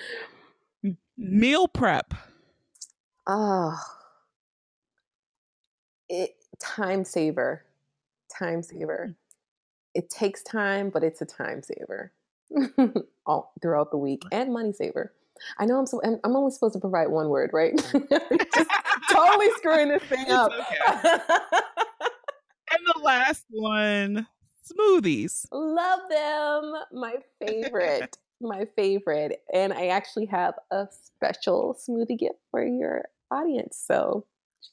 Meal 1.18 1.68
prep. 1.68 2.14
Oh. 3.26 3.78
It 6.08 6.30
time 6.60 7.04
saver. 7.04 7.64
Time 8.36 8.62
saver. 8.62 9.10
Mm. 9.10 9.14
It 9.94 10.10
takes 10.10 10.42
time, 10.42 10.90
but 10.90 11.04
it's 11.04 11.20
a 11.20 11.26
time 11.26 11.62
saver. 11.62 12.12
all 13.26 13.52
throughout 13.62 13.90
the 13.90 13.98
week 13.98 14.22
and 14.32 14.52
money 14.52 14.72
saver. 14.72 15.12
I 15.58 15.66
know 15.66 15.78
I'm 15.78 15.86
so 15.86 16.00
I'm, 16.04 16.18
I'm 16.24 16.36
only 16.36 16.52
supposed 16.52 16.74
to 16.74 16.80
provide 16.80 17.08
one 17.08 17.28
word, 17.28 17.50
right? 17.52 17.76
Just 18.54 18.70
totally 19.10 19.50
screwing 19.56 19.88
this 19.88 20.02
thing 20.04 20.30
up. 20.30 20.52
Okay 20.52 20.78
and 20.94 21.02
the 21.02 21.73
last 23.04 23.44
one, 23.50 24.26
smoothies. 24.70 25.46
Love 25.52 26.00
them. 26.10 26.74
My 26.92 27.16
favorite. 27.46 28.16
my 28.40 28.66
favorite. 28.76 29.42
And 29.52 29.72
I 29.72 29.88
actually 29.88 30.26
have 30.26 30.54
a 30.70 30.86
special 30.90 31.76
smoothie 31.80 32.18
gift 32.18 32.38
for 32.50 32.64
your 32.64 33.04
audience. 33.30 33.82
So 33.86 34.26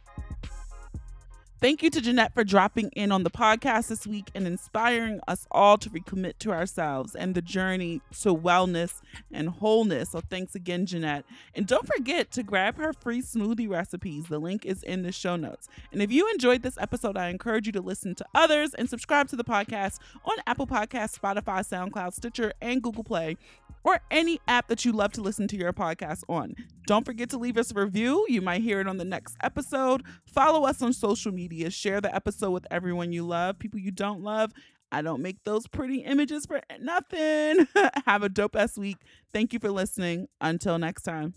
Thank 1.61 1.83
you 1.83 1.91
to 1.91 2.01
Jeanette 2.01 2.33
for 2.33 2.43
dropping 2.43 2.89
in 2.95 3.11
on 3.11 3.21
the 3.21 3.29
podcast 3.29 3.89
this 3.89 4.07
week 4.07 4.31
and 4.33 4.47
inspiring 4.47 5.19
us 5.27 5.45
all 5.51 5.77
to 5.77 5.91
recommit 5.91 6.39
to 6.39 6.51
ourselves 6.51 7.13
and 7.13 7.35
the 7.35 7.41
journey 7.43 8.01
to 8.21 8.33
wellness 8.33 9.01
and 9.31 9.47
wholeness. 9.47 10.09
So, 10.09 10.21
thanks 10.21 10.55
again, 10.55 10.87
Jeanette. 10.87 11.23
And 11.53 11.67
don't 11.67 11.85
forget 11.85 12.31
to 12.31 12.41
grab 12.41 12.77
her 12.77 12.93
free 12.93 13.21
smoothie 13.21 13.69
recipes. 13.69 14.25
The 14.25 14.39
link 14.39 14.65
is 14.65 14.81
in 14.81 15.03
the 15.03 15.11
show 15.11 15.35
notes. 15.35 15.67
And 15.91 16.01
if 16.01 16.11
you 16.11 16.27
enjoyed 16.31 16.63
this 16.63 16.79
episode, 16.79 17.15
I 17.15 17.29
encourage 17.29 17.67
you 17.67 17.73
to 17.73 17.81
listen 17.81 18.15
to 18.15 18.25
others 18.33 18.73
and 18.73 18.89
subscribe 18.89 19.27
to 19.27 19.35
the 19.35 19.43
podcast 19.43 19.99
on 20.25 20.37
Apple 20.47 20.65
Podcasts, 20.65 21.19
Spotify, 21.19 21.59
SoundCloud, 21.59 22.15
Stitcher, 22.15 22.53
and 22.59 22.81
Google 22.81 23.03
Play 23.03 23.37
or 23.83 23.99
any 24.11 24.39
app 24.47 24.67
that 24.67 24.85
you 24.85 24.91
love 24.91 25.11
to 25.13 25.21
listen 25.21 25.47
to 25.47 25.57
your 25.57 25.73
podcast 25.73 26.23
on. 26.29 26.55
Don't 26.87 27.05
forget 27.05 27.29
to 27.29 27.37
leave 27.37 27.57
us 27.57 27.71
a 27.71 27.79
review. 27.79 28.25
You 28.27 28.41
might 28.41 28.61
hear 28.61 28.79
it 28.79 28.87
on 28.87 28.97
the 28.97 29.05
next 29.05 29.35
episode. 29.41 30.03
Follow 30.25 30.65
us 30.65 30.81
on 30.81 30.93
social 30.93 31.31
media. 31.51 31.69
Share 31.69 32.01
the 32.01 32.13
episode 32.13 32.51
with 32.51 32.65
everyone 32.71 33.11
you 33.11 33.23
love, 33.25 33.59
people 33.59 33.79
you 33.79 33.91
don't 33.91 34.21
love. 34.21 34.51
I 34.91 35.01
don't 35.01 35.21
make 35.21 35.43
those 35.43 35.67
pretty 35.67 35.99
images 35.99 36.45
for 36.45 36.61
nothing. 36.79 37.67
Have 38.05 38.23
a 38.23 38.29
dope 38.29 38.55
ass 38.55 38.77
week. 38.77 38.97
Thank 39.31 39.53
you 39.53 39.59
for 39.59 39.71
listening. 39.71 40.27
Until 40.41 40.77
next 40.77 41.03
time. 41.03 41.33